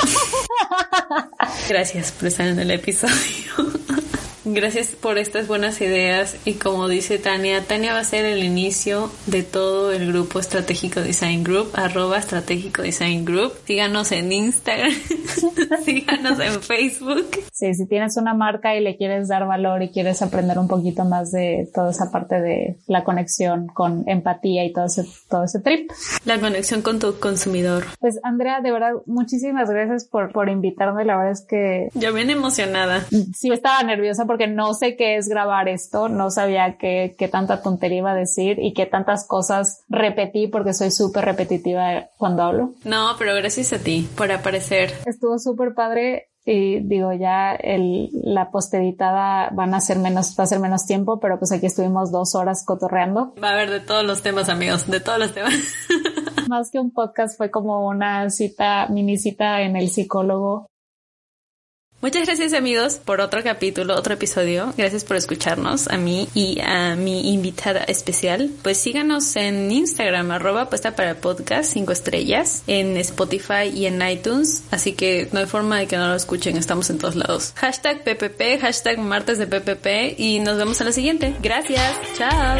gracias 1.68 2.12
por 2.12 2.28
estar 2.28 2.46
en 2.46 2.58
el 2.60 2.70
episodio. 2.70 3.14
Gracias 4.48 4.90
por 4.94 5.18
estas 5.18 5.48
buenas 5.48 5.80
ideas 5.80 6.36
y 6.44 6.54
como 6.54 6.86
dice 6.86 7.18
Tania, 7.18 7.64
Tania 7.64 7.92
va 7.94 7.98
a 7.98 8.04
ser 8.04 8.24
el 8.24 8.44
inicio 8.44 9.10
de 9.26 9.42
todo 9.42 9.90
el 9.90 10.06
grupo 10.12 10.38
Estratégico 10.38 11.00
Design 11.00 11.42
Group, 11.42 11.70
arroba 11.74 12.16
Estratégico 12.18 12.82
Design 12.82 13.24
Group. 13.24 13.54
Síganos 13.66 14.12
en 14.12 14.30
Instagram, 14.30 14.92
síganos 15.84 16.38
en 16.38 16.62
Facebook. 16.62 17.26
Sí, 17.52 17.74
si 17.74 17.88
tienes 17.88 18.16
una 18.18 18.34
marca 18.34 18.76
y 18.76 18.80
le 18.80 18.96
quieres 18.96 19.26
dar 19.26 19.48
valor 19.48 19.82
y 19.82 19.90
quieres 19.90 20.22
aprender 20.22 20.60
un 20.60 20.68
poquito 20.68 21.04
más 21.04 21.32
de 21.32 21.68
toda 21.74 21.90
esa 21.90 22.12
parte 22.12 22.40
de 22.40 22.76
la 22.86 23.02
conexión 23.02 23.66
con 23.66 24.04
empatía 24.08 24.64
y 24.64 24.72
todo 24.72 24.84
ese, 24.84 25.06
todo 25.28 25.42
ese 25.42 25.58
trip. 25.58 25.90
La 26.24 26.38
conexión 26.38 26.82
con 26.82 27.00
tu 27.00 27.18
consumidor. 27.18 27.84
Pues 27.98 28.20
Andrea, 28.22 28.60
de 28.60 28.70
verdad, 28.70 28.92
muchísimas 29.06 29.68
gracias 29.68 30.06
por, 30.06 30.30
por 30.30 30.48
invitarme. 30.48 31.04
La 31.04 31.16
verdad 31.16 31.32
es 31.32 31.44
que 31.44 31.88
Yo 31.94 32.12
bien 32.14 32.30
emocionada. 32.30 33.04
sí 33.34 33.50
estaba 33.50 33.82
nerviosa 33.82 34.24
porque 34.24 34.35
no 34.46 34.74
sé 34.74 34.96
qué 34.96 35.16
es 35.16 35.28
grabar 35.28 35.68
esto, 35.68 36.08
no 36.08 36.30
sabía 36.30 36.76
qué, 36.78 37.14
qué 37.18 37.28
tanta 37.28 37.62
tontería 37.62 37.98
iba 37.98 38.12
a 38.12 38.16
decir 38.16 38.58
y 38.60 38.74
qué 38.74 38.86
tantas 38.86 39.26
cosas 39.26 39.84
repetí 39.88 40.46
porque 40.48 40.74
soy 40.74 40.90
súper 40.90 41.24
repetitiva 41.24 42.08
cuando 42.18 42.42
hablo. 42.42 42.72
No, 42.84 43.14
pero 43.18 43.34
gracias 43.34 43.72
a 43.72 43.78
ti 43.78 44.08
por 44.16 44.30
aparecer. 44.30 44.92
Estuvo 45.06 45.38
súper 45.38 45.74
padre 45.74 46.28
y 46.46 46.78
digo 46.78 47.12
ya 47.12 47.54
el, 47.54 48.08
la 48.12 48.50
posteditada 48.52 49.50
van 49.52 49.74
a 49.74 49.80
ser 49.80 49.98
menos, 49.98 50.36
va 50.38 50.44
a 50.44 50.46
ser 50.46 50.60
menos 50.60 50.86
tiempo, 50.86 51.18
pero 51.18 51.38
pues 51.38 51.50
aquí 51.50 51.66
estuvimos 51.66 52.12
dos 52.12 52.36
horas 52.36 52.64
cotorreando. 52.64 53.34
Va 53.42 53.50
a 53.50 53.52
haber 53.54 53.70
de 53.70 53.80
todos 53.80 54.04
los 54.04 54.22
temas, 54.22 54.48
amigos, 54.48 54.86
de 54.86 55.00
todos 55.00 55.18
los 55.18 55.34
temas. 55.34 55.54
Más 56.48 56.70
que 56.70 56.78
un 56.78 56.92
podcast 56.92 57.36
fue 57.36 57.50
como 57.50 57.88
una 57.88 58.30
cita, 58.30 58.86
mini 58.86 59.18
cita 59.18 59.62
en 59.62 59.74
el 59.74 59.88
psicólogo. 59.88 60.68
Muchas 62.02 62.26
gracias 62.26 62.52
amigos 62.52 63.00
por 63.02 63.22
otro 63.22 63.42
capítulo, 63.42 63.94
otro 63.96 64.14
episodio. 64.14 64.72
Gracias 64.76 65.02
por 65.02 65.16
escucharnos 65.16 65.88
a 65.88 65.96
mí 65.96 66.28
y 66.34 66.60
a 66.60 66.94
mi 66.94 67.32
invitada 67.32 67.84
especial. 67.84 68.50
Pues 68.62 68.76
síganos 68.76 69.34
en 69.34 69.72
Instagram, 69.72 70.30
arroba 70.30 70.68
puesta 70.68 70.94
para 70.94 71.10
el 71.10 71.16
podcast, 71.16 71.72
cinco 71.72 71.92
estrellas, 71.92 72.62
en 72.66 72.98
Spotify 72.98 73.70
y 73.74 73.86
en 73.86 74.06
iTunes. 74.06 74.62
Así 74.70 74.92
que 74.92 75.28
no 75.32 75.40
hay 75.40 75.46
forma 75.46 75.78
de 75.78 75.86
que 75.86 75.96
no 75.96 76.08
lo 76.08 76.14
escuchen, 76.14 76.58
estamos 76.58 76.90
en 76.90 76.98
todos 76.98 77.16
lados. 77.16 77.54
Hashtag 77.56 78.04
PPP, 78.04 78.60
hashtag 78.60 78.98
martes 78.98 79.38
de 79.38 79.46
PPP 79.46 80.20
y 80.20 80.40
nos 80.40 80.58
vemos 80.58 80.78
en 80.80 80.86
la 80.86 80.92
siguiente. 80.92 81.34
Gracias, 81.40 81.92
chao. 82.18 82.58